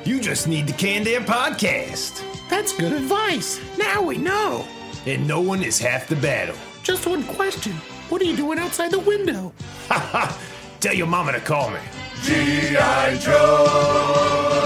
You 0.04 0.20
just 0.20 0.48
need 0.48 0.66
the 0.66 0.72
Can 0.72 1.04
podcast. 1.04 2.22
That's 2.50 2.76
good 2.76 2.92
advice. 2.92 3.60
Now 3.78 4.02
we 4.02 4.18
know. 4.18 4.66
And 5.06 5.26
no 5.26 5.40
one 5.40 5.62
is 5.62 5.78
half 5.78 6.08
the 6.08 6.16
battle. 6.16 6.56
Just 6.82 7.06
one 7.06 7.24
question. 7.24 7.72
What 8.08 8.20
are 8.20 8.24
you 8.24 8.36
doing 8.36 8.58
outside 8.58 8.90
the 8.90 9.00
window? 9.00 9.52
Ha 9.88 9.98
ha! 10.12 10.38
Tell 10.80 10.94
your 10.94 11.06
mama 11.06 11.32
to 11.32 11.40
call 11.40 11.70
me. 11.70 11.80
G.I. 12.22 13.16
Joe! 13.18 14.61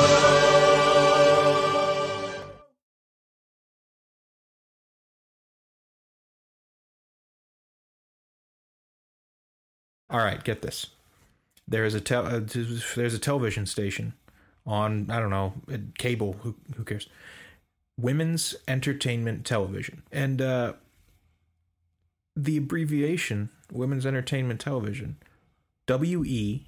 All 10.16 10.22
right, 10.24 10.43
get 10.43 10.62
this. 10.62 10.86
There 11.68 11.84
is 11.84 11.93
a 11.93 12.01
tel- 12.01 12.24
uh, 12.24 12.40
there's 12.40 13.12
a 13.12 13.18
television 13.18 13.66
station 13.66 14.14
on 14.64 15.10
I 15.10 15.20
don't 15.20 15.28
know 15.28 15.52
cable. 15.98 16.36
Who 16.40 16.55
who 16.74 16.84
cares? 16.84 17.06
Women's 17.98 18.55
Entertainment 18.66 19.44
Television, 19.44 20.05
and 20.10 20.40
uh, 20.40 20.72
the 22.34 22.56
abbreviation 22.56 23.51
Women's 23.70 24.06
Entertainment 24.06 24.59
Television, 24.59 25.18
W 25.86 26.24
E 26.24 26.64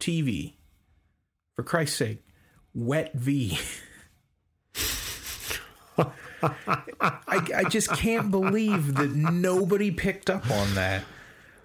TV. 0.00 0.54
For 1.54 1.62
Christ's 1.62 1.98
sake, 1.98 2.24
Wet 2.74 3.12
V. 3.12 3.58
I, 6.42 6.80
I 7.28 7.64
just 7.68 7.90
can't 7.90 8.30
believe 8.30 8.94
that 8.94 9.10
nobody 9.10 9.90
picked 9.90 10.30
up 10.30 10.50
on 10.50 10.74
that 10.74 11.04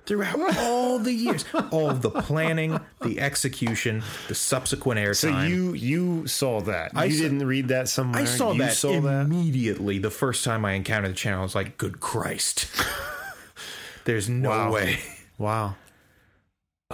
throughout 0.07 0.57
all 0.57 0.97
the 0.97 1.13
years, 1.13 1.45
all 1.71 1.93
the 1.93 2.09
planning, 2.09 2.79
the 3.01 3.19
execution, 3.19 4.01
the 4.27 4.34
subsequent 4.35 4.99
airtime. 4.99 5.15
So 5.15 5.41
you 5.43 5.73
you 5.73 6.25
saw 6.27 6.61
that? 6.61 6.91
I 6.95 7.05
you 7.05 7.11
saw- 7.15 7.23
didn't 7.23 7.45
read 7.45 7.67
that 7.67 7.88
somewhere? 7.89 8.21
I 8.23 8.25
saw 8.25 8.53
you 8.53 8.59
that 8.59 8.73
Saw 8.73 8.99
that? 9.01 9.25
immediately 9.27 9.99
the 9.99 10.09
first 10.09 10.43
time 10.43 10.65
I 10.65 10.71
encountered 10.73 11.11
the 11.11 11.15
channel. 11.15 11.41
I 11.41 11.43
was 11.43 11.53
like, 11.55 11.77
"Good 11.77 11.99
Christ!" 11.99 12.67
There's 14.05 14.27
no 14.29 14.49
Wow. 14.49 14.71
way. 14.71 14.99
Wow. 15.38 15.75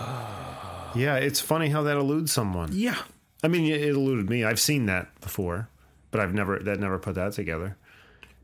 yeah, 0.96 1.16
it's 1.16 1.40
funny 1.40 1.70
how 1.70 1.84
that 1.84 1.98
eludes 1.98 2.32
someone. 2.32 2.70
Yeah, 2.74 2.98
I 3.44 3.48
mean, 3.48 3.72
it 3.72 3.82
eluded 3.90 4.30
me. 4.30 4.44
I've 4.44 4.60
seen 4.60 4.86
that 4.88 5.08
before, 5.22 5.70
but 6.12 6.20
I've 6.20 6.34
never 6.34 6.60
that 6.60 6.80
never 6.80 6.98
put 7.00 7.16
that 7.16 7.34
together. 7.34 7.78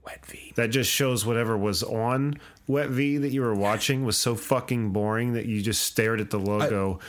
Wet 0.10 0.26
V. 0.26 0.53
That 0.56 0.69
just 0.69 0.91
shows 0.91 1.26
whatever 1.26 1.57
was 1.57 1.84
on 1.84 2.40
Wet 2.68 2.90
V 2.90 3.18
that 3.18 3.31
you 3.31 3.41
were 3.41 3.53
watching 3.53 4.03
was 4.03 4.18
so 4.18 4.36
fucking 4.36 4.90
boring 4.90 5.34
that 5.34 5.45
you 5.45 5.61
just 5.61 5.84
stared 5.84 6.19
at 6.19 6.31
the 6.31 6.40
logo, 6.40 6.99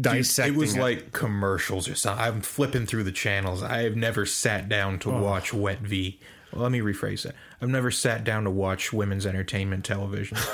dissecting. 0.00 0.54
it 0.54 0.58
was 0.58 0.76
like 0.76 1.12
commercials 1.12 1.88
or 1.88 1.94
something. 1.94 2.24
I'm 2.24 2.40
flipping 2.40 2.86
through 2.86 3.04
the 3.04 3.12
channels. 3.12 3.62
I 3.62 3.82
have 3.82 3.94
never 3.94 4.26
sat 4.26 4.68
down 4.68 4.98
to 5.00 5.12
oh. 5.12 5.22
watch 5.22 5.54
Wet 5.54 5.78
V. 5.80 6.18
Well, 6.52 6.62
let 6.62 6.72
me 6.72 6.80
rephrase 6.80 7.22
that. 7.22 7.36
I've 7.60 7.68
never 7.68 7.92
sat 7.92 8.24
down 8.24 8.42
to 8.44 8.50
watch 8.50 8.92
women's 8.92 9.24
entertainment 9.24 9.84
television. 9.84 10.36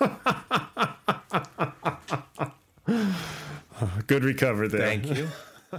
good 4.06 4.24
recovery 4.24 4.68
there. 4.68 4.80
Thank 4.80 5.16
you. 5.16 5.28